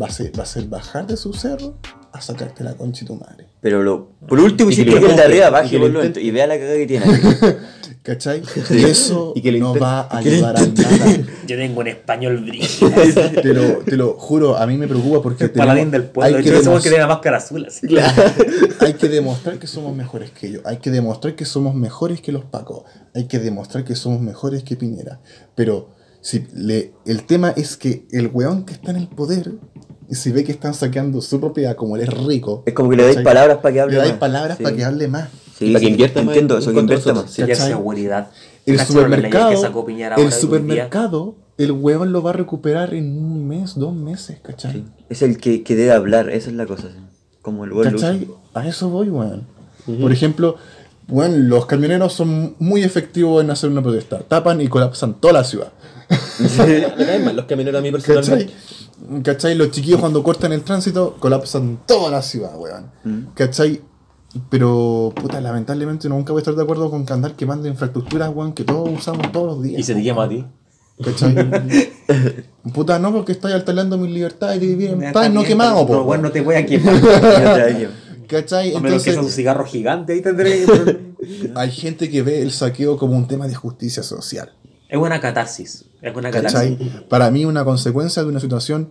[0.00, 1.76] va a ser, va a ser bajar de su cerro
[2.12, 3.46] a sacarte la concha de tu madre.
[3.60, 6.46] Pero lo, por último, Y si que el de arriba y baje menos y vea
[6.46, 7.06] la cagada que tiene.
[8.02, 8.42] ¿Cachai?
[8.70, 11.16] Y eso Y que no va a ayudar a nada.
[11.46, 12.90] Yo tengo un español brillo.
[13.42, 16.38] Te lo, te lo juro, a mí me preocupa porque El paladín del pueblo.
[16.38, 17.86] hay, Yo que demos- que tiene la máscara azul así.
[18.80, 20.62] hay que demostrar que somos mejores que ellos.
[20.64, 22.84] Hay que demostrar que somos mejores que los Pacos.
[23.14, 25.20] Hay que demostrar que somos mejores que Piñera.
[25.54, 25.90] Pero
[26.22, 29.52] si le, el tema es que el weón que está en el poder,
[30.08, 32.96] y si ve que están saqueando su propiedad como él es rico, Es como que
[32.96, 34.18] le dais palabras para que hable le dais más.
[34.20, 34.62] palabras Sí.
[34.64, 35.28] para que hable más.
[35.60, 37.30] Sí, Para que invierta más Entiendo en- eso, que invierta más.
[37.30, 37.68] Sí, ¿Cachai?
[37.68, 38.30] seguridad.
[38.66, 42.30] El ¿Cacharon la ley supermercado, que sacó Piñera ahora el supermercado, el weón lo va
[42.30, 44.72] a recuperar en un mes, dos meses, ¿cachai?
[44.72, 44.84] Sí.
[45.10, 46.88] Es el que, que debe hablar, esa es la cosa.
[46.88, 46.98] sí.
[47.42, 48.26] Como el buen ¿Cachai?
[48.54, 49.46] A eso voy, weón.
[50.00, 50.56] Por ejemplo,
[51.08, 54.18] weón, los camioneros son muy efectivos en hacer una protesta.
[54.20, 55.72] Tapan y colapsan toda la ciudad.
[57.34, 58.14] Los camioneros a mí ¿Cachai?
[58.14, 58.52] personalmente.
[59.22, 59.54] ¿Cachai?
[59.54, 62.90] Los chiquillos cuando cortan el tránsito colapsan toda la ciudad, weón.
[63.04, 63.32] Mm.
[63.34, 63.80] ¿Cachai?
[64.48, 68.52] Pero, puta, lamentablemente nunca voy a estar de acuerdo con que andar quemando infraestructuras, weón,
[68.52, 69.80] que todos usamos todos los días.
[69.80, 70.44] Y se te quema a ti.
[71.02, 71.34] ¿Cachai?
[72.74, 75.88] puta, no, porque estáis alterando mi libertad de vivir en paz, no quemado, po.
[75.88, 76.94] pero, bueno, no te voy a quemar.
[78.28, 78.74] ¿Cachai?
[78.74, 80.64] A menos que Entonces, sea un cigarro gigante, ahí tendré
[81.56, 84.52] hay gente que ve el saqueo como un tema de justicia social.
[84.88, 85.86] Es buena catarsis.
[86.00, 86.30] Es ¿Cachai?
[86.30, 86.78] catarsis.
[87.08, 88.90] Para mí, una consecuencia de una situación.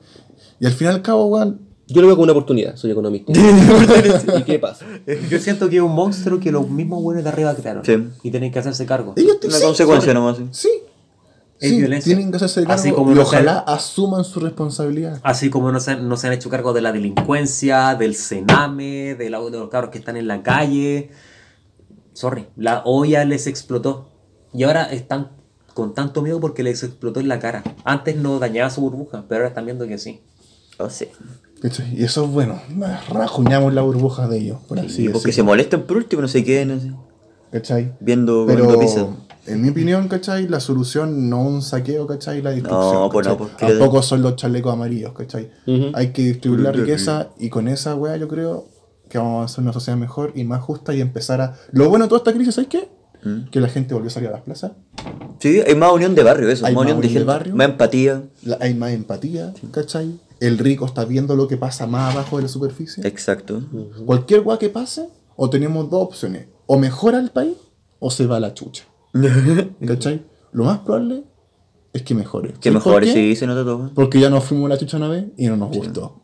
[0.60, 3.32] Y al fin y al cabo, weón, Yo lo veo como una oportunidad, soy economista.
[4.38, 4.86] ¿Y qué pasa?
[5.30, 7.84] Yo siento que es un monstruo que los mismos buenos de arriba crearon.
[7.86, 8.08] Sí.
[8.24, 9.14] Y tienen que hacerse cargo.
[9.16, 10.38] ellos Una sí, consecuencia nomás.
[10.38, 10.48] sí.
[10.52, 10.70] Sí.
[11.62, 12.16] Es Sí, violencia.
[12.16, 15.20] tienen que hacerse cargo Así como y no ojalá se- asuman su responsabilidad.
[15.24, 19.30] Así como no se, no se han hecho cargo de la delincuencia, del cename, de,
[19.30, 21.10] la- de los cabros que están en la calle.
[22.14, 24.10] Sorry, la olla les explotó.
[24.54, 25.32] Y ahora están
[25.74, 27.62] con tanto miedo porque les explotó en la cara.
[27.84, 30.22] Antes no dañaba su burbuja, pero ahora están viendo que sí.
[30.78, 31.10] Oh, sí.
[31.62, 31.94] ¿Cachai?
[32.00, 32.62] Y eso es bueno.
[33.10, 35.46] Rajuñamos la burbuja de ellos, por así Y porque se decirlo.
[35.48, 36.92] molesten por último, no se queden así,
[37.52, 37.94] ¿Cachai?
[38.00, 39.08] viendo, Pero, viendo pizza.
[39.48, 40.48] en mi opinión, ¿cachai?
[40.48, 42.42] La solución no un saqueo, ¿cachai?
[42.42, 42.94] La destrucción.
[42.94, 45.52] No, pues no, porque- Tampoco son los chalecos amarillos, ¿cachai?
[45.94, 48.68] Hay que distribuir la riqueza y con esa weá yo creo
[49.10, 51.56] que vamos a hacer una sociedad mejor y más justa y empezar a...
[51.72, 52.88] Lo bueno de toda esta crisis, ¿sabes qué?
[53.24, 53.50] ¿Mm?
[53.50, 54.72] Que la gente volvió a salir a las plazas.
[55.40, 57.56] Sí, hay más unión de barrio, eso, Hay más más unión de gente, barrio.
[57.56, 58.22] más empatía.
[58.44, 60.20] La- hay más empatía, ¿cachai?
[60.40, 63.06] El rico está viendo lo que pasa más abajo de la superficie.
[63.08, 63.62] Exacto.
[64.06, 66.48] Cualquier weá que pase, o tenemos dos opciones.
[66.66, 67.56] O mejora el país,
[68.00, 68.84] o se va a la chucha.
[69.88, 70.24] ¿Cachai?
[70.52, 71.24] Lo más probable
[71.94, 72.50] es que mejore.
[72.54, 73.14] que ¿Sabes mejor, por qué?
[73.14, 73.92] sí, se nota todo.
[73.94, 76.22] Porque ya nos fuimos a la chucha una vez y no nos gustó.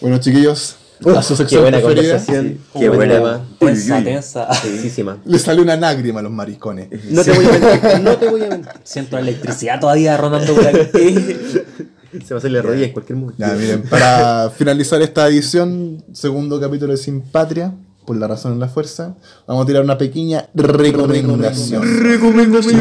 [0.00, 0.76] Bueno, chiquillos,
[1.14, 2.16] a su Qué sección buena preferida.
[2.16, 2.58] conversación.
[2.72, 3.14] Qué buen buena.
[3.14, 3.46] tema.
[3.58, 4.48] Tensa, tensa.
[4.62, 5.18] Tensísima.
[5.24, 6.88] Le salió una lágrima a los maricones.
[7.10, 8.70] No te voy a mentir, no te voy a mentir.
[8.84, 11.14] Siento la electricidad todavía rondando por aquí.
[12.24, 13.38] Se va a hacer la rodilla en cualquier momento.
[13.38, 17.74] Ya, miren, para finalizar esta edición, segundo capítulo de Sin Patria,
[18.06, 21.82] por la razón en la fuerza, vamos a tirar una pequeña recomendación.
[22.02, 22.80] Recomendación.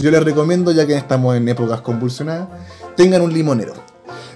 [0.00, 2.48] Yo les recomiendo, ya que estamos en épocas convulsionadas,
[2.96, 3.74] tengan un limonero.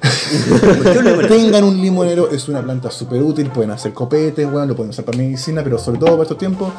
[1.28, 5.04] tengan un limonero, es una planta súper útil, pueden hacer copetes, bueno, lo pueden usar
[5.04, 6.72] para medicina, pero sobre todo para estos tiempos,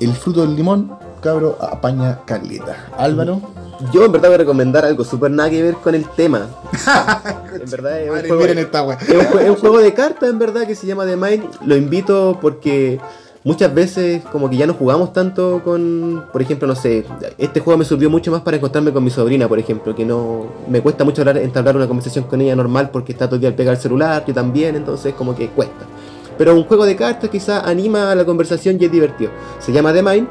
[0.00, 2.86] el fruto del limón, cabro, apaña caleta.
[2.96, 3.40] Álvaro,
[3.92, 6.46] Yo en verdad voy a recomendar algo súper nada que ver con el tema.
[7.52, 8.96] en verdad es un, Madre, juego, miren esta wea.
[8.96, 11.44] es un es un juego de cartas en verdad que se llama The Mind.
[11.64, 13.00] Lo invito porque
[13.42, 17.04] muchas veces como que ya no jugamos tanto con, por ejemplo, no sé,
[17.38, 20.46] este juego me sirvió mucho más para encontrarme con mi sobrina, por ejemplo, que no
[20.68, 23.48] me cuesta mucho hablar, entablar una conversación con ella normal porque está todo el día
[23.50, 25.86] al pegar el celular, yo también, entonces como que cuesta.
[26.38, 29.32] Pero un juego de cartas quizá anima a la conversación y es divertido.
[29.58, 30.28] Se llama The Mind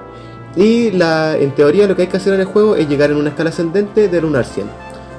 [0.56, 3.18] y la, en teoría lo que hay que hacer en el juego es llegar en
[3.18, 4.68] una escala ascendente del 1 al 100.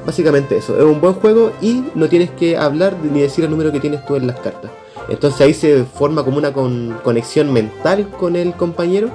[0.06, 3.72] Básicamente eso, es un buen juego y no tienes que hablar ni decir el número
[3.72, 4.70] que tienes tú en las cartas.
[5.08, 9.10] Entonces ahí se forma como una con- conexión mental con el compañero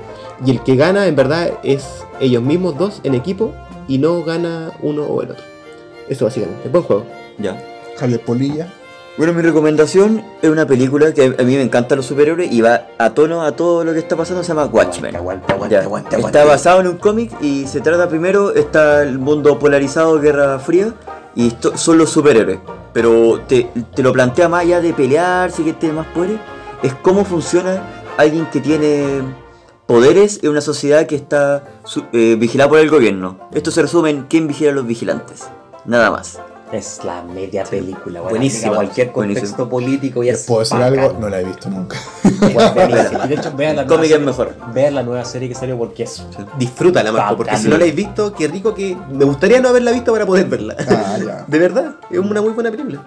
[0.45, 3.53] y el que gana en verdad es ellos mismos dos en equipo
[3.87, 5.43] y no gana uno o el otro.
[6.09, 6.67] Eso básicamente.
[6.69, 7.05] Buen juego.
[7.37, 7.61] Ya.
[7.97, 8.73] Javier Polilla.
[9.17, 12.87] Bueno, mi recomendación es una película que a mí me encantan los superhéroes y va
[12.97, 15.15] a tono a todo lo que está pasando, se llama Watchmen.
[15.15, 19.59] Aguanta, aguanta, aguanta, Está basado en un cómic y se trata primero, está el mundo
[19.59, 20.93] polarizado, Guerra Fría,
[21.35, 22.59] y esto- son los superhéroes.
[22.93, 26.39] Pero te, te lo plantea más allá de pelear, si que tiene más poderes,
[26.81, 27.83] es cómo funciona
[28.17, 29.21] alguien que tiene
[29.85, 31.63] poderes en una sociedad que está
[32.13, 33.49] eh, vigilada por el gobierno.
[33.53, 35.47] Esto se resume en quién vigila a los vigilantes.
[35.85, 36.39] Nada más.
[36.71, 38.75] Es la media película, bueno, Buenísima.
[38.75, 39.69] Cualquier contexto Buenísimo.
[39.69, 40.45] político y ¿Les es.
[40.45, 40.99] puedo decir bacán.
[40.99, 41.19] algo?
[41.19, 41.97] No la he visto nunca.
[42.23, 43.19] Buenísimo.
[43.25, 44.55] Y de hecho, vean la nueva es serie- mejor.
[44.73, 46.25] Vean la nueva serie que salió porque es.
[46.57, 48.95] Disfrútala, Marco, porque si no la habéis visto, qué rico que.
[49.11, 50.75] Me gustaría no haberla visto para poder verla.
[50.87, 51.45] Ah, ya.
[51.47, 53.05] De verdad, es una muy buena película.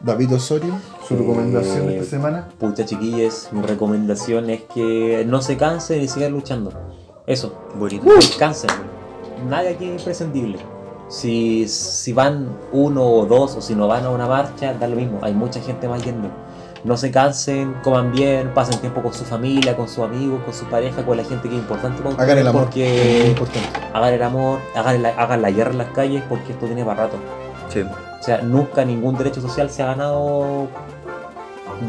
[0.00, 0.74] David Osorio,
[1.08, 2.48] su recomendación de Eh, esta semana.
[2.60, 6.72] Pucha, chiquillos, mi recomendación es que no se cansen y sigan luchando.
[7.26, 7.54] Eso.
[7.74, 8.04] Bonito.
[8.38, 8.70] Cansen.
[9.48, 10.58] Nadie aquí es imprescindible.
[11.08, 14.96] Si, si van uno o dos o si no van a una marcha, da lo
[14.96, 15.20] mismo.
[15.22, 16.28] Hay mucha gente más yendo.
[16.84, 20.64] No se cansen, coman bien, pasen tiempo con su familia, con sus amigos, con su
[20.66, 22.62] pareja, con la gente que es importante para Hagan el amor.
[22.62, 23.68] Porque importante.
[23.92, 27.04] hagan el amor, hagan la, hagan la guerra en las calles porque esto tiene para
[27.04, 27.16] rato.
[27.68, 27.80] Sí.
[27.80, 30.68] O sea, nunca ningún derecho social se ha ganado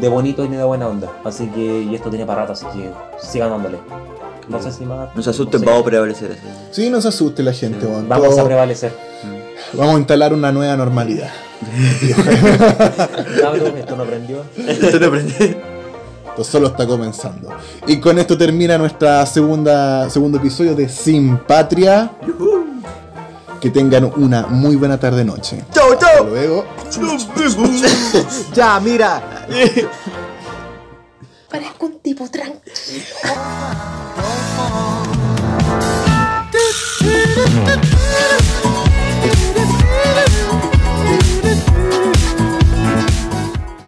[0.00, 1.08] de bonito y ni de buena onda.
[1.24, 2.90] Así que, y esto tiene para rato, así que
[3.20, 3.78] sigan dándole.
[4.48, 5.14] No sé si más.
[5.14, 6.40] No se asusten, vamos a prevalecer eso.
[6.70, 8.08] Sí, no se asuste la gente, weón.
[8.08, 8.92] Vamos Todo- a prevalecer.
[9.74, 11.30] vamos a instalar una nueva normalidad.
[13.78, 14.44] Esto no aprendió.
[14.56, 15.34] Esto lo aprendí.
[16.30, 17.48] Esto solo está comenzando.
[17.86, 22.12] Y con esto termina nuestra segunda segundo episodio de Sin Patria.
[23.60, 25.64] Que tengan una muy buena tarde noche.
[25.72, 26.26] ¡Chao, Hasta chao!
[26.26, 26.64] luego.
[28.54, 29.46] Ya, mira.
[31.48, 33.04] Parezco un tipo tranquilo.